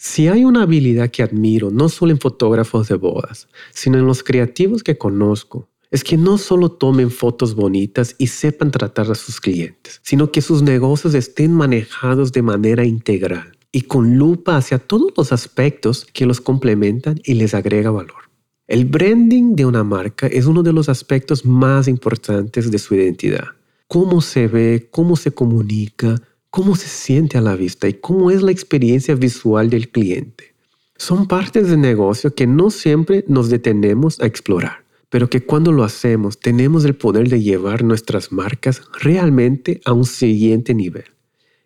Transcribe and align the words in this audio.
Si 0.00 0.28
hay 0.28 0.44
una 0.44 0.62
habilidad 0.62 1.10
que 1.10 1.24
admiro, 1.24 1.72
no 1.72 1.88
solo 1.88 2.12
en 2.12 2.20
fotógrafos 2.20 2.86
de 2.86 2.94
bodas, 2.94 3.48
sino 3.74 3.98
en 3.98 4.06
los 4.06 4.22
creativos 4.22 4.84
que 4.84 4.96
conozco, 4.96 5.68
es 5.90 6.04
que 6.04 6.16
no 6.16 6.38
solo 6.38 6.70
tomen 6.70 7.10
fotos 7.10 7.56
bonitas 7.56 8.14
y 8.16 8.28
sepan 8.28 8.70
tratar 8.70 9.10
a 9.10 9.16
sus 9.16 9.40
clientes, 9.40 10.00
sino 10.04 10.30
que 10.30 10.40
sus 10.40 10.62
negocios 10.62 11.14
estén 11.14 11.52
manejados 11.52 12.30
de 12.30 12.42
manera 12.42 12.84
integral 12.84 13.58
y 13.72 13.82
con 13.82 14.16
lupa 14.16 14.56
hacia 14.56 14.78
todos 14.78 15.12
los 15.16 15.32
aspectos 15.32 16.06
que 16.12 16.26
los 16.26 16.40
complementan 16.40 17.20
y 17.24 17.34
les 17.34 17.52
agrega 17.52 17.90
valor. 17.90 18.30
El 18.68 18.84
branding 18.84 19.56
de 19.56 19.64
una 19.64 19.82
marca 19.82 20.28
es 20.28 20.46
uno 20.46 20.62
de 20.62 20.72
los 20.72 20.88
aspectos 20.88 21.44
más 21.44 21.88
importantes 21.88 22.70
de 22.70 22.78
su 22.78 22.94
identidad. 22.94 23.48
Cómo 23.88 24.20
se 24.20 24.46
ve, 24.46 24.86
cómo 24.92 25.16
se 25.16 25.32
comunica, 25.32 26.22
cómo 26.50 26.76
se 26.76 26.88
siente 26.88 27.38
a 27.38 27.40
la 27.40 27.56
vista 27.56 27.88
y 27.88 27.94
cómo 27.94 28.30
es 28.30 28.42
la 28.42 28.50
experiencia 28.50 29.14
visual 29.14 29.70
del 29.70 29.90
cliente. 29.90 30.54
Son 30.96 31.26
partes 31.26 31.68
del 31.68 31.80
negocio 31.80 32.34
que 32.34 32.46
no 32.46 32.70
siempre 32.70 33.24
nos 33.28 33.48
detenemos 33.50 34.20
a 34.20 34.26
explorar, 34.26 34.84
pero 35.08 35.30
que 35.30 35.44
cuando 35.44 35.72
lo 35.72 35.84
hacemos 35.84 36.40
tenemos 36.40 36.84
el 36.84 36.94
poder 36.94 37.28
de 37.28 37.42
llevar 37.42 37.84
nuestras 37.84 38.32
marcas 38.32 38.82
realmente 39.00 39.80
a 39.84 39.92
un 39.92 40.04
siguiente 40.04 40.74
nivel 40.74 41.04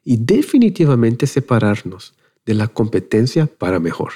y 0.04 0.16
definitivamente 0.18 1.26
separarnos 1.26 2.14
de 2.44 2.54
la 2.54 2.68
competencia 2.68 3.46
para 3.46 3.78
mejor. 3.78 4.12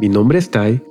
Mi 0.00 0.08
nombre 0.08 0.38
es 0.38 0.50
Tai 0.50 0.82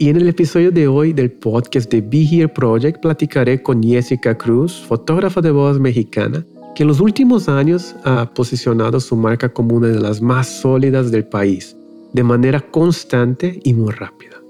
y 0.00 0.08
en 0.08 0.16
el 0.16 0.28
episodio 0.28 0.70
de 0.70 0.88
hoy 0.88 1.12
del 1.12 1.30
podcast 1.30 1.92
de 1.92 2.00
Be 2.00 2.22
Here 2.22 2.48
Project 2.48 3.02
platicaré 3.02 3.62
con 3.62 3.82
Jessica 3.82 4.34
Cruz, 4.34 4.80
fotógrafa 4.88 5.42
de 5.42 5.50
bodas 5.50 5.78
mexicana, 5.78 6.42
que 6.74 6.84
en 6.84 6.88
los 6.88 7.00
últimos 7.00 7.50
años 7.50 7.94
ha 8.04 8.32
posicionado 8.32 8.98
su 8.98 9.14
marca 9.14 9.50
como 9.50 9.74
una 9.74 9.88
de 9.88 10.00
las 10.00 10.22
más 10.22 10.48
sólidas 10.48 11.10
del 11.10 11.26
país, 11.26 11.76
de 12.14 12.22
manera 12.22 12.62
constante 12.62 13.60
y 13.62 13.74
muy 13.74 13.92
rápida. 13.92 14.40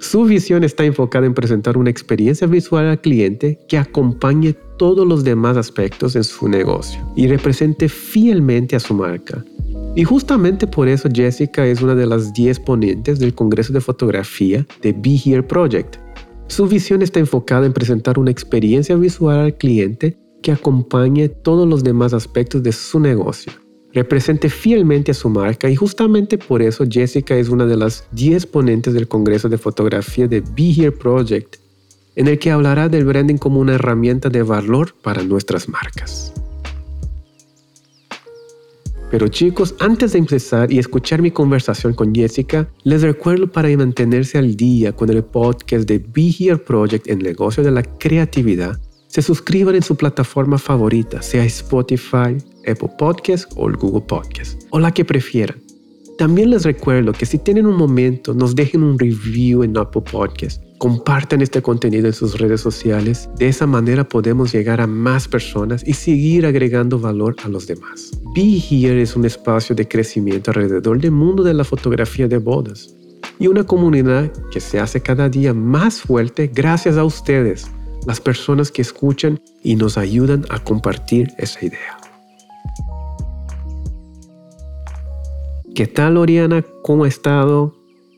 Su 0.00 0.24
visión 0.24 0.64
está 0.64 0.84
enfocada 0.84 1.26
en 1.26 1.34
presentar 1.34 1.78
una 1.78 1.90
experiencia 1.90 2.48
visual 2.48 2.86
al 2.86 3.00
cliente 3.00 3.60
que 3.68 3.78
acompañe 3.78 4.56
todos 4.78 5.06
los 5.06 5.22
demás 5.22 5.56
aspectos 5.56 6.16
en 6.16 6.24
su 6.24 6.48
negocio 6.48 7.00
y 7.14 7.28
represente 7.28 7.88
fielmente 7.88 8.74
a 8.74 8.80
su 8.80 8.94
marca 8.94 9.44
y 9.94 10.04
justamente 10.04 10.66
por 10.66 10.88
eso 10.88 11.08
Jessica 11.12 11.66
es 11.66 11.82
una 11.82 11.94
de 11.94 12.06
las 12.06 12.32
10 12.32 12.60
ponentes 12.60 13.18
del 13.18 13.34
Congreso 13.34 13.72
de 13.72 13.80
Fotografía 13.80 14.66
de 14.80 14.92
Be 14.92 15.20
Here 15.22 15.42
Project. 15.42 15.96
Su 16.46 16.66
visión 16.66 17.02
está 17.02 17.20
enfocada 17.20 17.66
en 17.66 17.72
presentar 17.72 18.18
una 18.18 18.30
experiencia 18.30 18.96
visual 18.96 19.38
al 19.38 19.54
cliente 19.54 20.16
que 20.42 20.52
acompañe 20.52 21.28
todos 21.28 21.68
los 21.68 21.84
demás 21.84 22.14
aspectos 22.14 22.62
de 22.62 22.72
su 22.72 23.00
negocio, 23.00 23.52
represente 23.92 24.48
fielmente 24.48 25.10
a 25.10 25.14
su 25.14 25.28
marca 25.28 25.68
y 25.68 25.76
justamente 25.76 26.38
por 26.38 26.62
eso 26.62 26.84
Jessica 26.88 27.36
es 27.36 27.50
una 27.50 27.66
de 27.66 27.76
las 27.76 28.06
10 28.12 28.46
ponentes 28.46 28.94
del 28.94 29.08
Congreso 29.08 29.48
de 29.48 29.58
Fotografía 29.58 30.26
de 30.26 30.40
Be 30.40 30.70
Here 30.70 30.92
Project, 30.92 31.56
en 32.16 32.28
el 32.28 32.38
que 32.38 32.50
hablará 32.50 32.88
del 32.88 33.04
branding 33.04 33.36
como 33.36 33.60
una 33.60 33.74
herramienta 33.74 34.30
de 34.30 34.42
valor 34.42 34.94
para 35.02 35.22
nuestras 35.22 35.68
marcas. 35.68 36.32
Pero 39.12 39.28
chicos, 39.28 39.74
antes 39.78 40.12
de 40.12 40.20
empezar 40.20 40.72
y 40.72 40.78
escuchar 40.78 41.20
mi 41.20 41.30
conversación 41.30 41.92
con 41.92 42.14
Jessica, 42.14 42.66
les 42.82 43.02
recuerdo 43.02 43.46
para 43.46 43.68
mantenerse 43.76 44.38
al 44.38 44.56
día 44.56 44.92
con 44.92 45.10
el 45.10 45.22
podcast 45.22 45.86
de 45.86 45.98
Be 45.98 46.30
Here 46.30 46.56
Project 46.56 47.06
en 47.08 47.18
negocio 47.18 47.62
de 47.62 47.72
la 47.72 47.82
creatividad, 47.82 48.80
se 49.08 49.20
suscriban 49.20 49.74
en 49.74 49.82
su 49.82 49.96
plataforma 49.96 50.56
favorita, 50.56 51.20
sea 51.20 51.44
Spotify, 51.44 52.38
Apple 52.66 52.90
Podcast 52.98 53.52
o 53.56 53.70
Google 53.70 54.00
Podcast, 54.00 54.62
o 54.70 54.80
la 54.80 54.90
que 54.94 55.04
prefieran. 55.04 55.60
También 56.18 56.50
les 56.50 56.64
recuerdo 56.64 57.12
que 57.12 57.26
si 57.26 57.38
tienen 57.38 57.66
un 57.66 57.76
momento, 57.76 58.34
nos 58.34 58.54
dejen 58.54 58.82
un 58.82 58.98
review 58.98 59.62
en 59.62 59.76
Apple 59.76 60.02
Podcast 60.02 60.62
Compartan 60.82 61.42
este 61.42 61.62
contenido 61.62 62.08
en 62.08 62.12
sus 62.12 62.40
redes 62.40 62.60
sociales. 62.60 63.30
De 63.38 63.46
esa 63.46 63.68
manera 63.68 64.02
podemos 64.02 64.52
llegar 64.52 64.80
a 64.80 64.88
más 64.88 65.28
personas 65.28 65.86
y 65.86 65.92
seguir 65.92 66.44
agregando 66.44 66.98
valor 66.98 67.36
a 67.44 67.48
los 67.48 67.68
demás. 67.68 68.10
Be 68.34 68.58
Here 68.58 69.00
es 69.00 69.14
un 69.14 69.24
espacio 69.24 69.76
de 69.76 69.86
crecimiento 69.86 70.50
alrededor 70.50 71.00
del 71.00 71.12
mundo 71.12 71.44
de 71.44 71.54
la 71.54 71.62
fotografía 71.62 72.26
de 72.26 72.38
bodas 72.38 72.96
y 73.38 73.46
una 73.46 73.62
comunidad 73.62 74.32
que 74.50 74.58
se 74.58 74.80
hace 74.80 75.00
cada 75.00 75.28
día 75.28 75.54
más 75.54 76.00
fuerte 76.00 76.50
gracias 76.52 76.96
a 76.96 77.04
ustedes, 77.04 77.70
las 78.04 78.20
personas 78.20 78.72
que 78.72 78.82
escuchan 78.82 79.40
y 79.62 79.76
nos 79.76 79.96
ayudan 79.96 80.44
a 80.48 80.58
compartir 80.58 81.28
esa 81.38 81.64
idea. 81.64 82.01
¿Qué 85.74 85.86
tal, 85.86 86.18
Oriana? 86.18 86.62
¿Cómo 86.82 87.04
ha 87.04 87.08
estado 87.08 87.74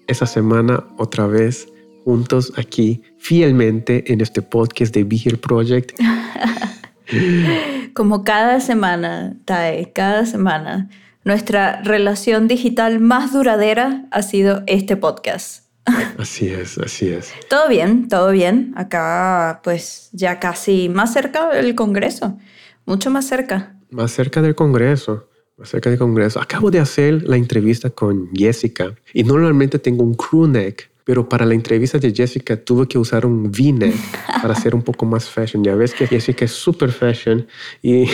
esa 0.09 0.27
semana 0.27 0.85
otra 0.99 1.27
vez? 1.27 1.69
juntos 2.05 2.53
aquí 2.57 3.03
fielmente 3.19 4.13
en 4.13 4.21
este 4.21 4.43
podcast 4.43 4.95
de 4.95 5.05
Be 5.05 5.17
Here 5.17 5.39
Project. 5.39 5.93
Como 7.95 8.25
cada 8.25 8.61
semana, 8.61 9.37
Tae, 9.45 9.93
cada 9.93 10.27
semana, 10.27 10.91
nuestra 11.25 11.81
relación 11.83 12.47
digital 12.47 13.01
más 13.01 13.33
duradera 13.33 14.07
ha 14.11 14.23
sido 14.23 14.63
este 14.67 14.97
podcast. 14.97 15.65
Así 16.19 16.49
es, 16.49 16.79
así 16.79 17.09
es. 17.11 17.33
Todo 17.51 17.69
bien, 17.69 18.09
todo 18.09 18.31
bien. 18.31 18.73
Acá, 18.75 19.61
pues 19.63 20.09
ya 20.13 20.41
casi 20.41 20.89
más 20.89 21.13
cerca 21.13 21.51
del 21.51 21.75
Congreso, 21.75 22.39
mucho 22.87 23.11
más 23.11 23.27
cerca. 23.27 23.77
Más 23.91 24.11
cerca 24.11 24.41
del 24.41 24.55
Congreso 24.55 25.29
más 25.57 25.69
cerca 25.69 25.91
del 25.91 25.99
Congreso. 25.99 26.41
Acabo 26.41 26.71
de 26.71 26.81
hacer 26.81 27.23
la 27.29 27.37
entrevista 27.37 27.91
con 27.91 28.31
Jessica 28.35 28.95
y 29.13 29.23
normalmente 29.25 29.79
tengo 29.79 30.03
un 30.03 30.15
crew 30.15 30.47
neck 30.47 30.91
pero 31.05 31.29
para 31.29 31.45
la 31.45 31.55
entrevista 31.55 31.99
de 31.99 32.13
Jessica 32.13 32.57
tuve 32.57 32.89
que 32.89 32.99
usar 32.99 33.27
un 33.27 33.51
v-neck 33.51 33.95
para 34.43 34.55
ser 34.55 34.75
un 34.75 34.83
poco 34.83 35.07
más 35.07 35.29
fashion. 35.29 35.63
Ya 35.63 35.75
ves 35.75 35.95
que 35.95 36.07
Jessica 36.07 36.45
es 36.45 36.53
super 36.53 36.91
fashion 36.91 37.47
y, 37.83 38.07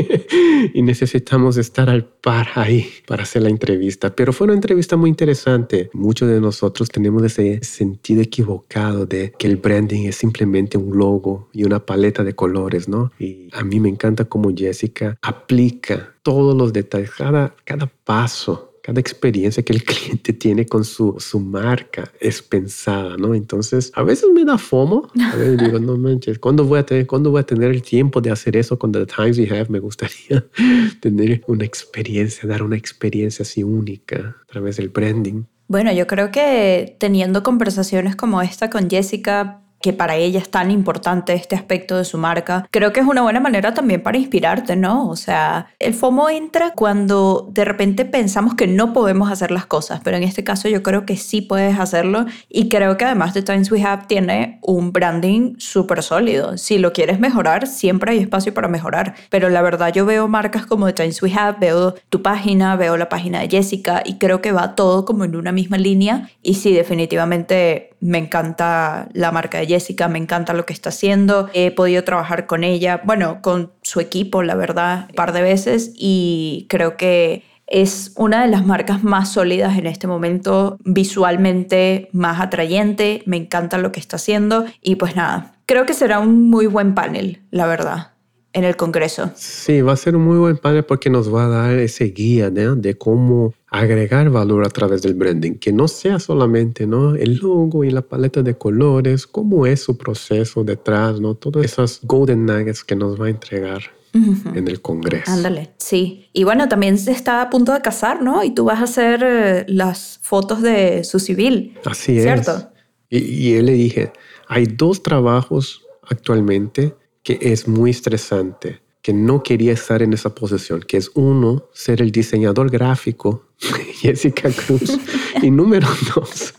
y 0.74 0.82
necesitamos 0.82 1.58
estar 1.58 1.90
al 1.90 2.04
par 2.04 2.48
ahí 2.54 2.88
para 3.06 3.24
hacer 3.24 3.42
la 3.42 3.50
entrevista. 3.50 4.14
Pero 4.14 4.32
fue 4.32 4.46
una 4.46 4.54
entrevista 4.54 4.96
muy 4.96 5.10
interesante. 5.10 5.90
Muchos 5.92 6.28
de 6.28 6.40
nosotros 6.40 6.88
tenemos 6.88 7.22
ese 7.22 7.62
sentido 7.62 8.22
equivocado 8.22 9.06
de 9.06 9.32
que 9.38 9.46
el 9.46 9.56
branding 9.56 10.06
es 10.06 10.16
simplemente 10.16 10.78
un 10.78 10.96
logo 10.96 11.48
y 11.52 11.64
una 11.64 11.84
paleta 11.84 12.24
de 12.24 12.34
colores, 12.34 12.88
¿no? 12.88 13.12
Y 13.18 13.48
a 13.52 13.62
mí 13.62 13.78
me 13.80 13.88
encanta 13.88 14.24
cómo 14.24 14.50
Jessica 14.56 15.18
aplica 15.22 16.14
todos 16.22 16.56
los 16.56 16.72
detalles, 16.72 17.10
cada, 17.10 17.54
cada 17.64 17.86
paso 18.04 18.71
cada 18.82 19.00
experiencia 19.00 19.62
que 19.62 19.72
el 19.72 19.84
cliente 19.84 20.32
tiene 20.32 20.66
con 20.66 20.84
su, 20.84 21.16
su 21.18 21.40
marca 21.40 22.10
es 22.20 22.42
pensada, 22.42 23.16
¿no? 23.16 23.34
Entonces, 23.34 23.92
a 23.94 24.02
veces 24.02 24.28
me 24.34 24.44
da 24.44 24.58
fomo. 24.58 25.08
A 25.18 25.36
veces 25.36 25.58
digo, 25.58 25.78
no 25.78 25.96
manches, 25.96 26.38
¿cuándo 26.38 26.64
voy 26.64 26.80
a 26.80 26.86
tener, 26.86 27.06
¿cuándo 27.06 27.30
voy 27.30 27.40
a 27.40 27.44
tener 27.44 27.70
el 27.70 27.82
tiempo 27.82 28.20
de 28.20 28.30
hacer 28.30 28.56
eso 28.56 28.78
con 28.78 28.92
The 28.92 29.06
Times 29.06 29.38
We 29.38 29.48
Have? 29.48 29.70
Me 29.70 29.78
gustaría 29.78 30.44
tener 31.00 31.42
una 31.46 31.64
experiencia, 31.64 32.48
dar 32.48 32.62
una 32.62 32.76
experiencia 32.76 33.44
así 33.44 33.62
única 33.62 34.36
a 34.42 34.46
través 34.46 34.76
del 34.76 34.88
branding. 34.88 35.44
Bueno, 35.68 35.92
yo 35.92 36.06
creo 36.06 36.30
que 36.30 36.96
teniendo 36.98 37.42
conversaciones 37.42 38.16
como 38.16 38.42
esta 38.42 38.68
con 38.68 38.90
Jessica, 38.90 39.61
que 39.82 39.92
para 39.92 40.16
ella 40.16 40.38
es 40.38 40.50
tan 40.50 40.70
importante 40.70 41.34
este 41.34 41.56
aspecto 41.56 41.96
de 41.98 42.04
su 42.04 42.16
marca, 42.16 42.66
creo 42.70 42.92
que 42.92 43.00
es 43.00 43.06
una 43.06 43.22
buena 43.22 43.40
manera 43.40 43.74
también 43.74 44.02
para 44.02 44.18
inspirarte, 44.18 44.76
¿no? 44.76 45.08
O 45.08 45.16
sea, 45.16 45.66
el 45.78 45.92
FOMO 45.92 46.30
entra 46.30 46.72
cuando 46.74 47.48
de 47.52 47.64
repente 47.64 48.04
pensamos 48.04 48.54
que 48.54 48.66
no 48.66 48.92
podemos 48.92 49.30
hacer 49.30 49.50
las 49.50 49.66
cosas, 49.66 50.00
pero 50.02 50.16
en 50.16 50.22
este 50.22 50.44
caso 50.44 50.68
yo 50.68 50.82
creo 50.82 51.04
que 51.04 51.16
sí 51.16 51.42
puedes 51.42 51.78
hacerlo 51.78 52.26
y 52.48 52.68
creo 52.68 52.96
que 52.96 53.04
además 53.04 53.34
The 53.34 53.42
Times 53.42 53.70
We 53.70 53.82
Have 53.82 54.04
tiene 54.06 54.58
un 54.62 54.92
branding 54.92 55.56
súper 55.58 56.02
sólido. 56.02 56.56
Si 56.56 56.78
lo 56.78 56.92
quieres 56.92 57.20
mejorar, 57.20 57.66
siempre 57.66 58.12
hay 58.12 58.18
espacio 58.18 58.54
para 58.54 58.68
mejorar, 58.68 59.14
pero 59.30 59.50
la 59.50 59.62
verdad 59.62 59.92
yo 59.92 60.06
veo 60.06 60.28
marcas 60.28 60.66
como 60.66 60.86
The 60.86 60.92
Times 60.92 61.22
We 61.22 61.32
Have, 61.34 61.58
veo 61.60 61.94
tu 62.08 62.22
página, 62.22 62.76
veo 62.76 62.96
la 62.96 63.08
página 63.08 63.40
de 63.40 63.48
Jessica 63.48 64.02
y 64.04 64.18
creo 64.18 64.40
que 64.40 64.52
va 64.52 64.74
todo 64.74 65.04
como 65.04 65.24
en 65.24 65.36
una 65.36 65.52
misma 65.52 65.76
línea 65.76 66.30
y 66.42 66.54
sí, 66.54 66.72
definitivamente 66.72 67.91
me 68.02 68.18
encanta 68.18 69.08
la 69.12 69.30
marca 69.30 69.58
de 69.58 69.66
Jessica, 69.66 70.08
me 70.08 70.18
encanta 70.18 70.52
lo 70.52 70.66
que 70.66 70.72
está 70.72 70.90
haciendo. 70.90 71.48
He 71.54 71.70
podido 71.70 72.02
trabajar 72.04 72.46
con 72.46 72.64
ella, 72.64 73.00
bueno, 73.04 73.40
con 73.40 73.72
su 73.82 74.00
equipo, 74.00 74.42
la 74.42 74.56
verdad, 74.56 75.06
un 75.08 75.14
par 75.14 75.32
de 75.32 75.40
veces 75.40 75.92
y 75.96 76.66
creo 76.68 76.96
que 76.96 77.44
es 77.68 78.12
una 78.16 78.42
de 78.42 78.48
las 78.48 78.66
marcas 78.66 79.04
más 79.04 79.32
sólidas 79.32 79.78
en 79.78 79.86
este 79.86 80.06
momento, 80.06 80.78
visualmente 80.84 82.08
más 82.12 82.40
atrayente, 82.40 83.22
me 83.24 83.36
encanta 83.36 83.78
lo 83.78 83.92
que 83.92 84.00
está 84.00 84.16
haciendo 84.16 84.66
y 84.82 84.96
pues 84.96 85.16
nada, 85.16 85.54
creo 85.64 85.86
que 85.86 85.94
será 85.94 86.18
un 86.18 86.50
muy 86.50 86.66
buen 86.66 86.94
panel, 86.94 87.40
la 87.50 87.66
verdad 87.66 88.08
en 88.54 88.64
el 88.64 88.76
Congreso. 88.76 89.30
Sí, 89.34 89.80
va 89.80 89.92
a 89.94 89.96
ser 89.96 90.14
un 90.14 90.24
muy 90.24 90.36
buen 90.36 90.58
panel 90.58 90.84
porque 90.84 91.08
nos 91.08 91.34
va 91.34 91.46
a 91.46 91.48
dar 91.48 91.78
ese 91.78 92.04
guía 92.04 92.50
de 92.50 92.98
cómo 92.98 93.54
agregar 93.72 94.28
valor 94.28 94.66
a 94.66 94.68
través 94.68 95.00
del 95.00 95.14
branding, 95.14 95.54
que 95.54 95.72
no 95.72 95.88
sea 95.88 96.18
solamente 96.18 96.86
¿no? 96.86 97.14
el 97.14 97.38
logo 97.38 97.84
y 97.84 97.90
la 97.90 98.02
paleta 98.02 98.42
de 98.42 98.54
colores, 98.54 99.26
cómo 99.26 99.66
es 99.66 99.82
su 99.82 99.96
proceso 99.96 100.62
detrás, 100.62 101.20
¿no? 101.20 101.34
todas 101.34 101.64
esas 101.64 102.00
golden 102.02 102.44
nuggets 102.44 102.84
que 102.84 102.94
nos 102.94 103.20
va 103.20 103.26
a 103.26 103.30
entregar 103.30 103.82
en 104.12 104.68
el 104.68 104.82
Congreso. 104.82 105.32
Ándale, 105.32 105.70
sí. 105.78 106.28
Y 106.34 106.44
bueno, 106.44 106.68
también 106.68 106.98
se 106.98 107.12
está 107.12 107.40
a 107.40 107.48
punto 107.48 107.72
de 107.72 107.80
casar, 107.80 108.20
¿no? 108.20 108.44
Y 108.44 108.50
tú 108.50 108.66
vas 108.66 108.78
a 108.80 108.84
hacer 108.84 109.22
eh, 109.24 109.64
las 109.68 110.20
fotos 110.20 110.60
de 110.60 111.02
su 111.02 111.18
civil. 111.18 111.78
Así 111.86 112.20
¿cierto? 112.20 112.58
es. 112.58 112.66
Y, 113.08 113.18
y 113.20 113.54
él 113.54 113.66
le 113.66 113.72
dije, 113.72 114.12
hay 114.48 114.66
dos 114.66 115.02
trabajos 115.02 115.86
actualmente 116.02 116.94
que 117.22 117.38
es 117.40 117.66
muy 117.66 117.90
estresante, 117.90 118.81
que 119.02 119.12
no 119.12 119.42
quería 119.42 119.72
estar 119.72 120.00
en 120.00 120.12
esa 120.12 120.34
posición, 120.34 120.80
que 120.80 120.96
es 120.96 121.10
uno, 121.14 121.68
ser 121.72 122.00
el 122.00 122.12
diseñador 122.12 122.70
gráfico, 122.70 123.48
Jessica 124.00 124.48
Cruz, 124.50 124.98
y 125.42 125.50
número 125.50 125.88
dos, 126.14 126.54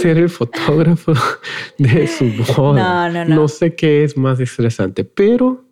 ser 0.00 0.16
el 0.16 0.30
fotógrafo 0.30 1.12
de 1.78 2.06
su 2.06 2.30
boda. 2.54 3.08
No, 3.08 3.12
no, 3.12 3.24
no. 3.24 3.34
No 3.42 3.48
sé 3.48 3.74
qué 3.74 4.04
es 4.04 4.16
más 4.16 4.38
estresante, 4.38 5.04
pero 5.04 5.64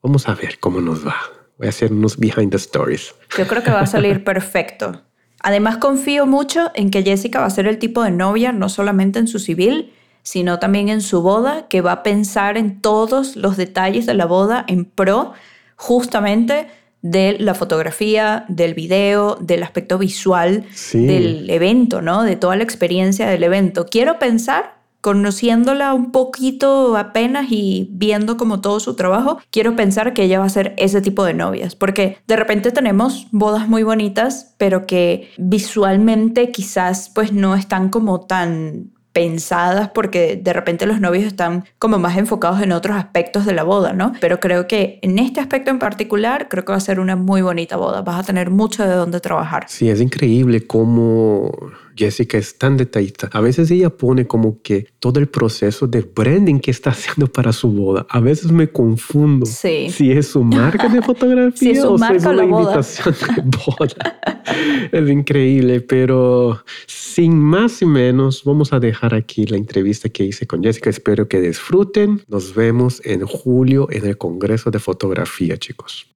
vamos 0.00 0.28
a 0.28 0.34
ver 0.36 0.58
cómo 0.60 0.80
nos 0.80 1.06
va. 1.06 1.16
Voy 1.58 1.66
a 1.66 1.70
hacer 1.70 1.92
unos 1.92 2.16
behind 2.16 2.52
the 2.52 2.56
stories. 2.56 3.12
Yo 3.36 3.46
creo 3.48 3.64
que 3.64 3.72
va 3.72 3.80
a 3.80 3.86
salir 3.86 4.22
perfecto. 4.24 5.02
Además, 5.40 5.78
confío 5.78 6.24
mucho 6.24 6.70
en 6.74 6.90
que 6.90 7.02
Jessica 7.02 7.40
va 7.40 7.46
a 7.46 7.50
ser 7.50 7.66
el 7.66 7.78
tipo 7.78 8.02
de 8.04 8.12
novia, 8.12 8.52
no 8.52 8.68
solamente 8.68 9.18
en 9.18 9.26
su 9.26 9.40
civil, 9.40 9.92
sino 10.28 10.58
también 10.58 10.90
en 10.90 11.00
su 11.00 11.22
boda, 11.22 11.68
que 11.68 11.80
va 11.80 11.92
a 11.92 12.02
pensar 12.02 12.58
en 12.58 12.82
todos 12.82 13.34
los 13.34 13.56
detalles 13.56 14.04
de 14.04 14.12
la 14.12 14.26
boda 14.26 14.62
en 14.68 14.84
pro 14.84 15.32
justamente 15.76 16.66
de 17.00 17.38
la 17.38 17.54
fotografía, 17.54 18.44
del 18.48 18.74
video, 18.74 19.36
del 19.40 19.62
aspecto 19.62 19.96
visual 19.96 20.64
Sí. 20.74 21.06
del 21.06 21.48
evento, 21.48 22.02
¿no? 22.02 22.24
De 22.24 22.36
toda 22.36 22.56
la 22.56 22.62
experiencia 22.64 23.26
del 23.26 23.42
evento. 23.42 23.86
Quiero 23.86 24.18
pensar, 24.18 24.76
conociéndola 25.00 25.94
un 25.94 26.12
poquito 26.12 26.98
apenas 26.98 27.46
y 27.50 27.88
viendo 27.92 28.36
como 28.36 28.60
todo 28.60 28.80
su 28.80 28.96
trabajo, 28.96 29.38
quiero 29.50 29.76
pensar 29.76 30.12
que 30.12 30.24
ella 30.24 30.40
va 30.40 30.44
a 30.44 30.50
ser 30.50 30.74
ese 30.76 31.00
tipo 31.00 31.24
de 31.24 31.32
novias, 31.32 31.74
porque 31.74 32.18
de 32.26 32.36
repente 32.36 32.70
tenemos 32.70 33.28
bodas 33.30 33.66
muy 33.66 33.82
bonitas, 33.82 34.54
pero 34.58 34.84
que 34.86 35.30
visualmente 35.38 36.50
quizás 36.50 37.10
pues 37.14 37.32
no 37.32 37.54
están 37.54 37.88
como 37.88 38.26
tan 38.26 38.90
pensadas 39.18 39.90
porque 39.92 40.36
de 40.40 40.52
repente 40.52 40.86
los 40.86 41.00
novios 41.00 41.24
están 41.24 41.64
como 41.80 41.98
más 41.98 42.16
enfocados 42.16 42.62
en 42.62 42.70
otros 42.70 42.96
aspectos 42.96 43.44
de 43.46 43.52
la 43.52 43.64
boda, 43.64 43.92
¿no? 43.92 44.12
Pero 44.20 44.38
creo 44.38 44.68
que 44.68 45.00
en 45.02 45.18
este 45.18 45.40
aspecto 45.40 45.72
en 45.72 45.80
particular 45.80 46.48
creo 46.48 46.64
que 46.64 46.70
va 46.70 46.78
a 46.78 46.80
ser 46.80 47.00
una 47.00 47.16
muy 47.16 47.42
bonita 47.42 47.76
boda, 47.76 48.02
vas 48.02 48.20
a 48.20 48.22
tener 48.22 48.50
mucho 48.50 48.86
de 48.86 48.94
dónde 48.94 49.18
trabajar. 49.18 49.64
Sí, 49.66 49.90
es 49.90 50.00
increíble 50.00 50.68
cómo 50.68 51.50
Jessica 51.98 52.38
es 52.38 52.56
tan 52.56 52.76
detallista. 52.76 53.28
A 53.32 53.40
veces 53.40 53.70
ella 53.72 53.90
pone 53.90 54.26
como 54.26 54.62
que 54.62 54.86
todo 55.00 55.18
el 55.18 55.26
proceso 55.28 55.86
de 55.88 56.02
branding 56.02 56.60
que 56.60 56.70
está 56.70 56.90
haciendo 56.90 57.26
para 57.26 57.52
su 57.52 57.70
boda. 57.72 58.06
A 58.08 58.20
veces 58.20 58.52
me 58.52 58.68
confundo 58.68 59.44
Sí. 59.46 59.90
si 59.90 60.12
es 60.12 60.28
su 60.28 60.44
marca 60.44 60.88
de 60.88 61.02
fotografía 61.10 61.52
Si 61.58 61.70
es 61.70 61.82
su 61.82 61.92
o 61.92 61.98
si 61.98 62.04
es 62.14 62.24
una 62.24 62.44
boda. 62.44 62.60
invitación 62.62 63.14
de 63.36 63.42
boda. 63.66 64.20
es 64.92 65.10
increíble, 65.10 65.80
pero 65.80 66.62
sin 66.86 67.38
más 67.38 67.82
y 67.82 67.86
menos, 67.86 68.44
vamos 68.44 68.72
a 68.72 68.78
dejar 68.78 69.12
aquí 69.14 69.44
la 69.46 69.56
entrevista 69.56 70.08
que 70.08 70.24
hice 70.24 70.46
con 70.46 70.62
Jessica. 70.62 70.88
Espero 70.90 71.26
que 71.28 71.40
disfruten. 71.40 72.22
Nos 72.28 72.54
vemos 72.54 73.02
en 73.04 73.26
julio 73.26 73.88
en 73.90 74.06
el 74.06 74.16
Congreso 74.16 74.70
de 74.70 74.78
Fotografía, 74.78 75.56
chicos. 75.56 76.06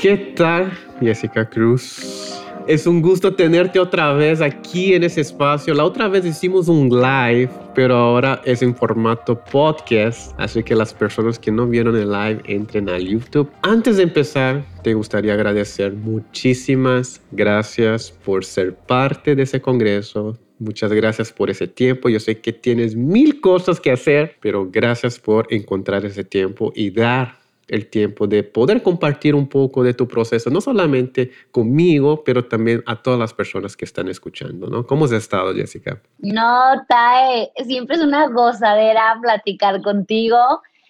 ¿Qué 0.00 0.16
tal, 0.34 0.72
Jessica 0.98 1.46
Cruz? 1.46 2.34
Es 2.66 2.86
un 2.86 3.02
gusto 3.02 3.34
tenerte 3.34 3.78
otra 3.78 4.14
vez 4.14 4.40
aquí 4.40 4.94
en 4.94 5.04
ese 5.04 5.20
espacio. 5.20 5.74
La 5.74 5.84
otra 5.84 6.08
vez 6.08 6.24
hicimos 6.24 6.68
un 6.68 6.88
live, 6.88 7.50
pero 7.74 7.96
ahora 7.96 8.40
es 8.46 8.62
en 8.62 8.74
formato 8.74 9.38
podcast, 9.44 10.32
así 10.40 10.62
que 10.62 10.74
las 10.74 10.94
personas 10.94 11.38
que 11.38 11.52
no 11.52 11.66
vieron 11.66 11.96
el 11.96 12.10
live 12.10 12.40
entren 12.46 12.88
al 12.88 13.06
YouTube. 13.06 13.50
Antes 13.60 13.98
de 13.98 14.04
empezar, 14.04 14.64
te 14.82 14.94
gustaría 14.94 15.34
agradecer 15.34 15.92
muchísimas 15.92 17.20
gracias 17.30 18.10
por 18.10 18.46
ser 18.46 18.74
parte 18.74 19.36
de 19.36 19.42
ese 19.42 19.60
congreso. 19.60 20.38
Muchas 20.58 20.94
gracias 20.94 21.30
por 21.30 21.50
ese 21.50 21.68
tiempo. 21.68 22.08
Yo 22.08 22.20
sé 22.20 22.40
que 22.40 22.54
tienes 22.54 22.96
mil 22.96 23.42
cosas 23.42 23.78
que 23.78 23.90
hacer, 23.90 24.36
pero 24.40 24.66
gracias 24.70 25.18
por 25.18 25.46
encontrar 25.52 26.06
ese 26.06 26.24
tiempo 26.24 26.72
y 26.74 26.90
dar 26.90 27.39
el 27.70 27.88
tiempo 27.88 28.26
de 28.26 28.42
poder 28.42 28.82
compartir 28.82 29.34
un 29.34 29.48
poco 29.48 29.84
de 29.84 29.94
tu 29.94 30.08
proceso, 30.08 30.50
no 30.50 30.60
solamente 30.60 31.30
conmigo, 31.52 32.24
pero 32.24 32.44
también 32.44 32.82
a 32.84 33.00
todas 33.00 33.18
las 33.18 33.32
personas 33.32 33.76
que 33.76 33.84
están 33.84 34.08
escuchando, 34.08 34.66
¿no? 34.66 34.84
¿Cómo 34.84 35.04
has 35.04 35.12
estado, 35.12 35.54
Jessica? 35.54 36.02
No, 36.18 36.84
Tae, 36.88 37.52
siempre 37.64 37.96
es 37.96 38.02
una 38.02 38.26
gozadera 38.26 39.16
platicar 39.22 39.80
contigo. 39.82 40.36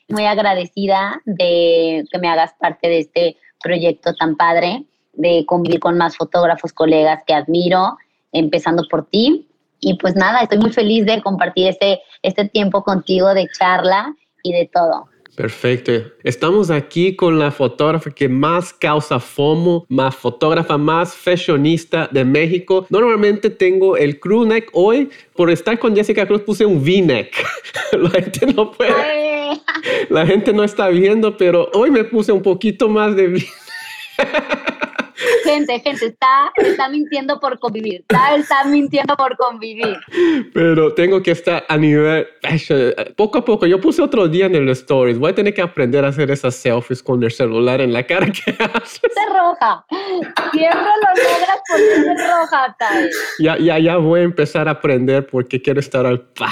Muy 0.08 0.24
agradecida 0.24 1.20
de 1.26 2.04
que 2.10 2.18
me 2.18 2.28
hagas 2.28 2.54
parte 2.58 2.88
de 2.88 2.98
este 3.00 3.36
proyecto 3.62 4.14
tan 4.14 4.34
padre, 4.36 4.84
de 5.12 5.44
convivir 5.46 5.80
con 5.80 5.98
más 5.98 6.16
fotógrafos, 6.16 6.72
colegas 6.72 7.22
que 7.26 7.34
admiro, 7.34 7.98
empezando 8.32 8.84
por 8.90 9.06
ti. 9.06 9.46
Y 9.80 9.98
pues 9.98 10.16
nada, 10.16 10.40
estoy 10.40 10.58
muy 10.58 10.72
feliz 10.72 11.04
de 11.04 11.22
compartir 11.22 11.68
este, 11.68 12.00
este 12.22 12.48
tiempo 12.48 12.82
contigo 12.82 13.34
de 13.34 13.46
charla 13.56 14.14
y 14.42 14.52
de 14.52 14.68
todo. 14.72 15.09
Perfecto. 15.36 15.92
Estamos 16.22 16.70
aquí 16.70 17.16
con 17.16 17.38
la 17.38 17.50
fotógrafa 17.50 18.10
que 18.10 18.28
más 18.28 18.72
causa 18.72 19.18
FOMO, 19.20 19.86
más 19.88 20.14
fotógrafa 20.14 20.76
más 20.76 21.14
fashionista 21.14 22.08
de 22.10 22.24
México. 22.24 22.86
Normalmente 22.90 23.48
tengo 23.50 23.96
el 23.96 24.18
crew 24.20 24.44
neck. 24.44 24.68
Hoy, 24.72 25.08
por 25.34 25.50
estar 25.50 25.78
con 25.78 25.94
Jessica 25.94 26.26
Cruz, 26.26 26.42
puse 26.42 26.66
un 26.66 26.78
V-neck. 26.82 27.34
La 27.92 28.10
gente 28.10 28.46
no 28.54 28.72
puede, 28.72 29.60
la 30.08 30.26
gente 30.26 30.52
no 30.52 30.62
está 30.62 30.88
viendo, 30.88 31.36
pero 31.36 31.70
hoy 31.74 31.90
me 31.90 32.04
puse 32.04 32.32
un 32.32 32.42
poquito 32.42 32.88
más 32.88 33.16
de 33.16 33.28
V. 33.28 33.46
Gente, 35.44 35.80
gente, 35.80 36.06
está, 36.06 36.52
está 36.56 36.88
mintiendo 36.88 37.38
por 37.40 37.58
convivir. 37.58 38.00
Está, 38.00 38.34
está 38.36 38.64
mintiendo 38.64 39.16
por 39.16 39.36
convivir. 39.36 39.96
Pero 40.54 40.94
tengo 40.94 41.22
que 41.22 41.32
estar 41.32 41.64
a 41.68 41.76
nivel 41.76 42.26
fashion. 42.42 42.92
Poco 43.16 43.38
a 43.38 43.44
poco, 43.44 43.66
yo 43.66 43.80
puse 43.80 44.02
otro 44.02 44.28
día 44.28 44.46
en 44.46 44.54
el 44.54 44.68
stories. 44.70 45.18
Voy 45.18 45.32
a 45.32 45.34
tener 45.34 45.52
que 45.54 45.62
aprender 45.62 46.04
a 46.04 46.08
hacer 46.08 46.30
esas 46.30 46.54
selfies 46.54 47.02
con 47.02 47.22
el 47.22 47.30
celular 47.30 47.80
en 47.80 47.92
la 47.92 48.04
cara 48.06 48.26
que 48.26 48.50
haces. 48.50 49.00
Ponte 49.00 49.38
roja. 49.38 49.84
Siempre 50.52 50.78
lo 50.80 51.22
logras 51.22 51.60
ponerte 51.68 52.26
roja, 52.26 52.76
Tae. 52.78 53.10
Ya, 53.38 53.58
ya, 53.58 53.78
ya 53.78 53.96
voy 53.96 54.20
a 54.20 54.24
empezar 54.24 54.68
a 54.68 54.72
aprender 54.72 55.26
porque 55.26 55.60
quiero 55.60 55.80
estar 55.80 56.06
al 56.06 56.20
par. 56.32 56.50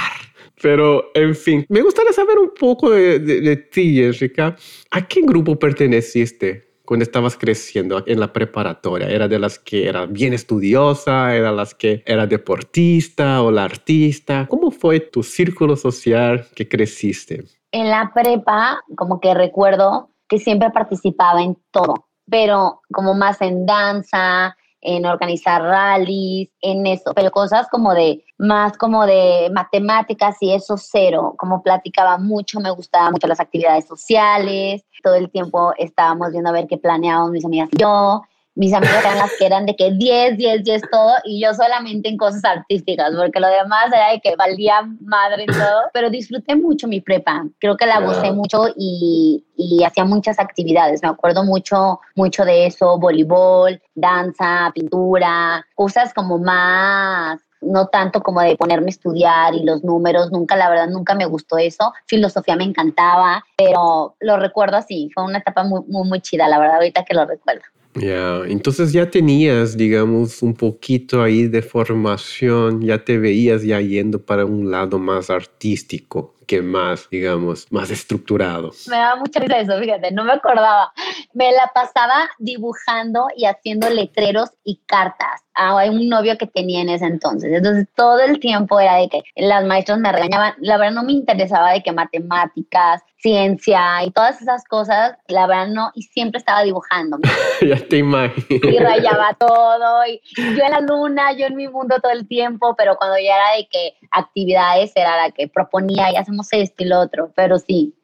Pero, 0.60 1.10
en 1.14 1.36
fin, 1.36 1.64
me 1.68 1.82
gustaría 1.82 2.12
saber 2.12 2.36
un 2.38 2.52
poco 2.52 2.90
de, 2.90 3.20
de- 3.20 3.40
de 3.40 3.56
ti, 3.56 3.94
Jessica. 3.94 4.56
¿A 4.90 5.06
qué 5.06 5.20
grupo 5.22 5.56
perteneciste 5.56 6.67
cuando 6.88 7.04
estabas 7.04 7.36
creciendo 7.36 8.02
en 8.06 8.18
la 8.18 8.32
preparatoria? 8.32 9.10
¿Era 9.10 9.28
de 9.28 9.38
las 9.38 9.58
que 9.58 9.86
era 9.86 10.06
bien 10.06 10.32
estudiosa? 10.32 11.36
¿Era 11.36 11.52
las 11.52 11.74
que 11.74 12.02
era 12.06 12.26
deportista 12.26 13.42
o 13.42 13.50
la 13.50 13.64
artista? 13.64 14.46
¿Cómo 14.48 14.70
fue 14.70 14.98
tu 14.98 15.22
círculo 15.22 15.76
social 15.76 16.46
que 16.56 16.66
creciste? 16.66 17.44
en 17.72 17.90
la 17.90 18.12
prepa, 18.14 18.82
como 18.96 19.20
que 19.20 19.34
recuerdo 19.34 20.10
que 20.26 20.38
siempre 20.38 20.70
participaba 20.70 21.42
en 21.42 21.56
todo, 21.70 22.08
pero 22.30 22.82
como 22.92 23.14
más 23.14 23.40
en 23.40 23.66
danza, 23.66 24.56
en 24.80 25.06
organizar 25.06 25.62
rallies, 25.62 26.50
en 26.60 26.86
eso, 26.86 27.12
pero 27.14 27.30
cosas 27.30 27.68
como 27.68 27.94
de, 27.94 28.24
más 28.38 28.76
como 28.76 29.06
de 29.06 29.50
matemáticas 29.52 30.36
y 30.40 30.52
eso 30.52 30.76
cero, 30.76 31.34
como 31.36 31.62
platicaba 31.62 32.18
mucho, 32.18 32.60
me 32.60 32.70
gustaban 32.70 33.12
mucho 33.12 33.26
las 33.26 33.40
actividades 33.40 33.86
sociales, 33.86 34.84
todo 35.02 35.14
el 35.14 35.30
tiempo 35.30 35.72
estábamos 35.78 36.30
viendo 36.32 36.50
a 36.50 36.52
ver 36.52 36.66
qué 36.66 36.78
planeábamos 36.78 37.30
mis 37.30 37.44
amigas 37.44 37.68
y 37.72 37.78
yo, 37.78 38.22
mis 38.58 38.74
amigas 38.74 39.04
eran 39.04 39.18
las 39.18 39.30
que 39.38 39.46
eran 39.46 39.66
de 39.66 39.76
que 39.76 39.92
10, 39.92 40.36
10, 40.36 40.64
10 40.64 40.82
todo 40.90 41.14
y 41.24 41.40
yo 41.40 41.54
solamente 41.54 42.08
en 42.08 42.16
cosas 42.16 42.44
artísticas, 42.44 43.12
porque 43.16 43.38
lo 43.38 43.46
demás 43.46 43.86
era 43.86 44.10
de 44.10 44.20
que 44.20 44.34
valía 44.34 44.82
madre 45.00 45.46
todo, 45.46 45.82
pero 45.94 46.10
disfruté 46.10 46.56
mucho 46.56 46.88
mi 46.88 47.00
prepa, 47.00 47.46
creo 47.60 47.76
que 47.76 47.86
la 47.86 48.00
gocé 48.00 48.32
mucho 48.32 48.66
y, 48.76 49.44
y 49.56 49.84
hacía 49.84 50.04
muchas 50.04 50.40
actividades, 50.40 51.00
me 51.04 51.08
acuerdo 51.08 51.44
mucho, 51.44 52.00
mucho 52.16 52.44
de 52.44 52.66
eso, 52.66 52.98
voleibol, 52.98 53.80
danza, 53.94 54.72
pintura, 54.74 55.64
cosas 55.76 56.12
como 56.12 56.38
más 56.38 57.40
no 57.60 57.86
tanto 57.86 58.22
como 58.22 58.40
de 58.40 58.56
ponerme 58.56 58.86
a 58.86 58.90
estudiar 58.90 59.54
y 59.54 59.64
los 59.64 59.82
números, 59.82 60.30
nunca, 60.30 60.54
la 60.54 60.70
verdad, 60.70 60.88
nunca 60.88 61.16
me 61.16 61.24
gustó 61.24 61.58
eso. 61.58 61.92
Filosofía 62.06 62.54
me 62.54 62.62
encantaba, 62.62 63.44
pero 63.56 64.14
lo 64.20 64.36
recuerdo 64.36 64.76
así, 64.76 65.10
fue 65.12 65.24
una 65.24 65.38
etapa 65.38 65.64
muy, 65.64 65.82
muy, 65.88 66.08
muy 66.08 66.20
chida, 66.20 66.46
la 66.46 66.60
verdad, 66.60 66.76
ahorita 66.76 67.04
que 67.04 67.14
lo 67.14 67.26
recuerdo. 67.26 67.62
Ya, 68.00 68.42
entonces 68.46 68.92
ya 68.92 69.10
tenías, 69.10 69.76
digamos, 69.76 70.42
un 70.42 70.54
poquito 70.54 71.22
ahí 71.22 71.48
de 71.48 71.62
formación, 71.62 72.82
ya 72.82 73.04
te 73.04 73.18
veías 73.18 73.62
ya 73.62 73.80
yendo 73.80 74.24
para 74.24 74.44
un 74.44 74.70
lado 74.70 74.98
más 74.98 75.30
artístico 75.30 76.34
que 76.48 76.62
más, 76.62 77.08
digamos, 77.10 77.70
más 77.70 77.90
estructurado. 77.90 78.72
Me 78.88 78.96
daba 78.96 79.16
mucha 79.16 79.38
risa 79.38 79.58
eso, 79.60 79.78
fíjate, 79.78 80.10
no 80.12 80.24
me 80.24 80.32
acordaba. 80.32 80.92
Me 81.34 81.52
la 81.52 81.70
pasaba 81.74 82.30
dibujando 82.38 83.28
y 83.36 83.44
haciendo 83.44 83.90
letreros 83.90 84.48
y 84.64 84.80
cartas 84.86 85.42
a 85.54 85.74
un 85.90 86.08
novio 86.08 86.38
que 86.38 86.46
tenía 86.46 86.80
en 86.80 86.88
ese 86.88 87.04
entonces. 87.04 87.52
Entonces 87.52 87.86
todo 87.94 88.20
el 88.20 88.40
tiempo 88.40 88.80
era 88.80 88.96
de 88.96 89.08
que 89.10 89.22
las 89.36 89.64
maestras 89.66 89.98
me 89.98 90.10
regañaban. 90.10 90.54
La 90.58 90.78
verdad 90.78 90.94
no 90.94 91.02
me 91.02 91.12
interesaba 91.12 91.72
de 91.72 91.82
que 91.82 91.92
matemáticas, 91.92 93.02
ciencia 93.18 94.04
y 94.04 94.10
todas 94.10 94.40
esas 94.40 94.64
cosas, 94.64 95.16
la 95.26 95.46
verdad 95.46 95.68
no, 95.68 95.90
y 95.94 96.02
siempre 96.02 96.38
estaba 96.38 96.62
dibujando. 96.62 97.18
ya 97.66 97.76
te 97.76 97.98
imagino. 97.98 98.68
Y 98.68 98.78
rayaba 98.78 99.34
todo, 99.38 100.06
y 100.06 100.20
yo 100.36 100.64
en 100.64 100.70
la 100.70 100.80
luna, 100.80 101.32
yo 101.32 101.46
en 101.46 101.56
mi 101.56 101.68
mundo 101.68 101.96
todo 102.00 102.12
el 102.12 102.26
tiempo, 102.26 102.74
pero 102.76 102.96
cuando 102.96 103.16
ya 103.16 103.36
era 103.36 103.56
de 103.56 103.68
que 103.68 103.94
actividades 104.10 104.92
era 104.94 105.16
la 105.16 105.30
que 105.30 105.48
proponía 105.48 106.12
y 106.12 106.16
hacemos 106.16 106.48
esto 106.52 106.84
y 106.84 106.86
lo 106.86 107.00
otro, 107.00 107.32
pero 107.34 107.58
sí. 107.58 107.94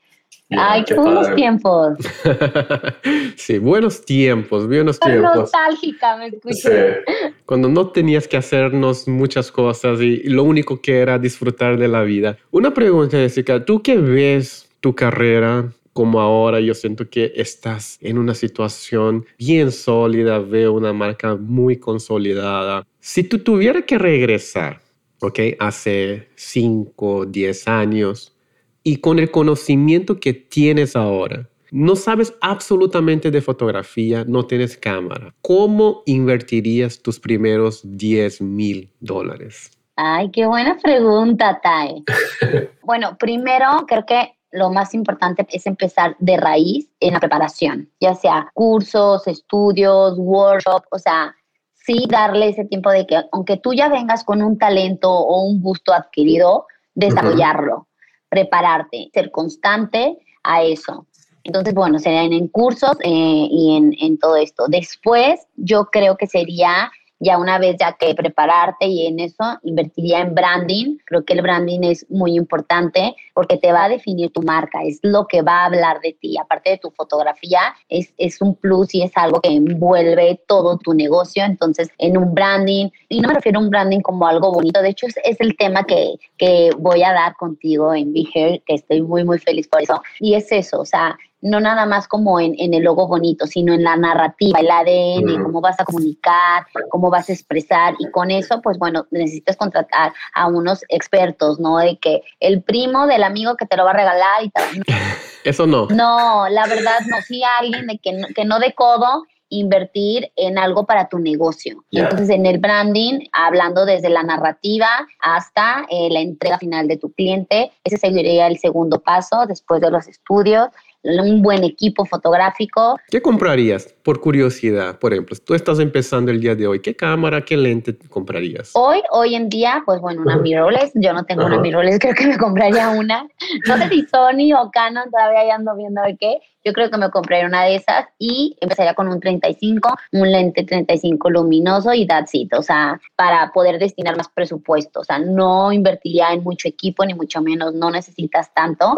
Ay, 0.51 0.85
qué 0.85 0.95
buenos 0.95 1.35
tiempos. 1.35 1.99
sí, 3.37 3.59
buenos 3.59 4.05
tiempos, 4.05 4.67
buenos 4.67 5.01
tiempos. 5.01 5.37
nostálgica, 5.37 6.17
me 6.17 6.27
escuché. 6.27 7.03
Cuando 7.47 7.69
no 7.69 7.89
tenías 7.89 8.29
que 8.29 8.37
hacernos 8.37 9.09
muchas 9.09 9.51
cosas 9.51 10.01
y 10.01 10.23
lo 10.25 10.45
único 10.45 10.81
que 10.81 11.01
era 11.01 11.19
disfrutar 11.19 11.79
de 11.79 11.89
la 11.89 12.03
vida. 12.03 12.37
Una 12.51 12.75
pregunta, 12.75 13.17
Jessica, 13.17 13.65
¿tú 13.65 13.83
qué 13.83 13.97
ves 13.97 14.69
tu 14.85 14.95
carrera 14.95 15.73
como 15.95 16.21
ahora 16.21 16.61
yo 16.61 16.75
siento 16.75 17.09
que 17.09 17.33
estás 17.37 17.97
en 18.03 18.19
una 18.19 18.35
situación 18.35 19.25
bien 19.39 19.73
sólida, 19.73 20.41
veo 20.41 20.75
una 20.75 20.93
marca 20.93 21.37
muy 21.37 21.79
consolidada. 21.79 22.87
Si 23.01 23.25
tú 23.25 23.39
tuvieras 23.39 23.85
que 23.85 23.97
regresar, 23.97 24.83
¿ok? 25.23 25.39
Hace 25.59 26.29
5, 26.35 27.25
10 27.25 27.67
años 27.67 28.37
y 28.83 28.99
con 28.99 29.19
el 29.19 29.31
conocimiento 29.31 30.21
que 30.21 30.35
tienes 30.35 30.97
ahora, 30.97 31.49
no 31.71 31.97
sabes 31.97 32.35
absolutamente 32.43 33.31
de 33.31 33.41
fotografía, 33.41 34.23
no 34.27 34.45
tienes 34.45 34.77
cámara. 34.77 35.35
¿Cómo 35.41 36.03
invertirías 36.05 37.01
tus 37.01 37.19
primeros 37.19 37.81
10 37.85 38.43
mil 38.43 38.91
dólares? 39.01 39.71
Ay, 39.97 40.31
qué 40.31 40.45
buena 40.45 40.77
pregunta, 40.77 41.59
Tai. 41.63 42.05
bueno, 42.83 43.17
primero 43.19 43.87
creo 43.89 44.05
que 44.05 44.35
lo 44.55 44.71
más 44.71 44.95
importante 44.95 45.45
es 45.51 45.67
empezar 45.67 46.17
de 46.21 46.37
raíz 46.37 46.89
en 47.01 47.15
la 47.15 47.21
preparación, 47.21 47.91
ya 48.01 48.15
sea 48.15 48.51
cursos, 48.55 49.27
estudios, 49.27 50.15
workshops, 50.17 50.87
o 50.93 50.99
sea, 50.99 51.35
sí 51.75 52.07
darle 52.09 52.51
ese 52.51 52.65
tiempo 52.65 52.91
de 52.91 53.05
que 53.05 53.21
aunque 53.33 53.57
tú 53.57 53.75
ya 53.75 53.89
vengas 53.89 54.23
con 54.23 54.43
un 54.43 54.57
talento 54.57 55.11
o 55.11 55.43
un 55.43 55.61
gusto 55.61 55.93
adquirido, 55.93 56.67
desarrollarlo, 56.95 57.89
prepararte, 58.29 59.11
ser 59.13 59.33
constante 59.33 60.19
a 60.45 60.63
eso. 60.63 61.07
Entonces, 61.43 61.75
bueno, 61.75 61.99
serían 61.99 62.33
en 62.33 62.47
cursos 62.47 62.97
eh, 63.03 63.49
y 63.51 63.77
en, 63.77 63.93
en 63.99 64.19
todo 64.19 64.37
esto. 64.37 64.67
Después, 64.69 65.41
yo 65.57 65.87
creo 65.87 66.17
que 66.17 66.29
sería 66.29 66.93
ya 67.25 67.39
una 67.39 67.59
vez 67.59 67.77
ya 67.81 67.93
que 67.93 68.15
prepararte 68.15 68.87
y 68.87 69.07
en 69.07 69.19
eso 69.19 69.59
invertiría 69.63 70.21
en 70.21 70.35
branding. 70.35 70.99
Creo 71.05 71.25
que 71.25 71.33
el 71.33 71.43
branding 71.43 71.81
es 71.83 72.07
muy 72.11 72.37
importante 72.37 73.17
porque 73.35 73.57
te 73.57 73.73
va 73.73 73.85
a 73.85 73.89
definir 73.89 74.31
tu 74.31 74.43
marca, 74.43 74.83
es 74.85 75.01
lo 75.03 75.27
que 75.27 75.43
va 75.43 75.63
a 75.63 75.67
hablar 75.67 76.01
de 76.01 76.13
ti. 76.13 76.37
Aparte 76.39 76.71
de 76.71 76.79
tu 76.79 76.91
fotografía, 76.91 77.75
es, 77.89 78.13
es 78.19 78.41
un 78.41 78.55
plus 78.55 78.95
y 78.95 79.03
es 79.03 79.13
algo 79.17 79.41
que 79.41 79.51
envuelve 79.51 80.41
todo 80.47 80.79
tu 80.79 80.95
negocio. 80.95 81.45
Entonces, 81.45 81.89
en 81.99 82.17
un 82.17 82.35
branding, 82.35 82.91
y 83.09 83.21
no 83.21 83.29
me 83.29 83.35
refiero 83.35 83.59
a 83.59 83.63
un 83.63 83.71
branding 83.71 84.01
como 84.01 84.27
algo 84.27 84.53
bonito, 84.53 84.83
de 84.83 84.91
hecho 84.91 85.07
es, 85.07 85.41
el 85.41 85.57
tema 85.57 85.85
que, 85.85 86.15
que 86.39 86.71
voy 86.79 87.03
a 87.03 87.13
dar 87.13 87.35
contigo 87.37 87.95
en 87.95 88.13
Be 88.13 88.25
Here, 88.33 88.63
que 88.67 88.75
estoy 88.75 89.03
muy, 89.03 89.25
muy 89.25 89.39
feliz 89.39 89.67
por 89.69 89.83
eso. 89.83 90.03
Y 90.21 90.35
es 90.35 90.53
eso, 90.53 90.81
o 90.81 90.87
sea, 90.87 91.19
no 91.45 91.61
nada 91.61 91.85
más 91.85 92.09
como 92.09 92.41
en, 92.41 92.55
en, 92.59 92.73
el 92.73 92.85
logo 92.85 93.07
bonito, 93.07 93.47
sino 93.47 93.75
en 93.75 93.85
la 93.85 93.97
narrativa, 93.97 94.59
el 94.61 94.71
ADN, 94.71 95.43
cómo 95.43 95.61
vas 95.61 95.79
a 95.79 95.85
comunicar, 95.85 96.67
cómo 96.89 97.11
vas 97.11 97.29
a 97.29 97.35
expresar 97.35 97.95
y 97.99 98.11
con 98.11 98.31
eso, 98.31 98.63
pues 98.63 98.79
bueno, 98.79 99.07
necesitas 99.11 99.57
contratar 99.57 100.15
a 100.35 100.49
unos 100.49 100.81
expertos, 100.89 101.61
¿no? 101.61 101.77
De 101.77 101.99
que 101.99 102.23
el 102.41 102.63
primo 102.63 103.07
del 103.07 103.23
amigo 103.23 103.57
que 103.57 103.67
te 103.67 103.77
lo 103.77 103.85
va 103.85 103.91
a 103.91 103.95
regalar 103.95 104.43
y 104.43 104.49
tal. 104.49 104.65
Eso 105.45 105.67
no. 105.67 105.87
No, 105.91 106.49
la 106.49 106.67
verdad 106.67 107.01
no, 107.09 107.21
sí 107.21 107.43
alguien 107.61 107.89
de 107.89 107.99
que 107.99 108.13
no, 108.15 108.27
que 108.35 108.47
no 108.47 108.59
de 108.59 108.73
codo 108.73 109.25
invertir 109.51 110.33
en 110.37 110.59
algo 110.59 110.85
para 110.87 111.09
tu 111.09 111.19
negocio. 111.19 111.85
Entonces, 111.91 112.31
en 112.31 112.47
el 112.47 112.59
branding, 112.59 113.21
hablando 113.33 113.85
desde 113.85 114.09
la 114.09 114.23
narrativa 114.23 114.89
hasta 115.21 115.87
eh, 115.91 116.09
la 116.11 116.21
entrega 116.21 116.59
final 116.59 116.89
de 116.89 116.97
tu 116.97 117.13
cliente, 117.13 117.71
ese 117.85 117.99
sería 117.99 118.47
el 118.47 118.59
segundo 118.59 119.01
paso 119.01 119.45
después 119.47 119.81
de 119.81 119.91
los 119.91 120.09
estudios 120.09 120.69
un 121.05 121.43
buen 121.43 121.65
equipo 121.65 122.05
fotográfico. 122.05 122.99
¿Qué 123.11 123.21
comprarías 123.21 123.95
por 124.03 124.21
curiosidad? 124.21 124.99
Por 124.99 125.13
ejemplo, 125.13 125.37
tú 125.45 125.55
estás 125.55 125.79
empezando 125.79 126.31
el 126.31 126.41
día 126.41 126.55
de 126.55 126.67
hoy, 126.67 126.81
¿qué 126.81 126.97
cámara, 126.97 127.43
qué 127.43 127.57
lente 127.57 127.97
comprarías? 128.09 128.71
Hoy, 128.75 129.03
hoy 129.11 129.35
en 129.35 129.49
día, 129.49 129.83
pues 129.85 130.01
bueno, 130.01 130.23
una 130.23 130.39
mirrorless. 130.39 130.93
Yo 130.95 131.13
no 131.13 131.25
tengo 131.25 131.45
una 131.45 131.59
mirrorless, 131.59 131.99
creo 131.99 132.15
que 132.15 132.27
me 132.27 132.39
compraría 132.39 132.91
una. 132.91 133.29
No 133.69 133.77
sé 133.77 133.89
si 133.89 134.07
Sony 134.07 134.55
o 134.59 134.71
Canon, 134.71 135.11
todavía 135.11 135.55
ando 135.55 135.77
viendo 135.77 136.03
de 136.03 136.17
qué. 136.17 136.39
Yo 136.65 136.73
creo 136.73 136.91
que 136.91 136.97
me 136.97 137.11
compraría 137.11 137.47
una 137.47 137.65
de 137.65 137.77
esas 137.77 138.07
y 138.19 138.57
empezaría 138.61 138.95
con 138.95 139.09
un 139.09 139.21
35, 139.21 139.95
un 140.13 140.33
lente 140.33 140.65
35 140.65 141.31
luminoso 141.31 141.93
y 141.93 142.07
that's 142.07 142.35
it. 142.35 142.53
O 142.55 142.63
sea, 142.63 142.99
para 143.17 143.53
poder 143.53 143.79
destinar 143.79 144.17
más 144.17 144.29
presupuesto. 144.29 145.01
O 145.01 145.05
sea, 145.05 145.19
no 145.19 145.71
invertiría 145.73 146.33
en 146.33 146.43
mucho 146.43 146.67
equipo, 146.67 147.05
ni 147.05 147.15
mucho 147.15 147.43
menos, 147.43 147.75
no 147.75 147.91
necesitas 147.91 148.53
tanto. 148.55 148.95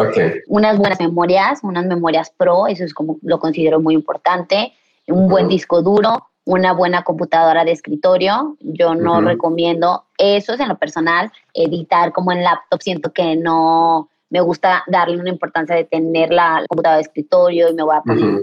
Unas 0.46 0.78
buenas 0.78 1.00
memorias, 1.00 1.60
unas 1.62 1.84
memorias 1.84 2.06
memorias 2.06 2.30
pro, 2.36 2.66
eso 2.68 2.84
es 2.84 2.94
como 2.94 3.18
lo 3.22 3.38
considero 3.40 3.80
muy 3.80 3.94
importante, 3.94 4.72
un 5.08 5.28
buen 5.28 5.48
disco 5.48 5.82
duro, 5.82 6.28
una 6.44 6.72
buena 6.72 7.02
computadora 7.02 7.64
de 7.64 7.72
escritorio. 7.72 8.56
Yo 8.60 8.94
no 8.94 9.20
recomiendo, 9.20 10.04
eso 10.18 10.54
es 10.54 10.60
en 10.60 10.68
lo 10.68 10.78
personal, 10.78 11.32
editar 11.52 12.12
como 12.12 12.32
en 12.32 12.44
laptop, 12.44 12.80
siento 12.80 13.12
que 13.12 13.34
no 13.34 14.08
me 14.30 14.40
gusta 14.40 14.82
darle 14.86 15.18
una 15.18 15.30
importancia 15.30 15.76
de 15.76 15.84
tener 15.84 16.32
la 16.32 16.64
computadora 16.68 16.96
de 16.96 17.02
escritorio 17.02 17.68
y 17.70 17.74
me 17.74 17.82
voy 17.82 17.96
a 17.96 18.02
poner 18.02 18.40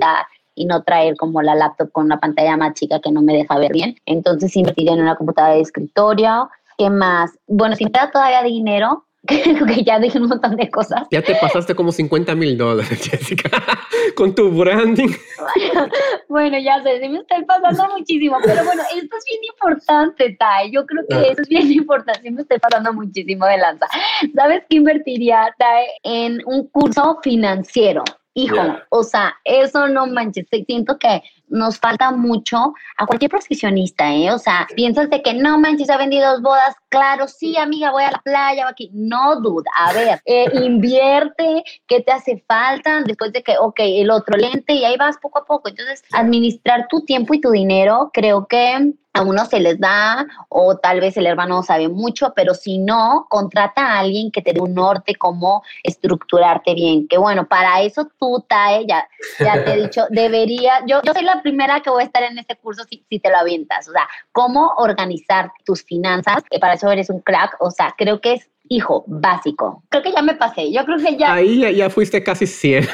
y 0.56 0.66
no 0.66 0.84
traer 0.84 1.16
como 1.18 1.42
la 1.42 1.56
laptop 1.56 1.92
con 1.92 2.06
una 2.06 2.20
pantalla 2.20 2.56
más 2.58 2.74
chica 2.74 3.00
que 3.00 3.12
no 3.12 3.22
me 3.22 3.34
deja 3.34 3.58
ver 3.58 3.72
bien. 3.72 3.96
Entonces 4.06 4.56
invertir 4.56 4.90
en 4.90 5.02
una 5.02 5.16
computadora 5.16 5.56
de 5.56 5.62
escritorio. 5.62 6.50
¿Qué 6.78 6.90
más? 6.90 7.32
Bueno, 7.48 7.76
si 7.76 7.86
me 7.86 7.92
da 7.92 8.12
todavía 8.12 8.44
dinero, 8.44 9.06
que 9.28 9.84
ya 9.86 10.00
dije 10.00 10.20
un 10.20 10.28
montón 10.28 10.58
de 10.58 10.70
cosas. 10.70 11.04
Ya 11.10 11.22
te 11.22 11.36
pasaste 11.36 11.74
como 11.74 11.94
50 11.94 12.36
mil 12.36 12.58
dólares, 12.58 13.00
Jessica, 13.10 13.50
con 14.16 14.36
tu 14.36 14.52
branding. 14.52 15.10
Bueno, 16.28 16.58
ya 16.58 16.82
sé, 16.82 17.00
sí 17.00 17.08
me 17.10 17.20
estoy 17.20 17.46
pasando 17.46 17.88
muchísimo, 17.96 18.38
pero 18.44 18.66
bueno, 18.66 18.82
esto 18.82 19.18
es 19.18 19.26
bien 19.30 19.42
importante, 19.54 20.36
Tai. 20.40 20.72
Yo 20.72 20.84
creo 20.84 21.04
que 21.08 21.32
eso 21.32 21.44
es 21.44 21.48
bien 21.48 21.72
importante, 21.72 22.22
sí 22.24 22.32
me 22.32 22.42
estoy 22.42 22.58
pasando 22.58 22.92
muchísimo 22.92 23.46
de 23.46 23.58
lanza. 23.60 23.86
¿Sabes 24.34 24.64
qué 24.68 24.78
invertiría, 24.78 25.54
Tai, 25.60 25.86
en 26.02 26.42
un 26.48 26.68
curso 26.70 27.20
financiero? 27.22 28.04
Hijo, 28.34 28.58
o 28.90 29.04
sea, 29.04 29.36
eso 29.44 29.88
no 29.90 30.08
manches, 30.08 30.48
siento 30.66 30.98
que 30.98 31.22
nos 31.54 31.80
falta 31.80 32.12
mucho 32.12 32.74
a 32.98 33.06
cualquier 33.06 33.30
profesionista, 33.30 34.12
¿eh? 34.14 34.32
O 34.32 34.40
sea, 34.40 34.68
piensas 34.76 35.10
de 35.10 35.22
que 35.22 35.34
no 35.34 35.60
manches, 35.60 35.90
ha 35.90 35.98
vendido 35.98 36.32
dos 36.32 36.42
bodas, 36.42 36.76
claro, 36.90 37.28
sí, 37.28 37.56
amiga, 37.58 37.92
voy 37.92 38.04
a 38.04 38.12
la 38.12 38.22
playa, 38.24 38.68
aquí. 38.68 38.90
No, 38.94 39.40
duda, 39.40 39.70
a 39.78 39.94
ver, 39.94 40.22
eh, 40.26 40.46
invierte, 40.64 41.64
¿qué 41.88 42.02
te 42.02 42.12
hace 42.12 42.44
falta? 42.48 43.02
Después 43.06 43.32
de 43.34 43.44
que, 43.44 43.58
ok, 43.58 43.80
el 43.80 44.10
otro 44.10 44.36
lente 44.36 44.74
y 44.74 44.84
ahí 44.84 44.98
vas 44.98 45.18
poco 45.20 45.40
a 45.40 45.46
poco. 45.46 45.70
Entonces, 45.70 46.04
administrar 46.12 46.88
tu 46.90 47.06
tiempo 47.06 47.34
y 47.34 47.42
tu 47.42 47.52
dinero, 47.52 48.10
creo 48.14 48.48
que 48.48 48.94
a 49.14 49.22
uno 49.22 49.46
se 49.46 49.60
les 49.60 49.80
da 49.80 50.26
o 50.50 50.78
tal 50.78 51.00
vez 51.00 51.16
el 51.18 51.28
hermano 51.28 51.62
sabe 51.62 51.88
mucho, 51.88 52.34
pero 52.36 52.56
si 52.56 52.80
no, 52.80 53.28
contrata 53.30 53.86
a 53.86 54.00
alguien 54.00 54.32
que 54.32 54.42
te 54.42 54.54
dé 54.54 54.60
un 54.60 54.74
norte, 54.74 55.16
cómo 55.16 55.64
estructurarte 55.84 56.74
bien. 56.74 57.08
Que 57.08 57.18
bueno, 57.18 57.48
para 57.48 57.82
eso 57.82 58.10
tú, 58.20 58.44
Tae, 58.50 58.86
ya, 58.88 59.08
ya 59.40 59.64
te 59.64 59.74
he 59.74 59.82
dicho, 59.84 60.06
debería, 60.10 60.84
yo, 60.88 61.02
yo 61.04 61.14
soy 61.14 61.24
la 61.24 61.42
primera 61.44 61.82
que 61.82 61.92
voy 61.92 62.04
a 62.04 62.06
estar 62.08 62.24
en 62.24 62.40
este 62.40 62.56
curso 62.56 62.84
si, 62.90 63.06
si 63.08 63.20
te 63.20 63.30
lo 63.30 63.38
avientas, 63.38 63.88
o 63.88 63.92
sea, 63.92 64.08
cómo 64.32 64.74
organizar 64.78 65.52
tus 65.64 65.84
finanzas, 65.84 66.44
que 66.50 66.58
para 66.58 66.74
eso 66.74 66.92
eres 66.92 67.10
un 67.12 67.20
crack, 67.20 67.56
o 67.60 67.70
sea, 67.70 67.94
creo 67.96 68.20
que 68.20 68.34
es 68.34 68.50
hijo, 68.70 69.04
básico. 69.08 69.84
Creo 69.90 70.02
que 70.02 70.12
ya 70.12 70.24
me 70.24 70.34
pasé, 70.34 70.72
yo 70.72 70.84
creo 70.86 70.98
que 70.98 71.18
ya... 71.18 71.34
Ahí 71.34 71.60
ya, 71.60 71.70
ya 71.70 71.90
fuiste 71.90 72.24
casi 72.24 72.48
100. 72.48 72.88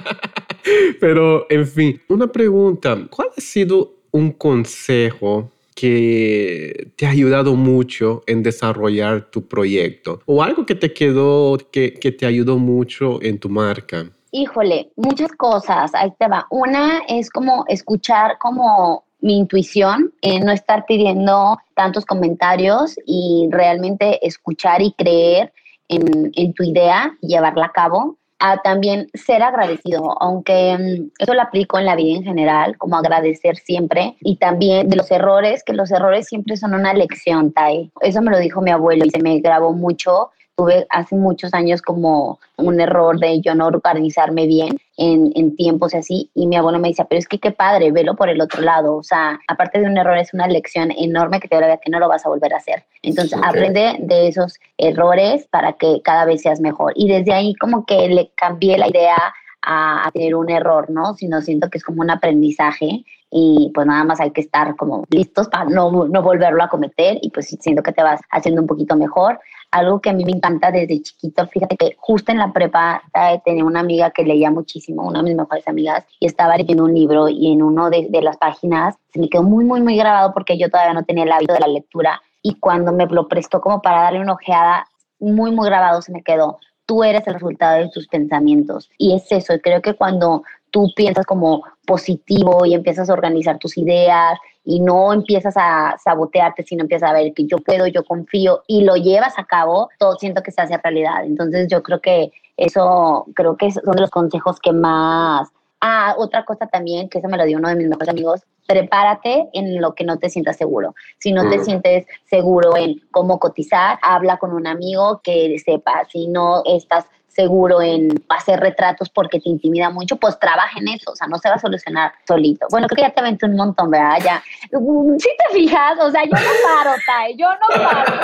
Pero, 1.00 1.46
en 1.50 1.66
fin, 1.66 2.02
una 2.08 2.26
pregunta, 2.26 2.98
¿cuál 3.10 3.28
ha 3.36 3.40
sido 3.40 3.99
un 4.12 4.32
consejo 4.32 5.50
que 5.74 6.92
te 6.96 7.06
ha 7.06 7.10
ayudado 7.10 7.54
mucho 7.54 8.22
en 8.26 8.42
desarrollar 8.42 9.30
tu 9.30 9.48
proyecto 9.48 10.20
o 10.26 10.42
algo 10.42 10.66
que 10.66 10.74
te 10.74 10.92
quedó, 10.92 11.56
que, 11.72 11.94
que 11.94 12.12
te 12.12 12.26
ayudó 12.26 12.58
mucho 12.58 13.22
en 13.22 13.38
tu 13.38 13.48
marca? 13.48 14.10
Híjole, 14.32 14.90
muchas 14.96 15.32
cosas, 15.32 15.92
ahí 15.94 16.12
te 16.18 16.28
va. 16.28 16.46
Una 16.50 17.00
es 17.08 17.30
como 17.30 17.64
escuchar 17.66 18.38
como 18.38 19.04
mi 19.20 19.38
intuición, 19.38 20.12
eh, 20.22 20.40
no 20.40 20.52
estar 20.52 20.84
pidiendo 20.86 21.58
tantos 21.74 22.04
comentarios 22.04 22.96
y 23.06 23.48
realmente 23.50 24.24
escuchar 24.26 24.82
y 24.82 24.92
creer 24.92 25.52
en, 25.88 26.30
en 26.34 26.52
tu 26.52 26.62
idea 26.62 27.12
y 27.20 27.28
llevarla 27.28 27.66
a 27.66 27.72
cabo 27.72 28.18
a 28.40 28.56
también 28.62 29.08
ser 29.14 29.42
agradecido, 29.42 30.20
aunque 30.20 30.76
mm, 30.76 31.10
eso 31.18 31.34
lo 31.34 31.42
aplico 31.42 31.78
en 31.78 31.86
la 31.86 31.94
vida 31.94 32.16
en 32.16 32.24
general, 32.24 32.76
como 32.78 32.96
agradecer 32.96 33.56
siempre 33.56 34.16
y 34.20 34.36
también 34.36 34.88
de 34.88 34.96
los 34.96 35.10
errores, 35.10 35.62
que 35.62 35.74
los 35.74 35.90
errores 35.92 36.26
siempre 36.26 36.56
son 36.56 36.74
una 36.74 36.94
lección, 36.94 37.52
Tai. 37.52 37.92
Eso 38.00 38.22
me 38.22 38.30
lo 38.30 38.38
dijo 38.38 38.62
mi 38.62 38.70
abuelo 38.70 39.04
y 39.04 39.10
se 39.10 39.22
me 39.22 39.38
grabó 39.40 39.72
mucho 39.72 40.30
tuve 40.60 40.86
hace 40.90 41.16
muchos 41.16 41.54
años 41.54 41.80
como 41.80 42.38
un 42.56 42.80
error 42.80 43.18
de 43.18 43.40
yo 43.40 43.54
no 43.54 43.68
organizarme 43.68 44.46
bien 44.46 44.76
en, 44.98 45.32
en, 45.34 45.56
tiempos 45.56 45.94
y 45.94 45.96
así, 45.96 46.30
y 46.34 46.46
mi 46.46 46.56
abuelo 46.56 46.78
me 46.78 46.88
dice, 46.88 47.06
pero 47.08 47.18
es 47.18 47.26
que 47.26 47.38
qué 47.38 47.50
padre, 47.50 47.92
velo 47.92 48.14
por 48.14 48.28
el 48.28 48.42
otro 48.42 48.60
lado, 48.60 48.96
o 48.96 49.02
sea, 49.02 49.40
aparte 49.48 49.80
de 49.80 49.86
un 49.86 49.96
error 49.96 50.18
es 50.18 50.34
una 50.34 50.46
lección 50.46 50.90
enorme 50.90 51.40
que 51.40 51.48
te 51.48 51.58
da 51.58 51.78
que 51.78 51.90
no 51.90 51.98
lo 51.98 52.08
vas 52.08 52.26
a 52.26 52.28
volver 52.28 52.52
a 52.52 52.58
hacer. 52.58 52.84
Entonces, 53.02 53.40
aprende 53.42 53.96
de 54.00 54.28
esos 54.28 54.60
errores 54.76 55.48
para 55.50 55.72
que 55.72 56.02
cada 56.04 56.26
vez 56.26 56.42
seas 56.42 56.60
mejor. 56.60 56.92
Y 56.94 57.08
desde 57.08 57.32
ahí 57.32 57.54
como 57.54 57.86
que 57.86 58.08
le 58.08 58.30
cambié 58.36 58.76
la 58.76 58.88
idea 58.88 59.16
a, 59.62 60.10
tener 60.12 60.34
un 60.34 60.50
error, 60.50 60.90
¿no? 60.90 61.14
Sino 61.14 61.40
siento 61.40 61.70
que 61.70 61.78
es 61.78 61.84
como 61.84 62.02
un 62.02 62.10
aprendizaje 62.10 63.04
y 63.30 63.70
pues 63.74 63.86
nada 63.86 64.04
más 64.04 64.20
hay 64.20 64.32
que 64.32 64.42
estar 64.42 64.76
como 64.76 65.04
listos 65.08 65.48
para 65.48 65.64
no, 65.64 66.06
no 66.06 66.22
volverlo 66.22 66.62
a 66.62 66.68
cometer 66.68 67.18
y 67.22 67.30
pues 67.30 67.46
siento 67.60 67.82
que 67.82 67.92
te 67.92 68.02
vas 68.02 68.20
haciendo 68.30 68.60
un 68.60 68.66
poquito 68.66 68.96
mejor 68.96 69.38
algo 69.70 70.00
que 70.00 70.10
a 70.10 70.12
mí 70.12 70.24
me 70.24 70.32
encanta 70.32 70.70
desde 70.70 71.02
chiquito. 71.02 71.46
Fíjate 71.46 71.76
que 71.76 71.96
justo 71.98 72.32
en 72.32 72.38
la 72.38 72.52
prepa 72.52 73.02
eh, 73.14 73.40
tenía 73.44 73.64
una 73.64 73.80
amiga 73.80 74.10
que 74.10 74.24
leía 74.24 74.50
muchísimo, 74.50 75.06
una 75.06 75.20
de 75.20 75.24
mis 75.24 75.36
mejores 75.36 75.66
amigas, 75.68 76.04
y 76.18 76.26
estaba 76.26 76.56
leyendo 76.56 76.84
un 76.84 76.94
libro 76.94 77.28
y 77.28 77.52
en 77.52 77.62
uno 77.62 77.90
de, 77.90 78.08
de 78.10 78.22
las 78.22 78.36
páginas 78.36 78.96
se 79.12 79.20
me 79.20 79.28
quedó 79.28 79.42
muy, 79.42 79.64
muy, 79.64 79.80
muy 79.80 79.96
grabado 79.96 80.32
porque 80.32 80.58
yo 80.58 80.70
todavía 80.70 80.94
no 80.94 81.04
tenía 81.04 81.24
el 81.24 81.32
hábito 81.32 81.54
de 81.54 81.60
la 81.60 81.68
lectura. 81.68 82.20
Y 82.42 82.54
cuando 82.54 82.92
me 82.92 83.06
lo 83.06 83.28
prestó 83.28 83.60
como 83.60 83.82
para 83.82 84.02
darle 84.02 84.20
una 84.20 84.32
ojeada, 84.32 84.86
muy, 85.18 85.52
muy 85.52 85.66
grabado 85.66 86.02
se 86.02 86.12
me 86.12 86.22
quedó. 86.22 86.58
Tú 86.86 87.04
eres 87.04 87.26
el 87.26 87.34
resultado 87.34 87.78
de 87.78 87.90
tus 87.90 88.08
pensamientos. 88.08 88.90
Y 88.98 89.14
es 89.14 89.30
eso, 89.30 89.54
creo 89.62 89.80
que 89.82 89.94
cuando 89.94 90.42
tú 90.70 90.88
piensas 90.94 91.26
como 91.26 91.62
positivo 91.86 92.64
y 92.64 92.74
empiezas 92.74 93.10
a 93.10 93.12
organizar 93.12 93.58
tus 93.58 93.76
ideas 93.76 94.38
y 94.64 94.80
no 94.80 95.12
empiezas 95.12 95.54
a 95.56 95.96
sabotearte, 96.02 96.62
sino 96.62 96.82
empiezas 96.82 97.10
a 97.10 97.12
ver 97.14 97.32
que 97.34 97.46
yo 97.46 97.58
puedo, 97.58 97.86
yo 97.86 98.04
confío 98.04 98.62
y 98.66 98.84
lo 98.84 98.96
llevas 98.96 99.38
a 99.38 99.44
cabo, 99.44 99.88
todo 99.98 100.16
siento 100.16 100.42
que 100.42 100.52
se 100.52 100.60
hace 100.60 100.78
realidad. 100.78 101.24
Entonces 101.24 101.68
yo 101.68 101.82
creo 101.82 102.00
que 102.00 102.30
eso, 102.56 103.26
creo 103.34 103.56
que 103.56 103.70
son 103.70 103.94
de 103.94 104.02
los 104.02 104.10
consejos 104.10 104.58
que 104.60 104.72
más... 104.72 105.48
Ah, 105.82 106.14
otra 106.18 106.44
cosa 106.44 106.66
también, 106.66 107.08
que 107.08 107.20
eso 107.20 107.28
me 107.28 107.38
lo 107.38 107.46
dio 107.46 107.56
uno 107.56 107.70
de 107.70 107.76
mis 107.76 107.88
mejores 107.88 108.10
amigos, 108.10 108.42
prepárate 108.66 109.48
en 109.54 109.80
lo 109.80 109.94
que 109.94 110.04
no 110.04 110.18
te 110.18 110.28
sientas 110.28 110.58
seguro. 110.58 110.94
Si 111.18 111.32
no 111.32 111.48
te 111.48 111.56
mm. 111.56 111.64
sientes 111.64 112.06
seguro 112.26 112.76
en 112.76 113.00
cómo 113.10 113.40
cotizar, 113.40 113.98
habla 114.02 114.36
con 114.36 114.52
un 114.52 114.66
amigo 114.66 115.22
que 115.24 115.58
sepa. 115.58 116.04
Si 116.10 116.28
no 116.28 116.62
estás 116.66 117.06
seguro 117.30 117.80
en 117.80 118.22
hacer 118.28 118.60
retratos 118.60 119.08
porque 119.08 119.40
te 119.40 119.48
intimida 119.48 119.90
mucho, 119.90 120.16
pues 120.16 120.38
trabaja 120.38 120.78
en 120.78 120.88
eso, 120.88 121.12
o 121.12 121.16
sea, 121.16 121.26
no 121.26 121.38
se 121.38 121.48
va 121.48 121.54
a 121.54 121.58
solucionar 121.58 122.12
solito. 122.26 122.66
Bueno, 122.70 122.86
creo 122.86 122.96
que 122.96 123.02
ya 123.02 123.14
te 123.14 123.20
aventé 123.20 123.46
un 123.46 123.56
montón, 123.56 123.90
¿verdad? 123.90 124.18
Ya, 124.24 124.42
si 124.60 125.28
te 125.36 125.54
fijas, 125.54 125.98
o 126.00 126.10
sea, 126.10 126.24
yo 126.24 126.30
no 126.30 126.50
paro, 126.64 126.96
Tai, 127.06 127.36
yo 127.36 127.48
no 127.48 127.82
paro, 127.82 128.14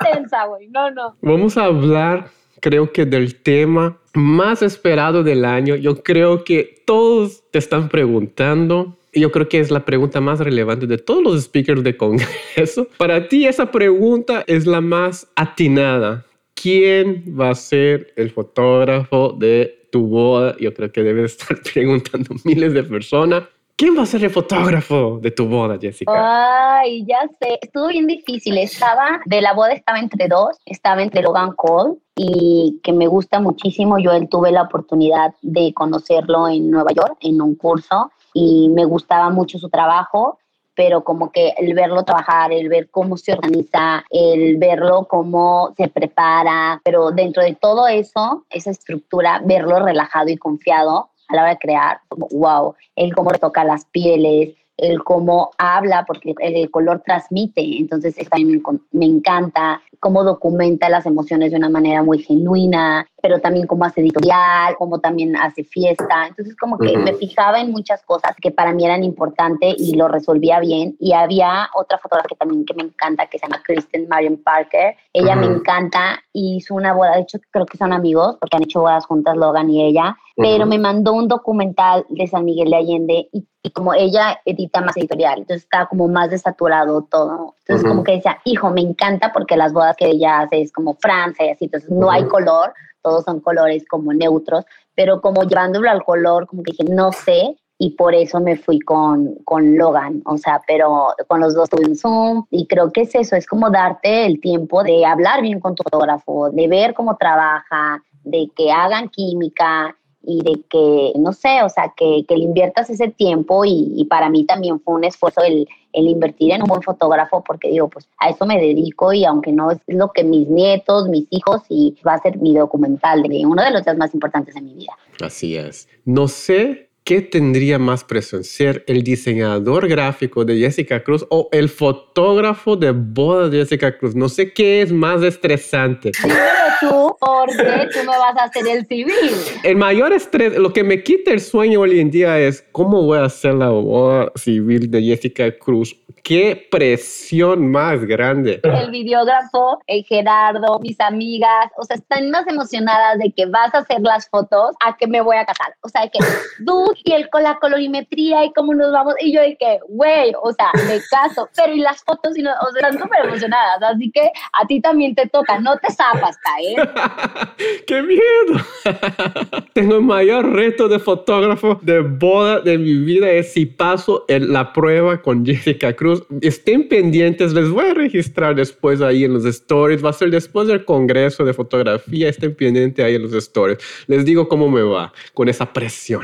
intensa, 0.00 0.44
güey, 0.46 0.68
no, 0.68 0.90
no. 0.90 1.16
Vamos 1.22 1.56
a 1.56 1.64
hablar, 1.64 2.28
creo 2.60 2.92
que 2.92 3.04
del 3.04 3.40
tema 3.42 3.98
más 4.14 4.62
esperado 4.62 5.22
del 5.22 5.44
año. 5.44 5.76
Yo 5.76 6.02
creo 6.02 6.44
que 6.44 6.82
todos 6.86 7.42
te 7.50 7.58
están 7.58 7.88
preguntando 7.88 8.96
yo 9.20 9.32
creo 9.32 9.48
que 9.48 9.60
es 9.60 9.70
la 9.70 9.84
pregunta 9.84 10.20
más 10.20 10.40
relevante 10.40 10.86
de 10.86 10.98
todos 10.98 11.22
los 11.22 11.42
speakers 11.42 11.82
de 11.82 11.96
Congreso. 11.96 12.86
Para 12.98 13.28
ti 13.28 13.46
esa 13.46 13.70
pregunta 13.70 14.44
es 14.46 14.66
la 14.66 14.80
más 14.80 15.26
atinada. 15.36 16.24
¿Quién 16.60 17.36
va 17.38 17.50
a 17.50 17.54
ser 17.54 18.12
el 18.16 18.30
fotógrafo 18.30 19.32
de 19.38 19.88
tu 19.92 20.08
boda? 20.08 20.56
Yo 20.58 20.74
creo 20.74 20.90
que 20.90 21.02
debes 21.02 21.32
estar 21.32 21.56
preguntando 21.74 22.34
miles 22.44 22.72
de 22.72 22.82
personas. 22.82 23.44
¿Quién 23.76 23.96
va 23.96 24.02
a 24.02 24.06
ser 24.06 24.24
el 24.24 24.30
fotógrafo 24.30 25.18
de 25.20 25.30
tu 25.30 25.46
boda, 25.46 25.76
Jessica? 25.78 26.78
Ay, 26.78 27.04
ya 27.06 27.28
sé, 27.38 27.58
estuvo 27.60 27.88
bien 27.88 28.06
difícil. 28.06 28.56
Estaba, 28.56 29.20
de 29.26 29.42
la 29.42 29.52
boda 29.52 29.72
estaba 29.72 29.98
entre 29.98 30.28
dos, 30.28 30.56
estaba 30.64 31.02
entre 31.02 31.20
Logan 31.20 31.52
Cole 31.52 31.98
y 32.16 32.80
que 32.82 32.94
me 32.94 33.06
gusta 33.06 33.38
muchísimo. 33.38 33.98
Yo 33.98 34.12
él 34.12 34.30
tuve 34.30 34.50
la 34.50 34.62
oportunidad 34.62 35.34
de 35.42 35.74
conocerlo 35.74 36.48
en 36.48 36.70
Nueva 36.70 36.92
York 36.92 37.18
en 37.20 37.42
un 37.42 37.54
curso 37.54 38.10
y 38.32 38.70
me 38.70 38.86
gustaba 38.86 39.28
mucho 39.28 39.58
su 39.58 39.68
trabajo 39.68 40.38
pero 40.76 41.02
como 41.02 41.32
que 41.32 41.54
el 41.56 41.74
verlo 41.74 42.04
trabajar, 42.04 42.52
el 42.52 42.68
ver 42.68 42.90
cómo 42.90 43.16
se 43.16 43.32
organiza, 43.32 44.04
el 44.10 44.58
verlo 44.58 45.08
cómo 45.08 45.72
se 45.76 45.88
prepara, 45.88 46.80
pero 46.84 47.10
dentro 47.10 47.42
de 47.42 47.54
todo 47.54 47.88
eso, 47.88 48.44
esa 48.50 48.70
estructura, 48.70 49.40
verlo 49.42 49.80
relajado 49.80 50.28
y 50.28 50.36
confiado 50.36 51.08
a 51.28 51.34
la 51.34 51.42
hora 51.42 51.50
de 51.52 51.58
crear, 51.58 52.00
como 52.08 52.28
wow, 52.30 52.74
él 52.94 53.14
cómo 53.14 53.30
toca 53.32 53.64
las 53.64 53.86
pieles, 53.86 54.54
el 54.76 55.02
cómo 55.02 55.50
habla, 55.58 56.04
porque 56.06 56.34
el 56.38 56.70
color 56.70 57.02
transmite, 57.04 57.62
entonces 57.78 58.14
también 58.28 58.62
me, 58.62 58.78
me, 58.92 59.06
encanta 59.06 59.80
cómo 60.00 60.22
documenta 60.22 60.88
las 60.88 61.06
emociones 61.06 61.50
de 61.50 61.56
una 61.56 61.70
manera 61.70 62.02
muy 62.02 62.18
genuina, 62.18 63.06
pero 63.22 63.40
también 63.40 63.66
cómo 63.66 63.84
hace 63.84 64.02
editorial, 64.02 64.76
cómo 64.76 65.00
también 65.00 65.34
hace 65.36 65.64
fiesta, 65.64 66.26
entonces 66.28 66.54
como 66.56 66.78
que 66.78 66.96
me 66.98 67.14
fijaba 67.14 67.60
en 67.60 67.70
muchas 67.70 68.02
cosas 68.02 68.36
que 68.40 68.50
para 68.50 68.72
mí 68.72 68.84
eran 68.84 69.02
importantes 69.02 69.74
y 69.78 69.96
lo 69.96 70.08
resolvía 70.08 70.60
bien, 70.60 70.96
y 71.00 71.12
había 71.12 71.68
otra 71.74 71.98
fotógrafa 71.98 72.28
que 72.28 72.36
también 72.36 72.66
que 72.66 72.74
me 72.74 72.82
encanta, 72.82 73.26
que 73.26 73.38
se 73.38 73.46
llama 73.46 73.62
Kristen 73.64 74.06
Marion 74.08 74.36
Parker, 74.36 74.94
ella 75.12 75.34
me 75.36 75.46
encanta, 75.46 76.22
hizo 76.32 76.74
una 76.74 76.92
boda, 76.92 77.14
de 77.14 77.22
hecho 77.22 77.38
creo 77.50 77.64
que 77.64 77.78
son 77.78 77.92
amigos, 77.92 78.36
porque 78.38 78.56
han 78.56 78.64
hecho 78.64 78.82
bodas 78.82 79.06
juntas 79.06 79.36
Logan 79.36 79.70
y 79.70 79.82
ella, 79.82 80.16
pero 80.36 80.66
me 80.66 80.78
mandó 80.78 81.14
un 81.14 81.28
documental 81.28 82.04
de 82.10 82.26
San 82.26 82.44
Miguel 82.44 82.70
de 82.70 82.76
Allende 82.76 83.28
y, 83.32 83.46
como 83.72 83.94
ella 83.94 84.40
edita 84.44 84.80
más 84.80 84.96
editorial, 84.96 85.40
entonces 85.40 85.64
está 85.64 85.86
como 85.86 86.06
más 86.06 86.30
desaturado 86.30 87.02
todo. 87.10 87.56
Entonces 87.60 87.88
como 87.88 88.04
que 88.04 88.12
decía, 88.12 88.38
hijo, 88.44 88.70
me 88.70 88.80
encanta 88.80 89.32
porque 89.32 89.56
las 89.56 89.72
bodas 89.72 89.96
que 89.96 90.06
ella 90.06 90.40
hace 90.40 90.60
es 90.60 90.72
como 90.72 90.94
Francia 90.94 91.46
y 91.46 91.50
así, 91.50 91.64
entonces 91.64 91.90
no 91.90 92.10
hay 92.10 92.24
color, 92.26 92.72
todos 93.02 93.24
son 93.24 93.40
colores 93.40 93.84
como 93.88 94.12
neutros, 94.12 94.64
pero 94.94 95.20
como 95.20 95.42
llevándolo 95.42 95.90
al 95.90 96.04
color, 96.04 96.46
como 96.46 96.62
que 96.62 96.72
dije, 96.72 96.84
no 96.84 97.10
sé, 97.10 97.56
y 97.78 97.90
por 97.90 98.14
eso 98.14 98.40
me 98.40 98.56
fui 98.56 98.78
con, 98.78 99.34
con 99.44 99.76
Logan, 99.76 100.22
o 100.26 100.38
sea, 100.38 100.62
pero 100.66 101.08
con 101.26 101.40
los 101.40 101.54
dos 101.54 101.68
tuve 101.68 101.88
un 101.88 101.96
Zoom 101.96 102.46
y 102.50 102.66
creo 102.66 102.92
que 102.92 103.02
es 103.02 103.14
eso, 103.14 103.36
es 103.36 103.46
como 103.46 103.70
darte 103.70 104.26
el 104.26 104.40
tiempo 104.40 104.82
de 104.82 105.04
hablar 105.04 105.42
bien 105.42 105.60
con 105.60 105.74
tu 105.74 105.82
fotógrafo, 105.82 106.50
de 106.50 106.68
ver 106.68 106.94
cómo 106.94 107.16
trabaja, 107.16 108.02
de 108.22 108.48
que 108.56 108.70
hagan 108.70 109.08
química 109.08 109.96
y 110.26 110.42
de 110.42 110.62
que, 110.68 111.12
no 111.18 111.32
sé, 111.32 111.62
o 111.62 111.68
sea, 111.68 111.92
que, 111.96 112.24
que 112.28 112.36
le 112.36 112.44
inviertas 112.44 112.90
ese 112.90 113.08
tiempo 113.08 113.64
y, 113.64 114.04
para 114.10 114.28
mí 114.28 114.44
también 114.44 114.80
fue 114.80 114.94
un 114.94 115.04
esfuerzo 115.04 115.42
el, 115.42 115.68
el, 115.92 116.08
invertir 116.08 116.52
en 116.52 116.62
un 116.62 116.68
buen 116.68 116.82
fotógrafo 116.82 117.42
porque 117.44 117.70
digo, 117.70 117.88
pues 117.88 118.08
a 118.18 118.30
eso 118.30 118.44
me 118.44 118.58
dedico 118.58 119.12
y 119.12 119.24
aunque 119.24 119.52
no 119.52 119.70
es 119.70 119.78
lo 119.86 120.12
que 120.12 120.24
mis 120.24 120.48
nietos, 120.48 121.08
mis 121.08 121.26
hijos 121.30 121.62
y 121.68 121.96
va 122.06 122.14
a 122.14 122.18
ser 122.18 122.38
mi 122.38 122.54
documental 122.54 123.22
de 123.22 123.46
uno 123.46 123.62
de 123.62 123.70
los 123.70 123.84
días 123.84 123.96
más 123.96 124.12
importantes 124.14 124.54
de 124.54 124.60
mi 124.60 124.74
vida. 124.74 124.92
Así 125.20 125.56
es. 125.56 125.88
No 126.04 126.28
sé 126.28 126.90
¿qué 127.06 127.22
tendría 127.22 127.78
más 127.78 128.02
presión? 128.02 128.42
¿Ser 128.42 128.84
el 128.88 129.04
diseñador 129.04 129.86
gráfico 129.86 130.44
de 130.44 130.58
Jessica 130.58 131.04
Cruz 131.04 131.24
o 131.30 131.48
el 131.52 131.68
fotógrafo 131.68 132.74
de 132.74 132.90
boda 132.90 133.48
de 133.48 133.58
Jessica 133.58 133.96
Cruz? 133.96 134.16
No 134.16 134.28
sé 134.28 134.52
qué 134.52 134.82
es 134.82 134.90
más 134.90 135.22
estresante. 135.22 136.10
Dímelo 136.20 136.40
tú, 136.80 137.16
porque 137.20 137.88
tú 137.92 138.00
me 138.00 138.18
vas 138.18 138.36
a 138.36 138.44
hacer 138.44 138.66
el 138.66 138.84
civil. 138.86 139.14
El 139.62 139.76
mayor 139.76 140.12
estrés, 140.12 140.58
lo 140.58 140.72
que 140.72 140.82
me 140.82 141.04
quita 141.04 141.30
el 141.30 141.40
sueño 141.40 141.82
hoy 141.82 142.00
en 142.00 142.10
día 142.10 142.40
es 142.40 142.66
cómo 142.72 143.00
voy 143.02 143.18
a 143.18 143.26
hacer 143.26 143.54
la 143.54 143.68
boda 143.68 144.32
civil 144.34 144.90
de 144.90 145.00
Jessica 145.00 145.56
Cruz. 145.56 145.96
Qué 146.24 146.66
presión 146.72 147.70
más 147.70 148.04
grande. 148.04 148.60
El 148.64 148.90
videógrafo, 148.90 149.78
el 149.86 150.04
Gerardo, 150.04 150.80
mis 150.80 150.98
amigas, 150.98 151.70
o 151.78 151.84
sea, 151.84 151.94
están 151.94 152.32
más 152.32 152.44
emocionadas 152.48 153.18
de 153.18 153.30
que 153.30 153.46
vas 153.46 153.72
a 153.72 153.78
hacer 153.78 154.00
las 154.00 154.28
fotos 154.28 154.74
a 154.84 154.96
que 154.96 155.06
me 155.06 155.20
voy 155.20 155.36
a 155.36 155.44
casar. 155.44 155.72
O 155.82 155.88
sea, 155.88 156.08
que 156.08 156.18
tú 156.64 156.95
y 157.04 157.12
el, 157.12 157.28
con 157.30 157.42
la 157.42 157.58
colorimetría 157.58 158.44
y 158.44 158.52
cómo 158.52 158.74
nos 158.74 158.92
vamos. 158.92 159.14
Y 159.20 159.32
yo 159.34 159.42
dije, 159.42 159.80
güey, 159.88 160.32
o 160.42 160.52
sea, 160.52 160.70
me 160.86 161.00
caso. 161.10 161.48
Pero 161.56 161.74
y 161.74 161.80
las 161.80 162.02
fotos, 162.04 162.36
y 162.36 162.42
no, 162.42 162.50
o 162.50 162.72
sea, 162.72 162.88
están 162.88 163.02
súper 163.02 163.26
emocionadas. 163.26 163.82
Así 163.94 164.10
que 164.10 164.30
a 164.52 164.66
ti 164.66 164.80
también 164.80 165.14
te 165.14 165.28
toca. 165.28 165.58
No 165.60 165.76
te 165.78 165.92
zapas, 165.92 166.36
¿eh? 166.62 166.76
¡Qué 167.86 168.02
miedo! 168.02 168.64
Tengo 169.72 169.96
el 169.96 170.02
mayor 170.02 170.52
reto 170.52 170.88
de 170.88 170.98
fotógrafo 170.98 171.78
de 171.82 172.00
boda 172.00 172.60
de 172.60 172.78
mi 172.78 172.94
vida 172.94 173.30
es 173.30 173.52
si 173.52 173.66
paso 173.66 174.24
en 174.28 174.52
la 174.52 174.72
prueba 174.72 175.20
con 175.20 175.44
Jessica 175.44 175.92
Cruz 175.94 175.96
Cruz. 175.96 176.22
Estén 176.42 176.88
pendientes, 176.88 177.52
les 177.52 177.68
voy 177.68 177.86
a 177.86 177.94
registrar 177.94 178.54
después 178.54 179.00
ahí 179.00 179.24
en 179.24 179.34
los 179.34 179.44
stories. 179.44 180.04
Va 180.04 180.10
a 180.10 180.12
ser 180.12 180.30
después 180.30 180.68
del 180.68 180.84
Congreso 180.84 181.44
de 181.44 181.52
Fotografía. 181.52 182.28
Estén 182.28 182.54
pendientes 182.54 183.04
ahí 183.04 183.16
en 183.16 183.22
los 183.22 183.32
stories. 183.32 183.78
Les 184.06 184.24
digo 184.24 184.48
cómo 184.48 184.68
me 184.68 184.82
va 184.82 185.12
con 185.34 185.48
esa 185.48 185.72
presión. 185.72 186.22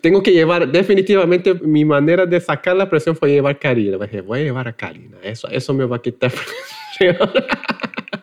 Tengo 0.00 0.22
que 0.22 0.32
llevar, 0.32 0.70
definitivamente, 0.70 1.54
mi 1.54 1.84
manera 1.84 2.26
de 2.26 2.40
sacar 2.40 2.76
la 2.76 2.88
presión 2.88 3.16
fue 3.16 3.30
llevar 3.30 3.58
Karina. 3.58 3.96
Voy 3.96 4.40
a 4.40 4.42
llevar 4.42 4.68
a 4.68 4.72
Karina. 4.72 5.16
Eso, 5.22 5.48
eso 5.48 5.74
me 5.74 5.84
va 5.84 5.96
a 5.96 6.02
quitar 6.02 6.30
presión. 6.98 7.30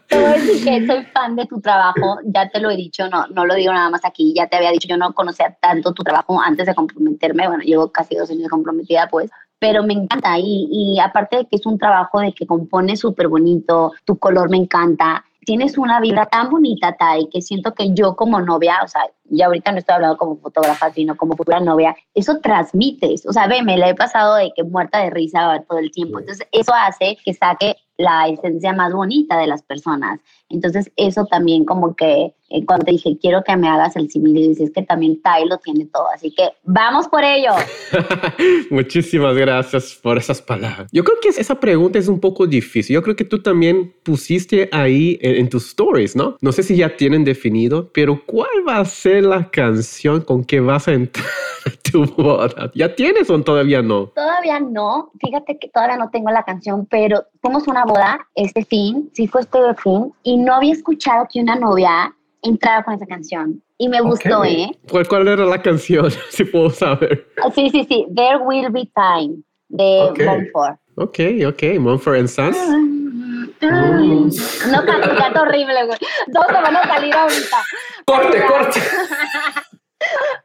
Decir 0.09 0.63
que 0.63 0.87
soy 0.87 1.03
fan 1.13 1.35
de 1.35 1.45
tu 1.45 1.61
trabajo, 1.61 2.19
ya 2.25 2.49
te 2.49 2.59
lo 2.59 2.69
he 2.69 2.75
dicho, 2.75 3.07
no, 3.09 3.27
no 3.27 3.45
lo 3.45 3.55
digo 3.55 3.71
nada 3.71 3.89
más 3.89 4.03
aquí, 4.03 4.33
ya 4.35 4.47
te 4.47 4.57
había 4.57 4.71
dicho, 4.71 4.87
yo 4.87 4.97
no 4.97 5.13
conocía 5.13 5.57
tanto 5.61 5.93
tu 5.93 6.03
trabajo 6.03 6.39
antes 6.39 6.65
de 6.65 6.75
comprometerme, 6.75 7.47
bueno, 7.47 7.63
llevo 7.63 7.91
casi 7.91 8.15
dos 8.15 8.29
años 8.29 8.49
comprometida 8.49 9.07
pues, 9.09 9.31
pero 9.57 9.83
me 9.83 9.93
encanta 9.93 10.37
y, 10.37 10.67
y 10.69 10.99
aparte 10.99 11.37
de 11.37 11.45
que 11.45 11.55
es 11.55 11.65
un 11.65 11.77
trabajo 11.77 12.19
de 12.19 12.33
que 12.33 12.45
compone 12.45 12.97
súper 12.97 13.29
bonito, 13.29 13.93
tu 14.03 14.17
color 14.17 14.49
me 14.49 14.57
encanta, 14.57 15.23
tienes 15.45 15.77
una 15.77 15.99
vida 15.99 16.25
tan 16.25 16.49
bonita, 16.49 16.95
Tai, 16.97 17.27
que 17.29 17.41
siento 17.41 17.73
que 17.73 17.93
yo 17.93 18.15
como 18.15 18.41
novia, 18.41 18.79
o 18.83 18.87
sea, 18.87 19.01
ya 19.25 19.47
ahorita 19.47 19.71
no 19.71 19.79
estoy 19.79 19.95
hablando 19.95 20.17
como 20.17 20.37
fotógrafa, 20.37 20.91
sino 20.91 21.15
como 21.15 21.35
futura 21.35 21.59
novia, 21.59 21.95
eso 22.13 22.39
transmites. 22.39 23.25
O 23.25 23.33
sea, 23.33 23.47
ve, 23.47 23.63
me 23.63 23.77
la 23.77 23.89
he 23.89 23.95
pasado 23.95 24.35
de 24.35 24.51
que 24.55 24.63
muerta 24.63 24.99
de 24.99 25.09
risa 25.09 25.63
todo 25.67 25.79
el 25.79 25.91
tiempo. 25.91 26.19
Entonces, 26.19 26.47
eso 26.51 26.73
hace 26.73 27.17
que 27.23 27.33
saque 27.33 27.75
la 28.01 28.27
esencia 28.27 28.73
más 28.73 28.93
bonita 28.93 29.37
de 29.37 29.47
las 29.47 29.63
personas. 29.63 30.19
Entonces, 30.49 30.91
eso 30.97 31.25
también 31.25 31.63
como 31.65 31.95
que 31.95 32.33
eh, 32.49 32.65
cuando 32.65 32.85
te 32.85 32.91
dije, 32.91 33.17
quiero 33.21 33.43
que 33.43 33.55
me 33.55 33.69
hagas 33.69 33.95
el 33.95 34.09
símil, 34.09 34.33
dices 34.33 34.71
que 34.75 34.81
también 34.81 35.21
Tai 35.21 35.47
lo 35.47 35.57
tiene 35.59 35.85
todo. 35.85 36.05
Así 36.13 36.31
que 36.31 36.49
vamos 36.63 37.07
por 37.07 37.23
ello. 37.23 37.51
Muchísimas 38.69 39.35
gracias 39.35 39.97
por 40.01 40.17
esas 40.17 40.41
palabras. 40.41 40.89
Yo 40.91 41.03
creo 41.05 41.17
que 41.21 41.29
esa 41.29 41.59
pregunta 41.59 41.97
es 41.97 42.09
un 42.09 42.19
poco 42.19 42.47
difícil. 42.47 42.95
Yo 42.95 43.03
creo 43.03 43.15
que 43.15 43.23
tú 43.23 43.41
también 43.41 43.93
pusiste 44.03 44.67
ahí 44.73 45.17
en, 45.21 45.35
en 45.35 45.49
tus 45.49 45.67
stories, 45.67 46.15
¿no? 46.15 46.35
No 46.41 46.51
sé 46.51 46.63
si 46.63 46.75
ya 46.75 46.97
tienen 46.97 47.23
definido, 47.23 47.89
pero 47.93 48.21
¿cuál 48.25 48.49
va 48.67 48.79
a 48.79 48.85
ser 48.85 49.23
la 49.23 49.49
canción 49.49 50.21
con 50.21 50.43
que 50.43 50.59
vas 50.59 50.89
a 50.89 50.93
entrar 50.93 51.25
tu 51.91 52.05
boda? 52.05 52.71
¿Ya 52.75 52.93
tienes 52.95 53.29
o 53.29 53.41
todavía 53.41 53.81
no? 53.81 54.07
Todavía 54.07 54.59
no. 54.59 55.11
Fíjate 55.19 55.57
que 55.59 55.69
todavía 55.69 55.97
no 55.97 56.09
tengo 56.09 56.31
la 56.31 56.43
canción, 56.43 56.85
pero 56.85 57.25
fuimos 57.41 57.67
una 57.67 57.85
boda 57.85 58.27
este 58.35 58.65
fin, 58.65 59.09
sí 59.13 59.27
fue 59.27 59.41
este 59.41 59.59
fin, 59.75 60.13
y 60.23 60.37
no 60.37 60.55
había 60.55 60.73
escuchado 60.73 61.27
que 61.31 61.41
una 61.41 61.55
novia 61.55 62.13
entrara 62.41 62.83
con 62.83 62.93
esa 62.93 63.05
canción. 63.05 63.61
Y 63.77 63.89
me 63.89 64.01
gustó, 64.01 64.43
¿eh? 64.43 64.71
¿Cuál, 64.89 65.07
¿Cuál, 65.07 65.27
era 65.27 65.45
la 65.45 65.61
canción? 65.61 66.11
si 66.29 66.43
puedo 66.43 66.69
saber. 66.69 67.27
Sí, 67.55 67.69
sí, 67.69 67.85
sí. 67.89 68.07
There 68.15 68.37
Will 68.37 68.69
Be 68.69 68.89
Time 68.95 69.41
de 69.69 70.09
okay. 70.09 70.25
Monfort. 70.25 70.79
Ok, 70.95 71.19
ok. 71.47 71.79
Monfort 71.79 72.19
and 72.19 72.27
Sons. 72.27 72.57
Mm. 73.61 74.29
No 74.71 74.85
canto, 74.85 75.15
canto 75.15 75.41
horrible, 75.41 75.85
güey. 75.85 75.99
Todos 76.33 76.47
se 76.47 76.53
van 76.53 76.75
a 76.75 76.87
salir 76.87 77.13
ahorita. 77.13 77.57
Corte, 78.05 78.45
corte. 78.45 78.79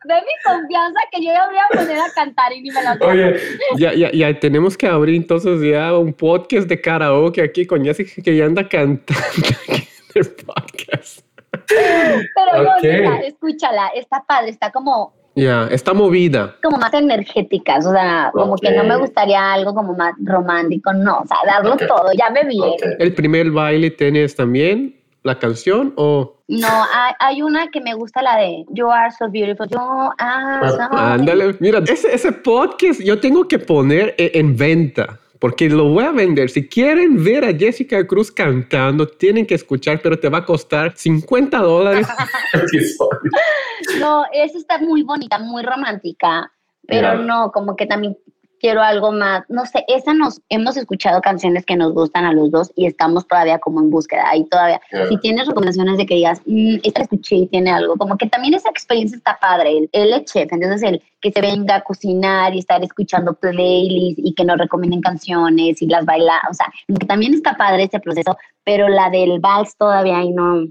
Ve 0.07 0.15
mi 0.15 0.33
confianza 0.45 1.01
que 1.11 1.25
yo 1.25 1.33
ya 1.33 1.47
voy 1.47 1.57
a 1.59 1.69
poner 1.77 1.99
a 1.99 2.11
cantar 2.15 2.53
y 2.53 2.63
ni 2.63 2.71
me 2.71 2.83
la 2.83 2.97
Oye, 3.01 3.37
ya, 3.77 3.93
ya, 3.93 4.13
ya 4.13 4.39
tenemos 4.39 4.77
que 4.77 4.87
abrir 4.87 5.17
entonces 5.17 5.61
ya 5.61 5.99
un 5.99 6.13
podcast 6.13 6.69
de 6.69 6.81
karaoke 6.81 7.43
aquí 7.43 7.67
con 7.67 7.85
Jessica 7.85 8.23
que 8.23 8.37
ya 8.37 8.45
anda 8.45 8.69
cantando 8.69 9.21
aquí 9.33 9.89
en 10.15 10.23
el 10.23 10.29
podcast. 10.45 11.27
Pero 11.51 12.73
okay. 12.79 13.03
no, 13.03 13.15
escúchala, 13.17 13.89
está 13.97 14.23
padre, 14.27 14.51
está 14.51 14.71
como 14.71 15.13
ya, 15.35 15.43
yeah, 15.43 15.69
está 15.71 15.93
movida. 15.93 16.57
Como 16.63 16.79
más 16.79 16.95
energéticas, 16.95 17.85
o 17.85 17.91
sea, 17.91 18.31
como 18.33 18.57
que 18.57 18.71
no 18.71 18.85
me 18.85 18.97
gustaría 18.97 19.55
algo 19.55 19.75
como 19.75 19.93
más 19.95 20.15
romántico, 20.23 20.95
no, 20.95 21.19
o 21.19 21.27
sea, 21.27 21.39
darlo 21.47 21.75
okay. 21.75 21.89
todo, 21.89 22.13
ya 22.17 22.31
me 22.31 22.45
vi. 22.45 22.59
¿El 22.99 23.13
primer 23.13 23.51
baile 23.51 23.91
tienes 23.91 24.37
también 24.37 24.95
la 25.27 25.39
canción 25.39 25.93
o...? 25.97 26.43
No, 26.49 26.69
hay, 26.69 27.13
hay, 27.19 27.43
una 27.43 27.69
que 27.69 27.81
me 27.81 27.95
gusta, 27.95 28.23
la 28.23 28.37
de 28.37 28.65
You 28.71 28.89
Are 28.89 29.11
So 29.11 29.29
Beautiful. 29.29 29.69
You 29.69 29.79
are 30.19 30.71
so 30.71 30.79
ah, 30.93 31.15
Ándale, 31.15 31.57
mira, 31.59 31.81
ese, 31.81 32.15
ese 32.15 32.31
podcast 32.31 33.01
yo 33.01 33.19
tengo 33.19 33.49
que 33.49 33.59
poner 33.59 34.15
en 34.17 34.57
venta 34.57 35.19
porque 35.39 35.69
lo 35.69 35.89
voy 35.91 36.05
a 36.05 36.13
vender. 36.13 36.51
Si 36.51 36.69
quieren 36.69 37.23
ver 37.23 37.45
a 37.45 37.53
Jessica 37.53 38.07
Cruz 38.07 38.31
cantando, 38.31 39.07
tienen 39.07 39.47
que 39.47 39.55
escuchar, 39.55 40.01
pero 40.03 40.19
te 40.19 40.29
va 40.29 40.39
a 40.39 40.45
costar 40.45 40.97
50 40.97 41.59
dólares. 41.59 42.07
no, 44.01 44.25
esa 44.33 44.59
está 44.59 44.79
muy 44.79 45.03
bonita, 45.03 45.39
muy 45.39 45.63
romántica, 45.63 46.51
pero 46.87 47.15
yeah. 47.15 47.23
no, 47.23 47.53
como 47.53 47.77
que 47.77 47.87
también 47.87 48.17
quiero 48.67 48.83
algo 48.83 49.13
más, 49.13 49.45
no 49.49 49.65
sé, 49.65 49.85
esa 49.87 50.13
nos, 50.13 50.41
hemos 50.49 50.77
escuchado 50.77 51.21
canciones 51.21 51.65
que 51.65 51.77
nos 51.77 51.93
gustan 51.93 52.25
a 52.25 52.33
los 52.33 52.51
dos 52.51 52.73
y 52.75 52.87
estamos 52.87 53.25
todavía 53.29 53.61
como 53.61 53.79
en 53.79 53.91
búsqueda, 53.91 54.25
ahí 54.27 54.45
todavía, 54.47 54.81
yeah. 54.91 55.07
si 55.07 55.19
tienes 55.19 55.47
recomendaciones 55.47 55.97
de 55.99 56.05
que 56.05 56.17
digas, 56.17 56.43
mmm, 56.47 56.79
esta 56.83 57.03
escuché 57.03 57.37
y 57.37 57.47
tiene 57.47 57.71
algo, 57.71 57.95
como 57.95 58.19
que 58.19 58.27
también 58.27 58.55
esa 58.55 58.69
experiencia 58.69 59.19
está 59.19 59.39
padre, 59.41 59.79
él, 59.79 59.89
él 59.93 60.13
es 60.15 60.25
chef, 60.25 60.53
entonces 60.53 60.83
el 60.83 61.01
que 61.21 61.31
se 61.31 61.41
venga 61.41 61.77
a 61.77 61.81
cocinar 61.83 62.57
y 62.57 62.59
estar 62.59 62.83
escuchando 62.83 63.35
playlists 63.35 64.21
y 64.25 64.35
que 64.35 64.45
nos 64.45 64.59
recomienden 64.59 65.01
canciones 65.01 65.81
y 65.81 65.87
las 65.87 66.05
baila, 66.05 66.41
o 66.51 66.55
sea, 66.55 66.67
que 66.89 67.07
también 67.07 67.35
está 67.35 67.57
padre 67.57 67.85
ese 67.85 68.01
proceso, 68.01 68.37
pero 68.65 68.89
la 68.89 69.11
del 69.11 69.39
vals 69.39 69.77
todavía 69.77 70.19
ahí 70.19 70.33
no, 70.33 70.67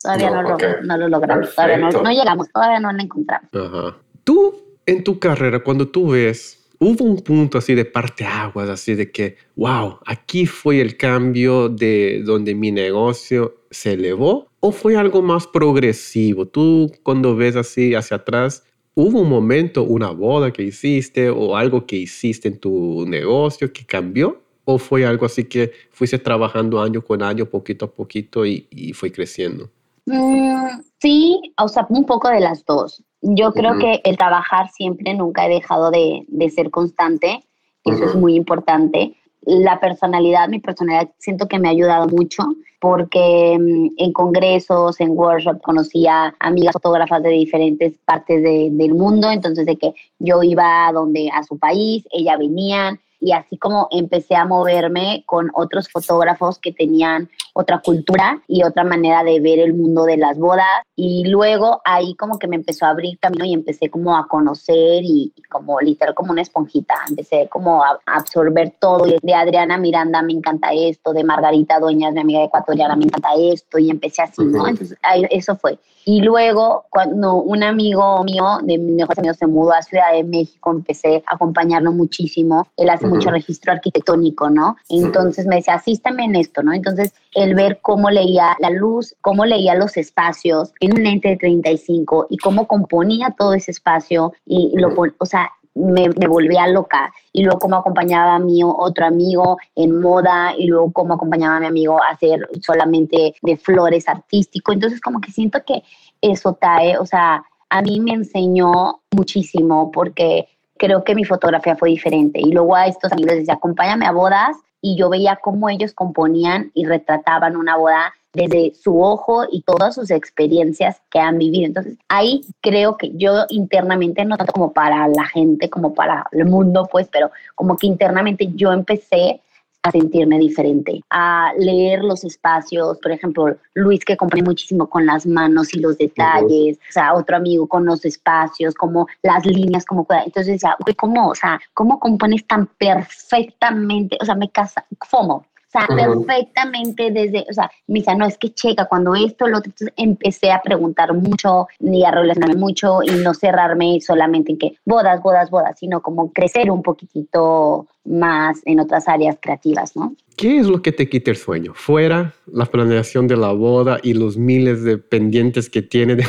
todavía 0.00 0.30
no, 0.30 0.42
no, 0.44 0.54
okay. 0.54 0.68
lo, 0.68 0.82
no 0.82 0.96
lo, 0.98 1.08
logramos, 1.08 1.48
Perfecto. 1.48 1.62
todavía 1.62 1.78
no, 1.78 2.02
no 2.02 2.10
llegamos, 2.12 2.48
todavía 2.52 2.78
no 2.78 2.92
la 2.92 3.02
encontramos. 3.02 3.50
Ajá. 3.52 3.96
Tú, 4.22 4.54
en 4.86 5.02
tu 5.02 5.18
carrera, 5.18 5.64
cuando 5.64 5.88
tú 5.88 6.10
ves 6.10 6.59
hubo 6.80 7.04
un 7.04 7.18
punto 7.18 7.58
así 7.58 7.74
de 7.74 7.84
parteaguas, 7.84 8.68
así 8.68 8.94
de 8.94 9.12
que, 9.12 9.36
wow, 9.54 9.98
aquí 10.06 10.46
fue 10.46 10.80
el 10.80 10.96
cambio 10.96 11.68
de 11.68 12.22
donde 12.24 12.54
mi 12.54 12.72
negocio 12.72 13.54
se 13.70 13.92
elevó 13.92 14.48
o 14.60 14.72
fue 14.72 14.96
algo 14.96 15.22
más 15.22 15.46
progresivo. 15.46 16.46
Tú 16.46 16.90
cuando 17.02 17.36
ves 17.36 17.54
así 17.56 17.94
hacia 17.94 18.16
atrás, 18.16 18.64
hubo 18.94 19.20
un 19.20 19.28
momento, 19.28 19.84
una 19.84 20.10
boda 20.10 20.52
que 20.52 20.62
hiciste 20.62 21.28
o 21.28 21.54
algo 21.54 21.86
que 21.86 21.96
hiciste 21.96 22.48
en 22.48 22.58
tu 22.58 23.04
negocio 23.06 23.72
que 23.72 23.84
cambió 23.84 24.40
o 24.64 24.78
fue 24.78 25.04
algo 25.04 25.26
así 25.26 25.44
que 25.44 25.72
fuiste 25.90 26.18
trabajando 26.18 26.80
año 26.80 27.02
con 27.02 27.22
año, 27.22 27.44
poquito 27.44 27.84
a 27.86 27.90
poquito 27.92 28.46
y, 28.46 28.66
y 28.70 28.94
fue 28.94 29.12
creciendo. 29.12 29.70
Mm, 30.06 30.80
sí, 30.98 31.40
o 31.58 31.68
sea, 31.68 31.86
un 31.90 32.06
poco 32.06 32.28
de 32.30 32.40
las 32.40 32.64
dos. 32.64 33.02
Yo 33.22 33.52
creo 33.52 33.72
uh 33.72 33.74
-huh. 33.76 33.80
que 33.80 34.00
el 34.04 34.16
trabajar 34.16 34.70
siempre 34.70 35.14
nunca 35.14 35.46
he 35.46 35.48
dejado 35.48 35.90
de, 35.90 36.24
de 36.28 36.50
ser 36.50 36.70
constante, 36.70 37.44
eso 37.84 37.98
uh 37.98 38.00
-huh. 38.00 38.08
es 38.08 38.14
muy 38.14 38.34
importante. 38.34 39.14
La 39.42 39.80
personalidad, 39.80 40.48
mi 40.48 40.58
personalidad, 40.58 41.10
siento 41.18 41.46
que 41.46 41.58
me 41.58 41.68
ha 41.68 41.72
ayudado 41.72 42.08
mucho 42.08 42.44
porque 42.80 43.58
mm, 43.60 43.94
en 43.98 44.12
congresos, 44.12 45.00
en 45.00 45.10
workshops, 45.10 45.60
conocía 45.62 46.34
amigas 46.40 46.72
fotógrafas 46.72 47.22
de 47.22 47.30
diferentes 47.30 47.92
partes 48.04 48.42
de, 48.42 48.68
del 48.72 48.94
mundo, 48.94 49.30
entonces 49.30 49.66
de 49.66 49.76
que 49.76 49.94
yo 50.18 50.42
iba 50.42 50.88
a 50.88 50.92
donde 50.92 51.30
a 51.32 51.42
su 51.42 51.58
país, 51.58 52.08
ella 52.10 52.36
venían 52.36 52.98
y 53.20 53.32
así 53.32 53.58
como 53.58 53.86
empecé 53.90 54.34
a 54.34 54.46
moverme 54.46 55.22
con 55.26 55.50
otros 55.54 55.90
fotógrafos 55.90 56.58
que 56.58 56.72
tenían 56.72 57.28
otra 57.60 57.80
cultura 57.80 58.42
y 58.48 58.62
otra 58.62 58.84
manera 58.84 59.22
de 59.24 59.40
ver 59.40 59.58
el 59.58 59.74
mundo 59.74 60.04
de 60.04 60.16
las 60.16 60.38
bodas 60.38 60.66
y 60.96 61.24
luego 61.28 61.80
ahí 61.84 62.14
como 62.14 62.38
que 62.38 62.48
me 62.48 62.56
empezó 62.56 62.86
a 62.86 62.90
abrir 62.90 63.18
camino 63.18 63.44
y 63.44 63.54
empecé 63.54 63.88
como 63.88 64.16
a 64.16 64.26
conocer 64.28 65.02
y, 65.02 65.32
y 65.34 65.42
como 65.42 65.80
literal 65.80 66.14
como 66.14 66.32
una 66.32 66.42
esponjita, 66.42 66.94
empecé 67.08 67.48
como 67.48 67.82
a, 67.82 67.98
absorber 68.06 68.74
todo 68.78 69.06
de 69.22 69.34
Adriana 69.34 69.78
Miranda 69.78 70.22
me 70.22 70.32
encanta 70.32 70.70
esto, 70.72 71.12
de 71.12 71.24
Margarita 71.24 71.78
Dueñas, 71.78 72.14
mi 72.14 72.20
amiga 72.20 72.44
ecuatoriana 72.44 72.96
me 72.96 73.04
encanta 73.04 73.30
esto 73.38 73.78
y 73.78 73.90
empecé 73.90 74.22
así, 74.22 74.44
¿no? 74.44 74.66
Entonces 74.66 74.98
ahí, 75.02 75.24
eso 75.30 75.56
fue. 75.56 75.78
Y 76.04 76.22
luego, 76.22 76.86
cuando 76.90 77.34
un 77.34 77.62
amigo 77.62 78.24
mío, 78.24 78.58
de 78.62 78.78
mis 78.78 78.96
mejores 78.96 79.18
amigos, 79.18 79.36
se 79.36 79.46
mudó 79.46 79.72
a 79.72 79.82
Ciudad 79.82 80.12
de 80.12 80.24
México, 80.24 80.70
empecé 80.70 81.22
a 81.26 81.34
acompañarlo 81.34 81.92
muchísimo. 81.92 82.66
Él 82.76 82.88
hace 82.88 83.06
uh 83.06 83.10
-huh. 83.10 83.14
mucho 83.14 83.30
registro 83.30 83.72
arquitectónico, 83.72 84.48
¿no? 84.48 84.76
Entonces 84.88 85.46
me 85.46 85.56
decía, 85.56 85.74
asístame 85.74 86.24
en 86.24 86.36
esto, 86.36 86.62
¿no? 86.62 86.72
Entonces, 86.72 87.12
ver 87.54 87.80
cómo 87.82 88.10
leía 88.10 88.56
la 88.58 88.70
luz, 88.70 89.14
cómo 89.20 89.44
leía 89.44 89.74
los 89.74 89.96
espacios 89.96 90.72
en 90.80 90.94
un 90.94 91.04
lente 91.04 91.28
de 91.28 91.36
35 91.36 92.26
y 92.30 92.36
cómo 92.38 92.66
componía 92.66 93.34
todo 93.38 93.54
ese 93.54 93.70
espacio 93.70 94.32
y 94.44 94.72
lo, 94.76 94.94
o 95.18 95.26
sea, 95.26 95.50
me, 95.74 96.08
me, 96.08 96.26
volvía 96.26 96.66
loca. 96.66 97.12
Y 97.32 97.42
luego 97.42 97.60
cómo 97.60 97.76
acompañaba 97.76 98.34
a 98.34 98.38
mi 98.38 98.62
otro 98.64 99.06
amigo 99.06 99.58
en 99.74 100.00
moda 100.00 100.54
y 100.56 100.66
luego 100.66 100.92
cómo 100.92 101.14
acompañaba 101.14 101.56
a 101.56 101.60
mi 101.60 101.66
amigo 101.66 102.02
a 102.02 102.12
hacer 102.12 102.48
solamente 102.60 103.34
de 103.42 103.56
flores 103.56 104.08
artístico. 104.08 104.72
Entonces 104.72 105.00
como 105.00 105.20
que 105.20 105.30
siento 105.30 105.62
que 105.64 105.82
eso, 106.20 106.54
Tae, 106.54 106.98
o 106.98 107.06
sea, 107.06 107.44
a 107.68 107.82
mí 107.82 108.00
me 108.00 108.12
enseñó 108.12 109.00
muchísimo 109.12 109.90
porque 109.92 110.48
creo 110.80 111.04
que 111.04 111.14
mi 111.14 111.24
fotografía 111.24 111.76
fue 111.76 111.90
diferente. 111.90 112.40
Y 112.40 112.52
luego 112.52 112.74
a 112.74 112.86
estos 112.86 113.12
amigos 113.12 113.32
les 113.32 113.40
decía, 113.40 113.54
acompáñame 113.54 114.06
a 114.06 114.12
bodas 114.12 114.56
y 114.80 114.96
yo 114.96 115.10
veía 115.10 115.36
cómo 115.36 115.68
ellos 115.68 115.92
componían 115.92 116.70
y 116.72 116.86
retrataban 116.86 117.54
una 117.54 117.76
boda 117.76 118.14
desde 118.32 118.72
su 118.74 119.02
ojo 119.02 119.44
y 119.50 119.60
todas 119.62 119.94
sus 119.94 120.10
experiencias 120.10 121.02
que 121.10 121.18
han 121.18 121.36
vivido. 121.36 121.66
Entonces, 121.66 121.98
ahí 122.08 122.40
creo 122.62 122.96
que 122.96 123.10
yo 123.14 123.44
internamente, 123.50 124.24
no 124.24 124.38
tanto 124.38 124.54
como 124.54 124.72
para 124.72 125.06
la 125.08 125.26
gente, 125.26 125.68
como 125.68 125.92
para 125.92 126.24
el 126.32 126.46
mundo, 126.46 126.88
pues, 126.90 127.08
pero 127.12 127.30
como 127.54 127.76
que 127.76 127.86
internamente 127.86 128.48
yo 128.54 128.72
empecé 128.72 129.42
a 129.82 129.90
sentirme 129.90 130.38
diferente, 130.38 131.02
a 131.10 131.52
leer 131.56 132.04
los 132.04 132.24
espacios, 132.24 132.98
por 132.98 133.12
ejemplo, 133.12 133.56
Luis 133.74 134.04
que 134.04 134.16
compone 134.16 134.42
muchísimo 134.42 134.88
con 134.88 135.06
las 135.06 135.26
manos 135.26 135.72
y 135.74 135.80
los 135.80 135.96
detalles, 135.96 136.76
o 136.76 136.92
sea, 136.92 137.14
otro 137.14 137.36
amigo 137.36 137.66
con 137.66 137.86
los 137.86 138.04
espacios, 138.04 138.74
como 138.74 139.06
las 139.22 139.44
líneas, 139.46 139.84
como 139.84 140.06
entonces 140.10 140.54
decía, 140.54 140.76
¿cómo, 140.96 141.28
o 141.28 141.34
sea, 141.34 141.60
cómo 141.74 141.98
compones 141.98 142.46
tan 142.46 142.66
perfectamente? 142.66 144.18
O 144.20 144.24
sea, 144.24 144.34
me 144.34 144.50
casa, 144.50 144.84
FOMO, 145.08 145.46
o 145.72 145.78
sea, 145.78 145.86
perfectamente 145.86 147.12
desde, 147.12 147.46
o 147.48 147.52
sea, 147.52 147.70
me 147.86 148.00
dice, 148.00 148.14
no, 148.16 148.26
es 148.26 148.36
que 148.36 148.52
checa, 148.52 148.86
cuando 148.86 149.14
esto, 149.14 149.46
lo 149.46 149.58
otro, 149.58 149.70
entonces 149.70 149.94
empecé 149.96 150.50
a 150.50 150.60
preguntar 150.60 151.14
mucho 151.14 151.68
y 151.78 152.04
a 152.04 152.10
relacionarme 152.10 152.56
mucho 152.56 153.02
y 153.04 153.10
no 153.22 153.34
cerrarme 153.34 154.00
solamente 154.00 154.50
en 154.50 154.58
que 154.58 154.76
bodas, 154.84 155.22
bodas, 155.22 155.48
bodas, 155.48 155.78
sino 155.78 156.02
como 156.02 156.32
crecer 156.32 156.72
un 156.72 156.82
poquitito 156.82 157.86
más 158.04 158.60
en 158.64 158.80
otras 158.80 159.06
áreas 159.06 159.36
creativas, 159.40 159.94
¿no? 159.94 160.14
¿Qué 160.36 160.58
es 160.58 160.66
lo 160.66 160.82
que 160.82 160.90
te 160.90 161.08
quita 161.08 161.30
el 161.30 161.36
sueño? 161.36 161.72
Fuera 161.74 162.34
la 162.46 162.66
planeación 162.66 163.28
de 163.28 163.36
la 163.36 163.52
boda 163.52 164.00
y 164.02 164.14
los 164.14 164.36
miles 164.36 164.82
de 164.82 164.98
pendientes 164.98 165.70
que 165.70 165.82
tiene 165.82 166.16
de, 166.16 166.24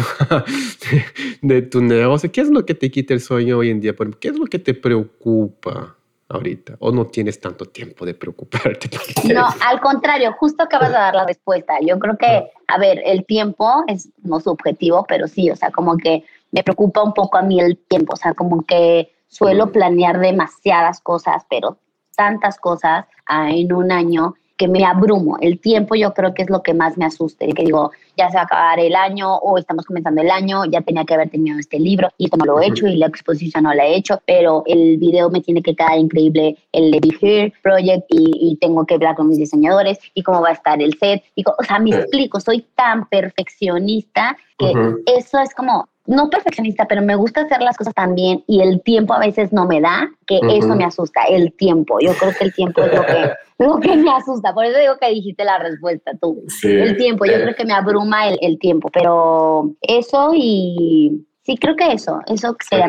de, 1.41 1.62
tu 1.63 1.82
negocio, 1.82 2.32
¿qué 2.32 2.41
es 2.41 2.49
lo 2.49 2.63
que 2.65 2.75
te 2.75 2.91
quita 2.91 3.15
el 3.15 3.21
sueño 3.21 3.58
hoy 3.58 3.71
en 3.71 3.82
día? 3.82 3.95
¿Qué 4.19 4.27
es 4.27 4.38
lo 4.38 4.45
que 4.45 4.60
te 4.60 4.75
preocupa? 4.75 5.95
Ahorita 6.32 6.78
o 6.80 6.91
no 6.91 7.06
tienes 7.06 7.39
tanto 7.39 7.65
tiempo 7.65 8.06
de 8.06 8.13
preocuparte? 8.13 8.89
No, 9.34 9.48
al 9.65 9.80
contrario, 9.80 10.34
justo 10.34 10.63
acabas 10.63 10.89
de 10.89 10.96
dar 10.96 11.15
la 11.15 11.26
respuesta. 11.26 11.76
Yo 11.82 12.00
creo 12.00 12.17
que, 12.17 12.52
a 12.67 12.78
ver, 12.78 13.02
el 13.06 13.26
tiempo 13.26 13.84
es 13.88 14.10
no 14.24 14.39
subjetivo, 14.39 15.06
pero 15.08 15.28
sí, 15.28 15.50
o 15.50 15.56
sea, 15.56 15.72
como 15.72 15.98
que 15.98 16.24
me 16.52 16.63
preocupa 16.63 17.04
un 17.04 17.13
poco 17.13 17.38
a 17.38 17.41
mí 17.41 17.60
el 17.60 17.78
tiempo, 17.78 18.13
o 18.13 18.17
sea, 18.17 18.34
como 18.34 18.63
que 18.63 19.12
suelo 19.28 19.72
planear 19.72 20.20
demasiadas 20.20 21.00
cosas, 21.00 21.44
pero 21.50 21.78
tantas 22.15 22.58
cosas 22.58 23.06
ah, 23.26 23.50
en 23.50 23.72
un 23.74 23.91
año 23.91 24.36
que 24.62 24.67
me 24.67 24.86
abrumo. 24.86 25.39
El 25.41 25.60
tiempo 25.60 25.95
yo 25.95 26.13
creo 26.13 26.36
que 26.36 26.43
es 26.43 26.50
lo 26.52 26.62
que 26.62 26.76
más 26.76 26.95
me 26.95 27.06
asusta, 27.06 27.47
que 27.47 27.63
digo, 27.63 27.89
ya 28.15 28.30
se 28.30 28.36
va 28.36 28.41
a 28.41 28.43
acabar 28.43 28.80
el 28.80 28.93
año 28.93 29.38
o 29.38 29.58
estamos 29.58 29.88
comenzando 29.88 30.21
el 30.21 30.30
año, 30.30 30.65
ya 30.65 30.82
tenía 30.82 31.04
que 31.04 31.15
haber 31.15 31.32
terminado 31.32 31.60
este 31.60 31.80
libro 31.80 32.10
y 32.19 32.26
esto 32.26 32.38
no 32.38 32.45
lo 32.45 32.62
he 32.62 32.67
hecho 32.67 32.86
y 32.86 32.97
la 32.97 33.08
exposición 33.08 33.63
no 33.63 33.74
la 33.74 33.88
he 33.88 33.95
hecho, 33.95 34.21
pero 34.24 34.62
el 34.67 34.97
video 34.97 35.32
me 35.32 35.41
tiene 35.41 35.63
que 35.63 35.76
quedar 35.76 35.97
increíble, 35.97 36.58
el 36.74 36.91
de 36.91 37.00
Be 37.00 37.17
Here 37.19 37.54
Project 37.63 38.06
y, 38.10 38.56
tengo 38.62 38.86
que 38.86 38.93
hablar 38.93 39.15
con 39.15 39.30
mis 39.30 39.39
diseñadores 39.39 39.97
y 40.13 40.21
cómo 40.21 40.41
va 40.41 40.50
a 40.50 40.54
estar 40.54 40.80
el 40.80 40.95
set. 41.00 41.24
Y, 41.34 41.43
o 41.43 41.63
sea, 41.63 41.80
me 41.80 41.89
explico, 41.89 42.39
soy 42.39 42.63
tan 42.76 43.08
perfeccionista 43.10 44.38
que 44.60 44.71
eso 45.08 45.39
es 45.39 45.56
como, 45.56 45.88
no 46.08 46.30
perfeccionista, 46.30 46.86
pero 46.88 47.02
me 47.02 47.16
gusta 47.16 47.42
hacer 47.42 47.62
las 47.62 47.78
cosas 47.78 47.94
tan 47.94 48.16
bien 48.16 48.44
y 48.48 48.62
el 48.62 48.82
tiempo 48.82 49.14
a 49.14 49.20
veces 49.20 49.54
no 49.54 49.66
me 49.66 49.82
da, 49.82 50.10
que 50.26 50.40
eso 50.50 50.76
me 50.76 50.84
asusta, 50.84 51.24
el 51.26 51.54
tiempo. 51.54 52.00
Yo 52.00 52.14
creo 52.14 52.32
que 52.38 52.46
el 52.46 52.54
tiempo 52.54 52.82
es 52.84 52.94
lo 52.94 53.06
que, 53.06 53.32
lo 53.64 53.80
que 53.80 53.96
me 53.96 54.12
asusta. 54.12 54.54
Por 54.54 54.66
eso 54.66 54.80
digo 54.80 54.98
que 55.00 55.10
dijiste 55.10 55.44
la 55.44 55.60
respuesta 55.60 56.12
tú. 56.20 56.44
El 56.64 56.98
tiempo, 56.98 57.26
yo 57.26 57.34
creo 57.34 57.56
que 57.56 57.66
me 57.66 57.74
abruma 57.74 58.28
el, 58.28 58.38
el, 58.42 58.58
tiempo, 58.60 58.90
pero 58.92 59.72
eso 59.82 60.32
y 60.36 61.26
sí, 61.44 61.58
creo 61.58 61.76
que 61.76 61.92
eso, 61.92 62.20
eso 62.28 62.56
sería 62.68 62.88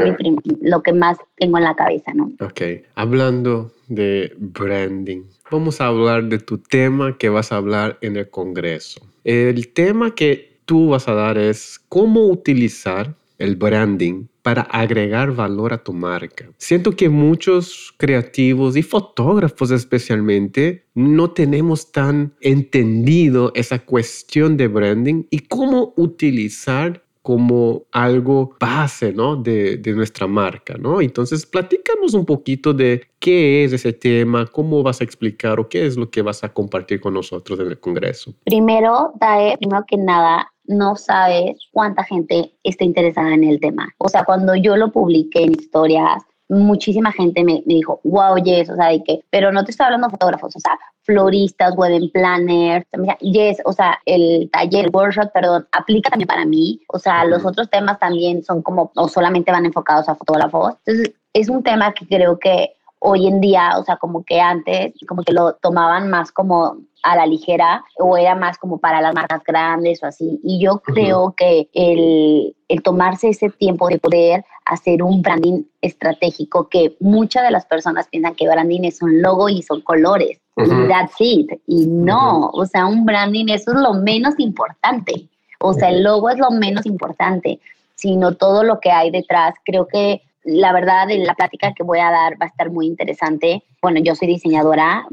lo 0.60 0.82
que 0.82 0.92
más 0.92 1.18
tengo 1.36 1.58
en 1.58 1.64
la 1.64 1.74
cabeza, 1.74 2.12
¿no? 2.14 2.32
Ok, 2.40 2.60
hablando 2.94 3.72
de 3.88 4.34
branding, 4.38 5.24
vamos 5.50 5.80
a 5.80 5.86
hablar 5.86 6.24
de 6.24 6.38
tu 6.38 6.58
tema 6.58 7.16
que 7.18 7.28
vas 7.28 7.52
a 7.52 7.56
hablar 7.56 7.98
en 8.00 8.16
el 8.16 8.30
Congreso. 8.30 9.02
El 9.24 9.72
tema 9.72 10.14
que 10.14 10.51
tú 10.72 10.88
vas 10.88 11.06
a 11.06 11.12
dar 11.12 11.36
es 11.36 11.78
cómo 11.90 12.28
utilizar 12.28 13.14
el 13.36 13.56
branding 13.56 14.24
para 14.40 14.62
agregar 14.62 15.30
valor 15.30 15.74
a 15.74 15.84
tu 15.84 15.92
marca. 15.92 16.48
Siento 16.56 16.92
que 16.92 17.10
muchos 17.10 17.92
creativos 17.98 18.74
y 18.78 18.82
fotógrafos 18.82 19.70
especialmente 19.70 20.86
no 20.94 21.32
tenemos 21.32 21.92
tan 21.92 22.32
entendido 22.40 23.52
esa 23.54 23.80
cuestión 23.80 24.56
de 24.56 24.68
branding 24.68 25.24
y 25.28 25.40
cómo 25.40 25.92
utilizar 25.98 27.02
como 27.22 27.84
algo 27.92 28.56
base 28.58 29.12
¿no? 29.12 29.36
de, 29.36 29.76
de, 29.76 29.92
nuestra 29.92 30.26
marca. 30.26 30.74
¿no? 30.78 31.00
Entonces, 31.00 31.46
platícanos 31.46 32.14
un 32.14 32.26
poquito 32.26 32.74
de 32.74 33.02
qué 33.20 33.64
es 33.64 33.72
ese 33.72 33.92
tema, 33.92 34.46
cómo 34.46 34.82
vas 34.82 35.00
a 35.00 35.04
explicar 35.04 35.60
o 35.60 35.68
qué 35.68 35.86
es 35.86 35.96
lo 35.96 36.10
que 36.10 36.22
vas 36.22 36.42
a 36.42 36.52
compartir 36.52 37.00
con 37.00 37.14
nosotros 37.14 37.60
en 37.60 37.68
el 37.68 37.78
Congreso. 37.78 38.34
Primero, 38.44 39.12
Dae, 39.20 39.56
primero 39.58 39.84
que 39.86 39.96
nada, 39.96 40.51
no 40.64 40.96
sabes 40.96 41.56
cuánta 41.72 42.04
gente 42.04 42.52
está 42.62 42.84
interesada 42.84 43.34
en 43.34 43.44
el 43.44 43.60
tema. 43.60 43.88
O 43.98 44.08
sea, 44.08 44.24
cuando 44.24 44.54
yo 44.54 44.76
lo 44.76 44.92
publiqué 44.92 45.44
en 45.44 45.52
historias, 45.52 46.22
muchísima 46.48 47.12
gente 47.12 47.44
me, 47.44 47.62
dijo, 47.66 48.00
wow, 48.04 48.36
yes, 48.36 48.68
o 48.68 48.76
sea, 48.76 48.88
de 48.88 49.02
que, 49.02 49.20
pero 49.30 49.52
no 49.52 49.64
te 49.64 49.70
estoy 49.70 49.84
hablando 49.86 50.08
de 50.08 50.12
fotógrafos, 50.12 50.54
o 50.54 50.60
sea, 50.60 50.78
floristas, 51.02 51.74
wedding 51.76 52.10
planners, 52.10 52.86
yes, 53.20 53.58
o 53.64 53.72
sea, 53.72 53.98
el 54.04 54.50
taller, 54.52 54.86
el 54.86 54.90
workshop, 54.92 55.32
perdón, 55.32 55.66
aplica 55.72 56.10
también 56.10 56.28
para 56.28 56.44
mí, 56.44 56.80
o 56.88 56.98
sea, 56.98 57.24
los 57.24 57.44
otros 57.44 57.70
temas 57.70 57.98
también 57.98 58.42
son 58.44 58.62
como, 58.62 58.92
o 58.94 59.08
solamente 59.08 59.50
van 59.50 59.66
enfocados 59.66 60.08
a 60.08 60.14
fotógrafos. 60.14 60.74
Entonces, 60.84 61.14
es 61.32 61.48
un 61.48 61.62
tema 61.62 61.94
que 61.94 62.06
creo 62.06 62.38
que 62.38 62.74
hoy 63.04 63.26
en 63.26 63.40
día, 63.40 63.72
o 63.78 63.84
sea, 63.84 63.96
como 63.96 64.22
que 64.24 64.40
antes, 64.40 64.94
como 65.08 65.22
que 65.22 65.32
lo 65.32 65.54
tomaban 65.54 66.08
más 66.08 66.30
como 66.30 66.76
a 67.02 67.16
la 67.16 67.26
ligera 67.26 67.84
o 67.98 68.16
era 68.16 68.36
más 68.36 68.58
como 68.58 68.78
para 68.78 69.00
las 69.00 69.12
marcas 69.12 69.42
grandes 69.44 70.00
o 70.02 70.06
así. 70.06 70.40
Y 70.44 70.60
yo 70.60 70.78
creo 70.78 71.34
que 71.36 71.68
el, 71.72 72.54
el, 72.68 72.82
tomarse 72.82 73.30
ese 73.30 73.50
tiempo 73.50 73.88
de 73.88 73.98
poder 73.98 74.44
hacer 74.64 75.02
un 75.02 75.20
branding 75.20 75.64
estratégico, 75.80 76.68
que 76.68 76.96
muchas 77.00 77.42
de 77.42 77.50
las 77.50 77.66
personas 77.66 78.06
piensan 78.06 78.36
que 78.36 78.48
branding 78.48 78.84
es 78.84 79.02
un 79.02 79.20
logo 79.20 79.48
y 79.48 79.62
son 79.62 79.80
colores. 79.80 80.38
Y 80.56 80.88
that's 80.88 81.14
it. 81.18 81.50
Y 81.66 81.86
no, 81.86 82.50
o 82.52 82.66
sea, 82.66 82.86
un 82.86 83.04
branding, 83.04 83.46
eso 83.48 83.72
es 83.72 83.80
lo 83.80 83.94
menos 83.94 84.34
importante. 84.38 85.28
O 85.58 85.72
sea, 85.72 85.90
el 85.90 86.04
logo 86.04 86.30
es 86.30 86.38
lo 86.38 86.50
menos 86.52 86.86
importante, 86.86 87.58
sino 87.96 88.34
todo 88.34 88.62
lo 88.62 88.78
que 88.78 88.92
hay 88.92 89.10
detrás. 89.10 89.54
Creo 89.64 89.88
que 89.88 90.22
la 90.44 90.72
verdad, 90.72 91.06
la 91.08 91.34
plática 91.34 91.72
que 91.74 91.82
voy 91.82 92.00
a 92.00 92.10
dar 92.10 92.34
va 92.34 92.46
a 92.46 92.48
estar 92.48 92.70
muy 92.70 92.86
interesante. 92.86 93.62
Bueno, 93.80 94.00
yo 94.00 94.14
soy 94.14 94.28
diseñadora, 94.28 95.06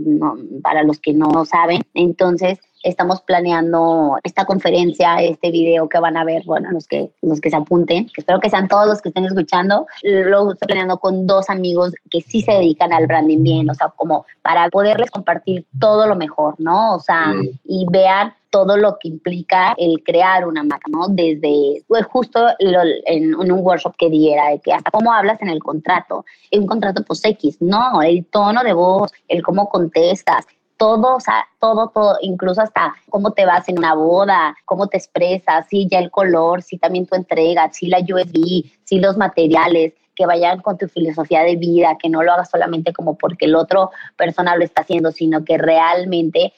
para 0.64 0.84
los 0.84 1.00
que 1.00 1.14
no 1.14 1.46
saben, 1.46 1.82
entonces 1.94 2.60
estamos 2.84 3.22
planeando 3.22 4.18
esta 4.24 4.46
conferencia, 4.46 5.22
este 5.22 5.52
video 5.52 5.90
que 5.90 6.00
van 6.00 6.18
a 6.18 6.24
ver, 6.24 6.44
bueno, 6.46 6.72
los 6.72 6.88
que, 6.88 7.12
los 7.22 7.42
que 7.42 7.50
se 7.50 7.58
apunten, 7.58 8.06
que 8.08 8.22
espero 8.22 8.40
que 8.40 8.50
sean 8.50 8.68
todos 8.68 8.88
los 8.88 9.02
que 9.02 9.10
estén 9.10 9.26
escuchando, 9.26 9.86
lo 10.02 10.54
estoy 10.54 10.68
planeando 10.68 10.98
con 10.98 11.28
dos 11.28 11.50
amigos 11.50 11.94
que 12.10 12.22
sí 12.22 12.42
se 12.42 12.54
dedican 12.54 12.94
al 12.94 13.08
branding 13.08 13.44
bien, 13.44 13.70
o 13.70 13.74
sea, 13.74 13.90
como 13.90 14.26
para 14.42 14.70
poderles 14.70 15.12
compartir 15.12 15.66
todo 15.80 16.08
lo 16.08 16.16
mejor, 16.16 16.56
¿no? 16.58 16.96
O 16.96 17.00
sea, 17.00 17.34
y 17.66 17.86
vean 17.90 18.34
todo 18.50 18.78
lo 18.78 18.98
que 19.00 19.10
implica 19.10 19.76
el 19.78 20.04
crear 20.04 20.48
una 20.48 20.64
marca, 20.64 20.90
¿no? 20.90 21.08
Desde, 21.08 21.84
pues 21.88 22.06
justo 22.06 22.48
en, 22.60 23.36
un 23.36 23.52
workshop 23.52 23.96
que 23.98 24.10
diera, 24.10 24.50
de 24.50 24.60
que 24.60 24.74
hasta 24.74 24.92
cómo 24.92 25.14
hablas 25.14 25.42
en 25.42 25.50
el 25.50 25.60
contrato, 25.60 26.26
en 26.52 26.62
un 26.62 26.68
contrato 26.68 27.04
pues 27.06 27.24
X, 27.24 27.58
no, 27.60 28.02
el 28.02 28.26
tono 28.26 28.64
de 28.64 28.74
voz, 28.74 29.12
el 29.28 29.44
cómo 29.44 29.70
contestas, 29.70 30.46
todo, 30.78 31.18
o 31.18 31.20
sea, 31.20 31.46
todo, 31.60 31.90
todo, 31.90 32.18
incluso 32.22 32.62
hasta 32.62 32.96
cómo 33.10 33.32
te 33.32 33.46
vas 33.46 33.68
en 33.68 33.78
una 33.78 33.94
boda, 33.94 34.56
cómo 34.66 34.88
te 34.88 34.98
expresas, 34.98 35.68
sí, 35.70 35.88
ya 35.92 36.00
el 36.00 36.10
color, 36.10 36.62
sí, 36.62 36.78
también 36.78 37.06
tu 37.06 37.16
entrega, 37.16 37.70
sí, 37.72 37.88
la 37.88 38.00
USB, 38.00 38.64
sí, 38.86 39.00
los 39.00 39.18
materiales, 39.18 39.94
que 40.20 40.26
vayan 40.26 40.60
con 40.60 40.78
tu 40.78 40.90
filosofía 40.90 41.44
de 41.44 41.56
vida, 41.56 41.98
que 41.98 42.10
no 42.10 42.22
lo 42.22 42.34
hagas 42.34 42.50
solamente 42.50 42.92
como 42.92 43.18
porque 43.18 43.46
el 43.46 43.56
otro 43.56 43.90
persona 44.18 44.58
lo 44.58 44.66
está 44.66 44.82
haciendo, 44.82 45.14
sino 45.14 45.46
que 45.46 45.58
realmente 45.58 46.52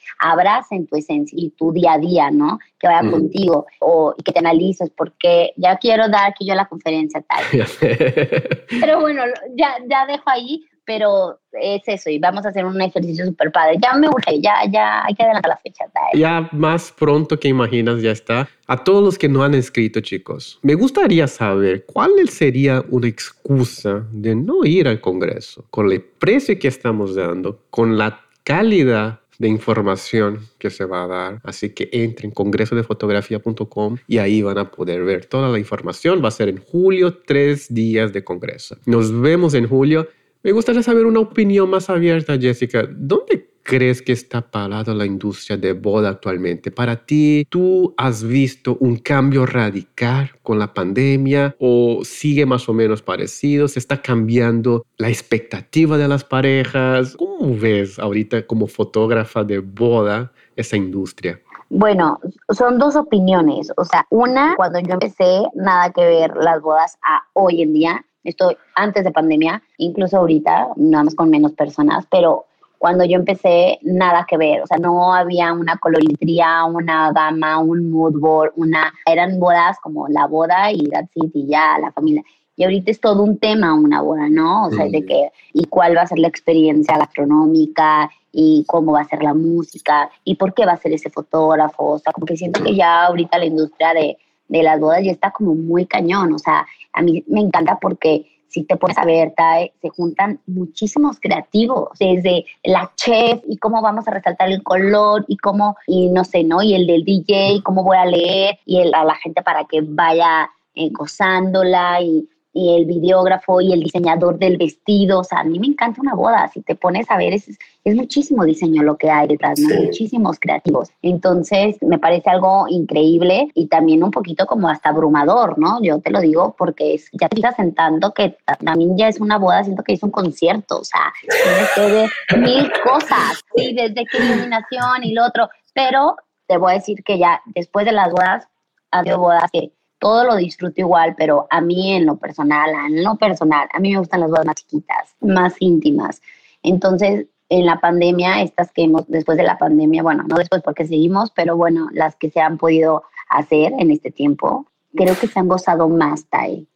en 0.72 0.88
tu 0.88 0.96
esencia 0.96 1.38
y 1.40 1.50
tu 1.50 1.72
día 1.72 1.92
a 1.92 1.98
día, 1.98 2.32
¿no? 2.32 2.58
Que 2.80 2.88
vaya 2.88 3.08
contigo 3.08 3.66
o 3.78 4.16
y 4.18 4.22
que 4.24 4.32
te 4.32 4.40
analices, 4.40 4.90
porque 4.90 5.52
ya 5.56 5.76
quiero 5.76 6.08
dar 6.08 6.30
aquí 6.30 6.44
yo 6.44 6.56
la 6.56 6.66
conferencia 6.66 7.22
tal. 7.22 7.44
Pero 8.80 9.00
bueno, 9.00 9.22
ya, 9.54 9.76
ya 9.88 10.06
dejo 10.06 10.24
ahí 10.26 10.64
pero 10.84 11.38
es 11.52 11.82
eso 11.86 12.10
y 12.10 12.18
vamos 12.18 12.44
a 12.44 12.48
hacer 12.48 12.64
un 12.64 12.80
ejercicio 12.80 13.26
súper 13.26 13.52
padre. 13.52 13.76
Ya 13.82 13.94
me 13.94 14.08
urge, 14.08 14.40
ya, 14.40 14.54
ya 14.70 15.04
hay 15.04 15.14
que 15.14 15.22
adelantar 15.22 15.50
la 15.50 15.56
fecha. 15.58 15.84
Ya 16.14 16.48
más 16.52 16.92
pronto 16.92 17.38
que 17.38 17.48
imaginas 17.48 18.02
ya 18.02 18.10
está. 18.10 18.48
A 18.66 18.82
todos 18.82 19.02
los 19.02 19.18
que 19.18 19.28
no 19.28 19.44
han 19.44 19.54
escrito, 19.54 20.00
chicos, 20.00 20.58
me 20.62 20.74
gustaría 20.74 21.26
saber 21.26 21.84
cuál 21.86 22.28
sería 22.28 22.84
una 22.88 23.08
excusa 23.08 24.06
de 24.12 24.34
no 24.34 24.64
ir 24.64 24.88
al 24.88 25.00
Congreso 25.00 25.64
con 25.70 25.90
el 25.90 26.00
precio 26.00 26.58
que 26.58 26.68
estamos 26.68 27.14
dando, 27.14 27.62
con 27.70 27.98
la 27.98 28.20
calidad 28.44 29.20
de 29.38 29.48
información 29.48 30.38
que 30.58 30.70
se 30.70 30.84
va 30.84 31.04
a 31.04 31.06
dar. 31.06 31.40
Así 31.42 31.70
que 31.70 31.88
entren 31.92 32.30
en 32.30 32.34
congresodefotografía.com 32.34 33.96
y 34.06 34.18
ahí 34.18 34.40
van 34.40 34.58
a 34.58 34.70
poder 34.70 35.02
ver 35.02 35.26
toda 35.26 35.48
la 35.48 35.58
información. 35.58 36.22
Va 36.24 36.28
a 36.28 36.30
ser 36.30 36.48
en 36.48 36.58
julio, 36.58 37.18
tres 37.26 37.72
días 37.72 38.12
de 38.12 38.22
congreso. 38.22 38.76
Nos 38.86 39.20
vemos 39.20 39.54
en 39.54 39.68
julio. 39.68 40.08
Me 40.44 40.50
gustaría 40.50 40.82
saber 40.82 41.06
una 41.06 41.20
opinión 41.20 41.70
más 41.70 41.88
abierta, 41.88 42.36
Jessica. 42.36 42.88
¿Dónde 42.90 43.48
crees 43.62 44.02
que 44.02 44.10
está 44.10 44.40
parado 44.40 44.92
la 44.92 45.06
industria 45.06 45.56
de 45.56 45.72
boda 45.72 46.08
actualmente? 46.08 46.72
Para 46.72 46.96
ti, 46.96 47.46
¿tú 47.48 47.94
has 47.96 48.24
visto 48.24 48.76
un 48.80 48.96
cambio 48.96 49.46
radical 49.46 50.32
con 50.42 50.58
la 50.58 50.74
pandemia 50.74 51.54
o 51.60 52.00
sigue 52.02 52.44
más 52.44 52.68
o 52.68 52.72
menos 52.72 53.02
parecido? 53.02 53.68
¿Se 53.68 53.78
está 53.78 54.02
cambiando 54.02 54.84
la 54.96 55.10
expectativa 55.10 55.96
de 55.96 56.08
las 56.08 56.24
parejas? 56.24 57.14
¿Cómo 57.16 57.56
ves 57.56 58.00
ahorita 58.00 58.44
como 58.44 58.66
fotógrafa 58.66 59.44
de 59.44 59.60
boda 59.60 60.32
esa 60.56 60.76
industria? 60.76 61.40
Bueno, 61.68 62.18
son 62.50 62.78
dos 62.78 62.96
opiniones. 62.96 63.72
O 63.76 63.84
sea, 63.84 64.06
una, 64.10 64.56
cuando 64.56 64.80
yo 64.80 64.94
empecé, 64.94 65.44
nada 65.54 65.90
que 65.90 66.04
ver 66.04 66.36
las 66.36 66.60
bodas 66.60 66.98
a 67.00 67.22
hoy 67.32 67.62
en 67.62 67.72
día. 67.72 68.04
Estoy 68.24 68.56
antes 68.74 69.04
de 69.04 69.10
pandemia, 69.10 69.62
incluso 69.78 70.18
ahorita, 70.18 70.68
nada 70.76 71.04
más 71.04 71.14
con 71.14 71.30
menos 71.30 71.52
personas, 71.52 72.06
pero 72.10 72.46
cuando 72.78 73.04
yo 73.04 73.16
empecé, 73.16 73.78
nada 73.82 74.26
que 74.28 74.36
ver. 74.36 74.60
O 74.60 74.66
sea, 74.66 74.76
no 74.76 75.14
había 75.14 75.52
una 75.52 75.76
colorimetría, 75.76 76.64
una 76.64 77.12
gama, 77.12 77.58
un 77.58 77.92
mood 77.92 78.18
board, 78.18 78.52
una. 78.56 78.92
Eran 79.06 79.38
bodas 79.38 79.78
como 79.80 80.08
la 80.08 80.26
boda 80.26 80.72
y 80.72 80.88
that's 80.88 81.10
it, 81.14 81.30
y 81.32 81.46
ya, 81.46 81.78
la 81.78 81.92
familia. 81.92 82.24
Y 82.56 82.64
ahorita 82.64 82.90
es 82.90 83.00
todo 83.00 83.22
un 83.22 83.38
tema 83.38 83.72
una 83.72 84.02
boda, 84.02 84.28
¿no? 84.28 84.66
O 84.66 84.70
sea, 84.72 84.86
de 84.86 85.06
que, 85.06 85.30
y 85.52 85.64
cuál 85.66 85.96
va 85.96 86.02
a 86.02 86.06
ser 86.08 86.18
la 86.18 86.26
experiencia 86.26 86.98
gastronómica, 86.98 88.10
y 88.32 88.64
cómo 88.66 88.92
va 88.92 89.02
a 89.02 89.08
ser 89.08 89.22
la 89.22 89.34
música, 89.34 90.10
y 90.24 90.34
por 90.34 90.52
qué 90.54 90.66
va 90.66 90.72
a 90.72 90.76
ser 90.76 90.92
ese 90.92 91.10
fotógrafo. 91.10 91.92
O 91.92 91.98
sea, 91.98 92.12
como 92.12 92.26
que 92.26 92.36
siento 92.36 92.62
que 92.64 92.74
ya 92.74 93.04
ahorita 93.04 93.38
la 93.38 93.44
industria 93.44 93.94
de, 93.94 94.18
de 94.52 94.62
las 94.62 94.78
bodas 94.78 95.02
ya 95.02 95.10
está 95.10 95.30
como 95.30 95.54
muy 95.54 95.86
cañón. 95.86 96.32
O 96.32 96.38
sea, 96.38 96.66
a 96.92 97.02
mí 97.02 97.24
me 97.26 97.40
encanta 97.40 97.78
porque 97.80 98.26
si 98.48 98.64
te 98.64 98.76
pones 98.76 98.98
a 98.98 99.06
ver, 99.06 99.32
se 99.80 99.88
juntan 99.88 100.38
muchísimos 100.46 101.18
creativos, 101.18 101.88
desde 101.98 102.44
la 102.62 102.92
chef 102.96 103.40
y 103.48 103.56
cómo 103.56 103.80
vamos 103.80 104.06
a 104.06 104.10
resaltar 104.10 104.50
el 104.50 104.62
color 104.62 105.24
y 105.26 105.38
cómo, 105.38 105.74
y 105.86 106.10
no 106.10 106.22
sé, 106.22 106.44
¿no? 106.44 106.62
Y 106.62 106.74
el 106.74 106.86
del 106.86 107.02
DJ, 107.02 107.62
cómo 107.64 107.82
voy 107.82 107.96
a 107.96 108.04
leer 108.04 108.58
y 108.66 108.80
el, 108.80 108.94
a 108.94 109.04
la 109.04 109.14
gente 109.14 109.42
para 109.42 109.64
que 109.64 109.80
vaya 109.80 110.50
eh, 110.74 110.90
gozándola 110.90 112.02
y 112.02 112.28
y 112.52 112.74
el 112.74 112.84
videógrafo 112.84 113.60
y 113.60 113.72
el 113.72 113.80
diseñador 113.80 114.38
del 114.38 114.56
vestido. 114.56 115.20
O 115.20 115.24
sea, 115.24 115.40
a 115.40 115.44
mí 115.44 115.58
me 115.58 115.68
encanta 115.68 116.00
una 116.00 116.14
boda. 116.14 116.50
Si 116.52 116.60
te 116.62 116.74
pones 116.74 117.10
a 117.10 117.16
ver, 117.16 117.32
es, 117.32 117.48
es 117.84 117.94
muchísimo 117.94 118.44
diseño 118.44 118.82
lo 118.82 118.96
que 118.96 119.10
hay 119.10 119.28
detrás, 119.28 119.58
muchísimos 119.60 120.38
creativos. 120.38 120.90
Entonces, 121.02 121.76
me 121.82 121.98
parece 121.98 122.30
algo 122.30 122.66
increíble 122.68 123.48
y 123.54 123.66
también 123.66 124.04
un 124.04 124.10
poquito 124.10 124.46
como 124.46 124.68
hasta 124.68 124.90
abrumador, 124.90 125.58
¿no? 125.58 125.82
Yo 125.82 126.00
te 126.00 126.10
lo 126.10 126.20
digo 126.20 126.54
porque 126.58 126.94
es, 126.94 127.08
ya 127.12 127.28
te 127.28 127.36
estás 127.36 127.56
sentando 127.56 128.12
que 128.12 128.36
también 128.64 128.96
ya 128.96 129.08
es 129.08 129.20
una 129.20 129.38
boda, 129.38 129.64
siento 129.64 129.82
que 129.82 129.94
es 129.94 130.02
un 130.02 130.10
concierto. 130.10 130.80
O 130.80 130.84
sea, 130.84 131.12
tienes 131.22 131.70
que 131.74 131.80
ver 131.92 132.40
mil 132.40 132.70
cosas, 132.84 133.42
sí, 133.56 133.72
desde 133.74 134.04
qué 134.06 134.18
iluminación 134.18 135.04
y 135.04 135.14
lo 135.14 135.26
otro. 135.26 135.48
Pero 135.74 136.16
te 136.46 136.58
voy 136.58 136.72
a 136.72 136.74
decir 136.74 137.02
que 137.02 137.18
ya 137.18 137.40
después 137.46 137.86
de 137.86 137.92
las 137.92 138.10
bodas, 138.10 138.46
ha 138.90 139.02
bodas 139.16 139.50
que 139.50 139.72
todo 140.02 140.24
lo 140.24 140.34
disfruto 140.34 140.80
igual, 140.80 141.14
pero 141.16 141.46
a 141.48 141.60
mí 141.60 141.92
en 141.92 142.06
lo 142.06 142.16
personal, 142.16 142.70
en 142.88 143.04
lo 143.04 143.14
personal, 143.14 143.68
a 143.72 143.78
mí 143.78 143.92
me 143.92 143.98
gustan 144.00 144.18
las 144.18 144.30
bodas 144.30 144.44
más 144.44 144.56
chiquitas, 144.56 145.14
más 145.20 145.54
íntimas. 145.60 146.20
Entonces, 146.64 147.28
en 147.48 147.66
la 147.66 147.78
pandemia, 147.78 148.42
estas 148.42 148.72
que 148.72 148.82
hemos, 148.82 149.06
después 149.06 149.38
de 149.38 149.44
la 149.44 149.58
pandemia, 149.58 150.02
bueno, 150.02 150.24
no 150.24 150.38
después 150.38 150.60
porque 150.64 150.88
seguimos, 150.88 151.30
pero 151.30 151.56
bueno, 151.56 151.88
las 151.92 152.16
que 152.16 152.30
se 152.30 152.40
han 152.40 152.58
podido 152.58 153.04
hacer 153.28 153.74
en 153.78 153.92
este 153.92 154.10
tiempo, 154.10 154.66
creo 154.92 155.16
que 155.16 155.28
se 155.28 155.38
han 155.38 155.46
gozado 155.46 155.88
más, 155.88 156.26
Tai. 156.28 156.66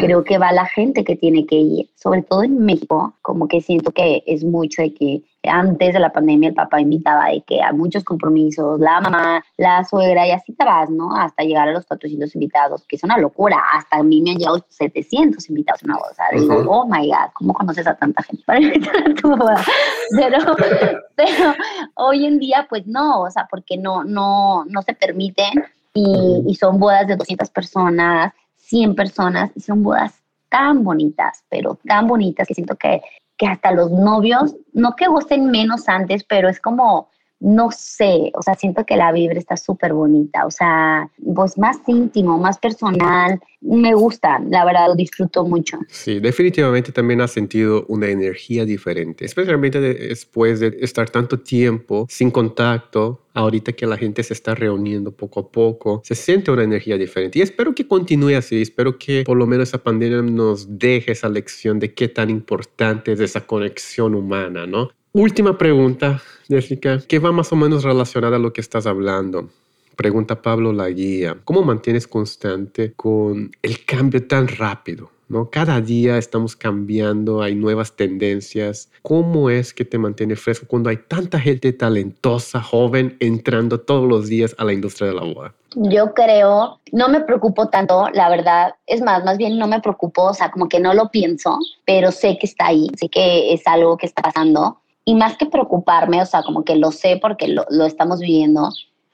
Creo 0.00 0.24
que 0.24 0.38
va 0.38 0.50
la 0.50 0.66
gente 0.66 1.04
que 1.04 1.14
tiene 1.14 1.46
que 1.46 1.56
ir, 1.56 1.90
sobre 1.94 2.22
todo 2.22 2.42
en 2.42 2.58
México, 2.64 3.14
como 3.22 3.46
que 3.46 3.60
siento 3.60 3.92
que 3.92 4.24
es 4.26 4.42
mucho 4.42 4.82
de 4.82 4.92
que 4.92 5.22
antes 5.48 5.92
de 5.92 5.98
la 5.98 6.12
pandemia 6.12 6.50
el 6.50 6.54
papá 6.54 6.80
invitaba 6.80 7.26
de 7.28 7.42
que 7.42 7.62
a 7.62 7.72
muchos 7.72 8.04
compromisos, 8.04 8.78
la 8.80 9.00
mamá, 9.00 9.42
la 9.56 9.84
suegra 9.84 10.26
y 10.26 10.30
así 10.30 10.52
te 10.52 10.64
vas, 10.64 10.90
¿no? 10.90 11.14
Hasta 11.16 11.42
llegar 11.42 11.68
a 11.68 11.72
los 11.72 11.86
400 11.86 12.34
invitados, 12.34 12.84
que 12.86 12.96
es 12.96 13.04
una 13.04 13.18
locura. 13.18 13.58
Hasta 13.74 13.98
a 13.98 14.02
mí 14.02 14.20
me 14.22 14.32
han 14.32 14.38
llegado 14.38 14.64
700 14.68 15.48
invitados 15.48 15.82
a 15.82 15.86
una 15.86 15.96
boda. 15.96 16.28
Digo, 16.32 16.70
oh 16.70 16.86
my 16.86 17.06
God, 17.06 17.32
¿cómo 17.34 17.54
conoces 17.54 17.86
a 17.86 17.94
tanta 17.94 18.22
gente 18.22 18.42
para 18.46 18.60
invitar 18.60 18.96
a 18.96 19.14
tu 19.14 19.36
boda? 19.36 19.62
Pero, 20.16 20.38
pero 21.16 21.54
hoy 21.94 22.26
en 22.26 22.38
día, 22.38 22.66
pues 22.68 22.86
no, 22.86 23.22
o 23.22 23.30
sea, 23.30 23.46
porque 23.50 23.78
no, 23.78 24.04
no, 24.04 24.64
no 24.66 24.82
se 24.82 24.92
permiten 24.92 25.64
y, 25.94 26.42
y 26.46 26.54
son 26.54 26.78
bodas 26.78 27.06
de 27.06 27.16
200 27.16 27.48
personas 27.50 28.32
100 28.72 28.94
personas 28.94 29.50
y 29.54 29.60
son 29.60 29.82
bodas 29.82 30.14
tan 30.48 30.82
bonitas, 30.82 31.44
pero 31.50 31.78
tan 31.86 32.08
bonitas 32.08 32.48
que 32.48 32.54
siento 32.54 32.76
que, 32.76 33.02
que 33.42 33.48
hasta 33.48 33.72
los 33.72 33.90
novios, 33.90 34.54
no 34.72 34.94
que 34.94 35.08
gocen 35.08 35.50
menos 35.50 35.88
antes, 35.88 36.22
pero 36.22 36.48
es 36.48 36.60
como 36.60 37.08
no 37.42 37.70
sé, 37.72 38.30
o 38.34 38.42
sea, 38.42 38.54
siento 38.54 38.86
que 38.86 38.96
la 38.96 39.10
vibra 39.10 39.36
está 39.36 39.56
súper 39.56 39.92
bonita, 39.92 40.46
o 40.46 40.50
sea, 40.50 41.10
pues 41.34 41.58
más 41.58 41.78
íntimo, 41.88 42.38
más 42.38 42.56
personal, 42.58 43.40
me 43.60 43.94
gusta, 43.94 44.40
la 44.48 44.64
verdad, 44.64 44.86
lo 44.86 44.94
disfruto 44.94 45.44
mucho. 45.44 45.78
Sí, 45.88 46.20
definitivamente 46.20 46.92
también 46.92 47.20
ha 47.20 47.26
sentido 47.26 47.84
una 47.88 48.08
energía 48.08 48.64
diferente, 48.64 49.24
especialmente 49.24 49.80
después 49.80 50.60
de 50.60 50.76
estar 50.80 51.10
tanto 51.10 51.40
tiempo 51.40 52.06
sin 52.08 52.30
contacto, 52.30 53.26
ahorita 53.34 53.72
que 53.72 53.86
la 53.86 53.96
gente 53.96 54.22
se 54.22 54.34
está 54.34 54.54
reuniendo 54.54 55.10
poco 55.10 55.40
a 55.40 55.48
poco, 55.50 56.00
se 56.04 56.14
siente 56.14 56.52
una 56.52 56.62
energía 56.62 56.96
diferente. 56.96 57.40
Y 57.40 57.42
espero 57.42 57.74
que 57.74 57.88
continúe 57.88 58.36
así, 58.36 58.62
espero 58.62 58.98
que 58.98 59.24
por 59.24 59.36
lo 59.36 59.48
menos 59.48 59.68
esa 59.68 59.82
pandemia 59.82 60.22
nos 60.22 60.78
deje 60.78 61.10
esa 61.10 61.28
lección 61.28 61.80
de 61.80 61.92
qué 61.92 62.06
tan 62.06 62.30
importante 62.30 63.12
es 63.12 63.18
esa 63.20 63.40
conexión 63.46 64.14
humana, 64.14 64.64
¿no? 64.66 64.90
Última 65.14 65.58
pregunta, 65.58 66.22
Jessica, 66.48 66.98
que 67.06 67.18
va 67.18 67.32
más 67.32 67.52
o 67.52 67.56
menos 67.56 67.84
relacionada 67.84 68.36
a 68.36 68.38
lo 68.38 68.54
que 68.54 68.62
estás 68.62 68.86
hablando. 68.86 69.50
Pregunta 69.94 70.40
Pablo 70.40 70.72
la 70.72 70.88
guía. 70.88 71.36
¿Cómo 71.44 71.62
mantienes 71.62 72.06
constante 72.06 72.94
con 72.94 73.50
el 73.60 73.84
cambio 73.84 74.26
tan 74.26 74.48
rápido? 74.48 75.10
¿no? 75.28 75.50
Cada 75.50 75.82
día 75.82 76.16
estamos 76.16 76.56
cambiando, 76.56 77.42
hay 77.42 77.54
nuevas 77.54 77.92
tendencias. 77.94 78.90
¿Cómo 79.02 79.50
es 79.50 79.74
que 79.74 79.84
te 79.84 79.98
mantiene 79.98 80.34
fresco 80.34 80.66
cuando 80.66 80.88
hay 80.88 80.96
tanta 80.96 81.38
gente 81.38 81.74
talentosa, 81.74 82.62
joven, 82.62 83.16
entrando 83.20 83.80
todos 83.80 84.08
los 84.08 84.28
días 84.28 84.54
a 84.58 84.64
la 84.64 84.72
industria 84.72 85.08
de 85.08 85.14
la 85.14 85.24
boda? 85.24 85.54
Yo 85.74 86.12
creo, 86.14 86.80
no 86.92 87.08
me 87.08 87.20
preocupo 87.20 87.68
tanto, 87.68 88.08
la 88.12 88.28
verdad, 88.28 88.74
es 88.86 89.00
más, 89.00 89.24
más 89.24 89.38
bien 89.38 89.58
no 89.58 89.66
me 89.66 89.80
preocupo, 89.80 90.24
o 90.24 90.34
sea, 90.34 90.50
como 90.50 90.68
que 90.68 90.80
no 90.80 90.92
lo 90.92 91.10
pienso, 91.10 91.58
pero 91.86 92.12
sé 92.12 92.36
que 92.38 92.46
está 92.46 92.66
ahí, 92.66 92.88
sé 92.98 93.08
que 93.08 93.54
es 93.54 93.66
algo 93.66 93.96
que 93.96 94.04
está 94.04 94.22
pasando 94.22 94.81
y 95.04 95.14
más 95.14 95.36
que 95.36 95.46
preocuparme, 95.46 96.22
o 96.22 96.26
sea, 96.26 96.42
como 96.42 96.64
que 96.64 96.76
lo 96.76 96.92
sé 96.92 97.18
porque 97.20 97.48
lo, 97.48 97.64
lo, 97.70 97.86
estamos 97.86 98.20
viviendo, 98.20 98.70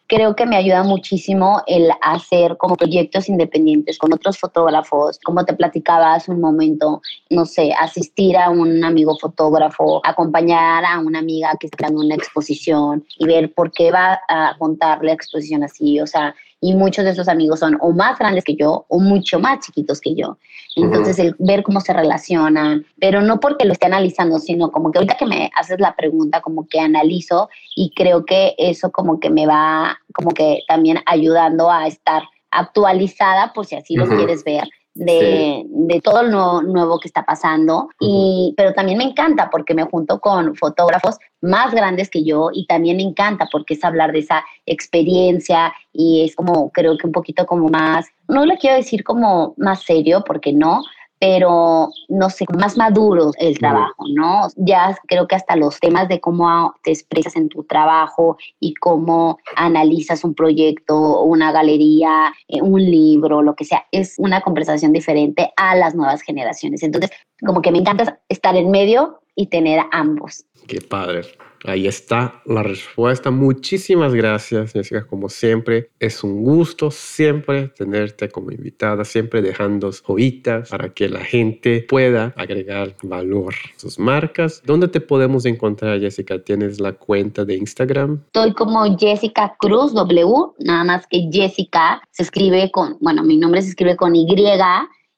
creo 0.08 0.34
que 0.34 0.46
me 0.46 0.56
ayuda 0.56 0.82
muchísimo 0.82 1.62
el 1.66 1.90
hacer 2.00 2.56
como 2.56 2.76
proyectos 2.76 3.28
independientes 3.28 3.98
con 3.98 4.12
otros 4.12 4.38
fotógrafos, 4.38 5.18
como 5.22 5.44
te 5.44 5.52
platicaba 5.52 6.14
hace 6.14 6.32
un 6.32 6.40
momento, 6.40 7.02
no 7.30 7.44
sé, 7.44 7.72
asistir 7.78 8.36
a 8.36 8.50
un 8.50 8.82
amigo 8.84 9.16
fotógrafo, 9.18 10.00
acompañar 10.04 10.84
a 10.84 10.98
una 10.98 11.18
amiga 11.20 11.52
que 11.60 11.66
está 11.66 11.76
creando 11.76 12.00
una 12.00 12.14
exposición 12.14 13.04
y 13.18 13.26
ver 13.26 13.52
por 13.52 13.70
qué 13.70 13.90
va 13.90 14.18
a 14.28 14.56
contar 14.58 15.04
la 15.04 15.12
exposición 15.12 15.62
así, 15.62 16.00
o 16.00 16.06
sea, 16.06 16.34
y 16.60 16.74
muchos 16.74 17.04
de 17.04 17.12
esos 17.12 17.28
amigos 17.28 17.60
son 17.60 17.76
o 17.80 17.92
más 17.92 18.18
grandes 18.18 18.44
que 18.44 18.56
yo 18.56 18.84
o 18.88 18.98
mucho 18.98 19.38
más 19.38 19.60
chiquitos 19.60 20.00
que 20.00 20.14
yo. 20.14 20.38
Entonces, 20.76 21.18
el 21.18 21.34
ver 21.38 21.62
cómo 21.62 21.80
se 21.80 21.92
relacionan, 21.92 22.86
pero 23.00 23.20
no 23.20 23.40
porque 23.40 23.64
lo 23.64 23.72
esté 23.72 23.86
analizando, 23.86 24.38
sino 24.38 24.70
como 24.70 24.90
que 24.90 24.98
ahorita 24.98 25.16
que 25.16 25.26
me 25.26 25.50
haces 25.56 25.80
la 25.80 25.96
pregunta, 25.96 26.40
como 26.40 26.66
que 26.68 26.80
analizo 26.80 27.48
y 27.74 27.92
creo 27.94 28.24
que 28.24 28.54
eso 28.58 28.90
como 28.92 29.18
que 29.18 29.30
me 29.30 29.46
va 29.46 29.98
como 30.12 30.30
que 30.30 30.62
también 30.68 30.98
ayudando 31.06 31.70
a 31.70 31.86
estar 31.86 32.22
actualizada, 32.50 33.52
por 33.52 33.66
si 33.66 33.76
así 33.76 33.94
lo 33.94 34.06
quieres 34.08 34.42
ver, 34.44 34.68
de, 34.98 35.64
de 35.66 36.00
todo 36.00 36.22
lo 36.22 36.62
nuevo, 36.62 36.98
que 36.98 37.08
está 37.08 37.24
pasando. 37.24 37.88
y, 38.00 38.54
pero 38.56 38.72
también 38.74 38.98
me 38.98 39.04
encanta 39.04 39.48
porque 39.50 39.74
me 39.74 39.84
junto 39.84 40.20
con 40.20 40.56
fotógrafos 40.56 41.18
más 41.40 41.72
grandes 41.72 42.10
que 42.10 42.24
yo 42.24 42.50
y 42.52 42.66
también 42.66 42.96
me 42.96 43.04
encanta 43.04 43.48
porque 43.50 43.74
es 43.74 43.84
hablar 43.84 44.12
de 44.12 44.20
esa 44.20 44.44
experiencia 44.66 45.72
y 45.92 46.24
es 46.24 46.34
como, 46.34 46.70
creo 46.70 46.98
que 46.98 47.06
un 47.06 47.12
poquito 47.12 47.46
como 47.46 47.68
más, 47.68 48.06
no 48.26 48.44
le 48.44 48.58
quiero 48.58 48.76
decir 48.76 49.04
como 49.04 49.54
más 49.56 49.82
serio 49.82 50.24
porque 50.26 50.52
no, 50.52 50.82
pero 51.18 51.90
no 52.08 52.30
sé, 52.30 52.44
más 52.56 52.76
maduro 52.76 53.32
el 53.38 53.58
trabajo, 53.58 54.04
¿no? 54.14 54.48
Ya 54.56 54.96
creo 55.06 55.26
que 55.26 55.34
hasta 55.34 55.56
los 55.56 55.80
temas 55.80 56.08
de 56.08 56.20
cómo 56.20 56.74
te 56.82 56.92
expresas 56.92 57.36
en 57.36 57.48
tu 57.48 57.64
trabajo 57.64 58.36
y 58.60 58.74
cómo 58.74 59.38
analizas 59.56 60.24
un 60.24 60.34
proyecto, 60.34 61.22
una 61.22 61.52
galería, 61.52 62.32
eh, 62.48 62.62
un 62.62 62.82
libro, 62.82 63.42
lo 63.42 63.54
que 63.54 63.64
sea, 63.64 63.86
es 63.90 64.14
una 64.18 64.40
conversación 64.40 64.92
diferente 64.92 65.52
a 65.56 65.74
las 65.74 65.94
nuevas 65.94 66.22
generaciones. 66.22 66.82
Entonces, 66.82 67.10
como 67.44 67.62
que 67.62 67.72
me 67.72 67.78
encanta 67.78 68.20
estar 68.28 68.56
en 68.56 68.70
medio 68.70 69.20
y 69.34 69.46
tener 69.46 69.80
ambos. 69.92 70.44
Qué 70.66 70.80
padre. 70.80 71.22
Ahí 71.64 71.86
está 71.86 72.42
la 72.46 72.62
respuesta. 72.62 73.30
Muchísimas 73.30 74.14
gracias, 74.14 74.72
Jessica. 74.72 75.06
Como 75.06 75.28
siempre, 75.28 75.90
es 75.98 76.22
un 76.22 76.42
gusto 76.42 76.90
siempre 76.90 77.68
tenerte 77.68 78.28
como 78.28 78.50
invitada, 78.50 79.04
siempre 79.04 79.42
dejando 79.42 79.90
joyitas 79.92 80.70
para 80.70 80.90
que 80.90 81.08
la 81.08 81.20
gente 81.20 81.84
pueda 81.88 82.32
agregar 82.36 82.94
valor 83.02 83.54
a 83.54 83.78
sus 83.78 83.98
marcas. 83.98 84.62
¿Dónde 84.64 84.88
te 84.88 85.00
podemos 85.00 85.44
encontrar, 85.46 86.00
Jessica? 86.00 86.42
¿Tienes 86.42 86.80
la 86.80 86.92
cuenta 86.92 87.44
de 87.44 87.56
Instagram? 87.56 88.22
Estoy 88.26 88.52
como 88.52 88.96
Jessica 88.96 89.56
Cruz 89.58 89.92
W, 89.94 90.52
nada 90.60 90.84
más 90.84 91.06
que 91.08 91.28
Jessica 91.32 92.00
se 92.10 92.22
escribe 92.22 92.70
con, 92.70 92.96
bueno, 93.00 93.22
mi 93.22 93.36
nombre 93.36 93.62
se 93.62 93.70
escribe 93.70 93.96
con 93.96 94.14
Y 94.14 94.26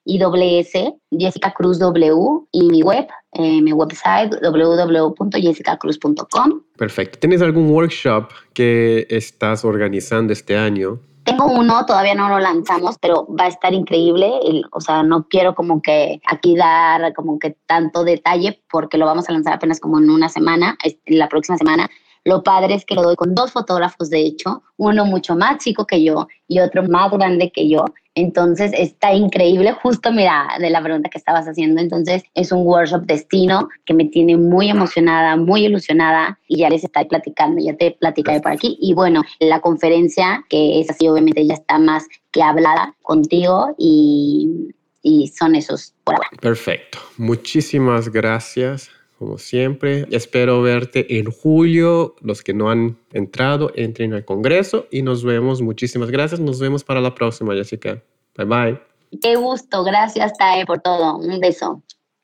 y 0.05 0.17
doble 0.17 0.59
S, 0.59 0.93
Jessica 1.11 1.53
Cruz 1.53 1.77
W, 1.79 2.15
y 2.51 2.69
mi 2.69 2.81
web, 2.81 3.07
eh, 3.33 3.61
mi 3.61 3.73
website 3.73 4.33
www.jessicacruz.com. 4.41 6.61
Perfecto. 6.77 7.19
¿Tienes 7.19 7.41
algún 7.41 7.69
workshop 7.69 8.29
que 8.53 9.05
estás 9.09 9.63
organizando 9.63 10.33
este 10.33 10.57
año? 10.57 10.99
Tengo 11.23 11.45
uno, 11.45 11.85
todavía 11.85 12.15
no 12.15 12.27
lo 12.29 12.39
lanzamos, 12.39 12.97
pero 12.99 13.27
va 13.27 13.45
a 13.45 13.49
estar 13.49 13.73
increíble. 13.73 14.31
o 14.71 14.81
sea, 14.81 15.03
no 15.03 15.27
quiero 15.27 15.53
como 15.53 15.79
que 15.81 16.19
aquí 16.25 16.55
dar 16.55 17.13
como 17.13 17.37
que 17.37 17.55
tanto 17.67 18.03
detalle 18.03 18.63
porque 18.71 18.97
lo 18.97 19.05
vamos 19.05 19.29
a 19.29 19.33
lanzar 19.33 19.53
apenas 19.53 19.79
como 19.79 19.99
en 19.99 20.09
una 20.09 20.29
semana, 20.29 20.79
la 21.05 21.29
próxima 21.29 21.59
semana. 21.59 21.91
Lo 22.23 22.43
padre 22.43 22.75
es 22.75 22.85
que 22.85 22.95
lo 22.95 23.01
doy 23.01 23.15
con 23.15 23.33
dos 23.33 23.51
fotógrafos, 23.51 24.09
de 24.09 24.21
hecho, 24.21 24.63
uno 24.77 25.05
mucho 25.05 25.35
más 25.35 25.57
chico 25.57 25.85
que 25.85 26.03
yo 26.03 26.27
y 26.47 26.59
otro 26.59 26.83
más 26.83 27.11
grande 27.11 27.51
que 27.51 27.67
yo. 27.67 27.85
Entonces 28.15 28.71
está 28.75 29.13
increíble, 29.13 29.71
justo 29.71 30.11
mira, 30.11 30.47
de 30.59 30.69
la 30.69 30.81
pregunta 30.81 31.09
que 31.09 31.17
estabas 31.17 31.45
haciendo. 31.45 31.81
Entonces 31.81 32.23
es 32.33 32.51
un 32.51 32.65
workshop 32.65 33.05
destino 33.05 33.69
que 33.85 33.93
me 33.93 34.05
tiene 34.05 34.37
muy 34.37 34.69
emocionada, 34.69 35.37
muy 35.37 35.65
ilusionada 35.65 36.37
y 36.47 36.59
ya 36.59 36.69
les 36.69 36.83
estoy 36.83 37.05
platicando, 37.05 37.63
ya 37.63 37.75
te 37.75 37.91
platicaré 37.91 38.41
por 38.41 38.51
aquí. 38.51 38.77
Y 38.81 38.93
bueno, 38.93 39.23
la 39.39 39.61
conferencia, 39.61 40.43
que 40.49 40.81
es 40.81 40.89
así, 40.89 41.07
obviamente 41.07 41.45
ya 41.45 41.53
está 41.53 41.79
más 41.79 42.05
que 42.31 42.43
hablada 42.43 42.95
contigo 43.01 43.75
y, 43.77 44.73
y 45.01 45.27
son 45.29 45.55
esos 45.55 45.93
por 46.03 46.15
ahora. 46.15 46.29
Perfecto. 46.41 46.99
Muchísimas 47.17 48.09
gracias 48.09 48.89
como 49.21 49.37
siempre. 49.37 50.07
Espero 50.09 50.63
verte 50.63 51.19
en 51.19 51.31
julio. 51.31 52.15
Los 52.21 52.41
que 52.41 52.55
no 52.55 52.71
han 52.71 52.97
entrado, 53.13 53.71
entren 53.75 54.15
al 54.15 54.25
Congreso 54.25 54.87
y 54.89 55.03
nos 55.03 55.23
vemos. 55.23 55.61
Muchísimas 55.61 56.09
gracias. 56.09 56.39
Nos 56.39 56.59
vemos 56.59 56.83
para 56.83 56.99
la 57.01 57.13
próxima, 57.13 57.53
Jessica. 57.53 58.01
Bye 58.35 58.45
bye. 58.47 58.81
Qué 59.21 59.35
gusto. 59.35 59.83
Gracias, 59.83 60.35
Tae, 60.39 60.65
por 60.65 60.79
todo. 60.79 61.17
Un 61.17 61.39
beso. 61.39 61.83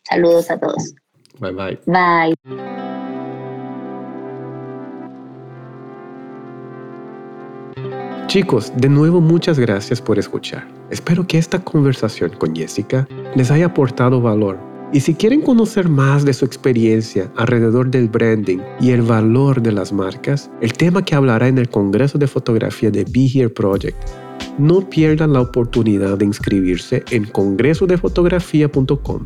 Saludos 0.09 0.49
a 0.49 0.59
todos. 0.59 0.95
Bye 1.39 1.51
bye. 1.51 1.79
Bye. 1.85 2.33
Chicos, 8.25 8.73
de 8.75 8.89
nuevo 8.89 9.21
muchas 9.21 9.59
gracias 9.59 10.01
por 10.01 10.17
escuchar. 10.17 10.67
Espero 10.89 11.27
que 11.27 11.37
esta 11.37 11.63
conversación 11.63 12.31
con 12.31 12.55
Jessica 12.55 13.07
les 13.35 13.51
haya 13.51 13.67
aportado 13.67 14.19
valor 14.19 14.57
y 14.93 15.01
si 15.01 15.13
quieren 15.13 15.41
conocer 15.41 15.89
más 15.89 16.23
de 16.23 16.33
su 16.33 16.45
experiencia 16.45 17.29
alrededor 17.35 17.89
del 17.89 18.07
branding 18.07 18.59
y 18.79 18.91
el 18.91 19.01
valor 19.01 19.61
de 19.61 19.73
las 19.73 19.91
marcas, 19.91 20.49
el 20.61 20.73
tema 20.73 21.03
que 21.03 21.15
hablará 21.15 21.47
en 21.47 21.57
el 21.57 21.69
Congreso 21.69 22.17
de 22.17 22.27
Fotografía 22.27 22.89
de 22.89 23.03
Be 23.03 23.25
Here 23.25 23.49
Project, 23.49 23.97
no 24.57 24.89
pierdan 24.89 25.33
la 25.33 25.41
oportunidad 25.41 26.17
de 26.17 26.25
inscribirse 26.25 27.03
en 27.11 27.25
congresodefotografía.com. 27.25 29.25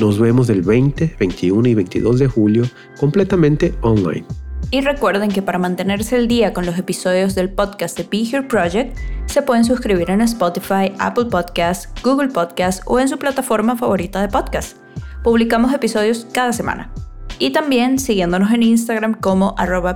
Nos 0.00 0.18
vemos 0.18 0.48
el 0.48 0.62
20, 0.62 1.16
21 1.18 1.68
y 1.68 1.74
22 1.74 2.18
de 2.20 2.26
julio 2.28 2.64
completamente 2.98 3.74
online. 3.82 4.24
Y 4.70 4.82
recuerden 4.82 5.30
que 5.30 5.42
para 5.42 5.58
mantenerse 5.58 6.14
al 6.14 6.28
día 6.28 6.52
con 6.52 6.64
los 6.64 6.78
episodios 6.78 7.34
del 7.34 7.50
podcast 7.50 7.98
de 7.98 8.04
Be 8.04 8.22
Here 8.22 8.46
Project, 8.46 8.96
se 9.26 9.42
pueden 9.42 9.64
suscribir 9.64 10.10
en 10.10 10.20
Spotify, 10.20 10.92
Apple 11.00 11.26
Podcasts, 11.26 11.88
Google 12.04 12.28
Podcasts 12.28 12.82
o 12.86 13.00
en 13.00 13.08
su 13.08 13.18
plataforma 13.18 13.76
favorita 13.76 14.22
de 14.22 14.28
podcast. 14.28 14.76
Publicamos 15.22 15.74
episodios 15.74 16.26
cada 16.32 16.52
semana. 16.52 16.92
Y 17.38 17.50
también 17.50 17.98
siguiéndonos 17.98 18.52
en 18.52 18.62
Instagram 18.62 19.14
como 19.14 19.54
arroba 19.58 19.94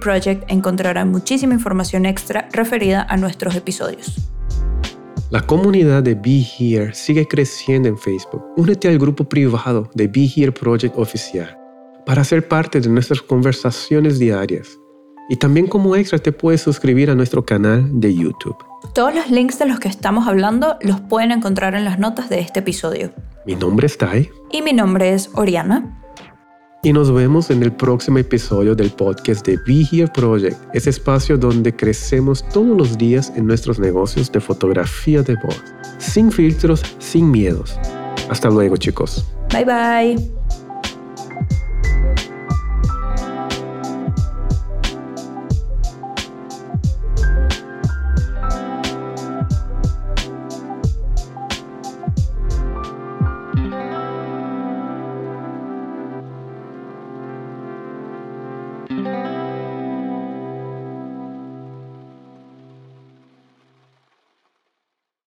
Project 0.00 0.44
encontrarán 0.48 1.10
muchísima 1.10 1.54
información 1.54 2.06
extra 2.06 2.48
referida 2.52 3.06
a 3.08 3.16
nuestros 3.16 3.54
episodios. 3.56 4.16
La 5.30 5.40
comunidad 5.40 6.02
de 6.02 6.14
Be 6.14 6.44
Here 6.58 6.94
sigue 6.94 7.26
creciendo 7.26 7.88
en 7.88 7.98
Facebook. 7.98 8.44
Únete 8.56 8.88
al 8.88 8.98
grupo 8.98 9.24
privado 9.24 9.90
de 9.94 10.06
Be 10.06 10.28
Here 10.36 10.52
Project 10.52 10.96
oficial 10.96 11.58
para 12.06 12.22
ser 12.22 12.46
parte 12.46 12.80
de 12.80 12.88
nuestras 12.88 13.22
conversaciones 13.22 14.18
diarias. 14.18 14.78
Y 15.28 15.36
también 15.36 15.66
como 15.66 15.96
extra 15.96 16.18
te 16.18 16.32
puedes 16.32 16.60
suscribir 16.60 17.10
a 17.10 17.14
nuestro 17.14 17.44
canal 17.44 17.88
de 17.98 18.14
YouTube. 18.14 18.56
Todos 18.92 19.14
los 19.14 19.30
links 19.30 19.58
de 19.58 19.66
los 19.66 19.80
que 19.80 19.88
estamos 19.88 20.28
hablando 20.28 20.76
los 20.80 21.00
pueden 21.00 21.32
encontrar 21.32 21.74
en 21.74 21.84
las 21.84 21.98
notas 21.98 22.28
de 22.28 22.40
este 22.40 22.60
episodio. 22.60 23.12
Mi 23.46 23.54
nombre 23.54 23.86
es 23.86 23.98
Tai. 23.98 24.30
Y 24.52 24.62
mi 24.62 24.72
nombre 24.72 25.12
es 25.12 25.30
Oriana. 25.34 26.00
Y 26.82 26.92
nos 26.92 27.12
vemos 27.12 27.50
en 27.50 27.62
el 27.62 27.72
próximo 27.72 28.18
episodio 28.18 28.74
del 28.74 28.90
podcast 28.90 29.46
de 29.46 29.56
Be 29.66 29.86
Here 29.90 30.06
Project, 30.06 30.58
ese 30.74 30.90
espacio 30.90 31.38
donde 31.38 31.74
crecemos 31.74 32.46
todos 32.50 32.76
los 32.76 32.98
días 32.98 33.32
en 33.36 33.46
nuestros 33.46 33.78
negocios 33.78 34.30
de 34.30 34.38
fotografía 34.38 35.22
de 35.22 35.34
voz, 35.36 35.62
sin 35.98 36.30
filtros, 36.30 36.82
sin 36.98 37.30
miedos. 37.30 37.78
Hasta 38.28 38.50
luego 38.50 38.76
chicos. 38.76 39.26
Bye 39.50 39.64
bye. 39.64 40.43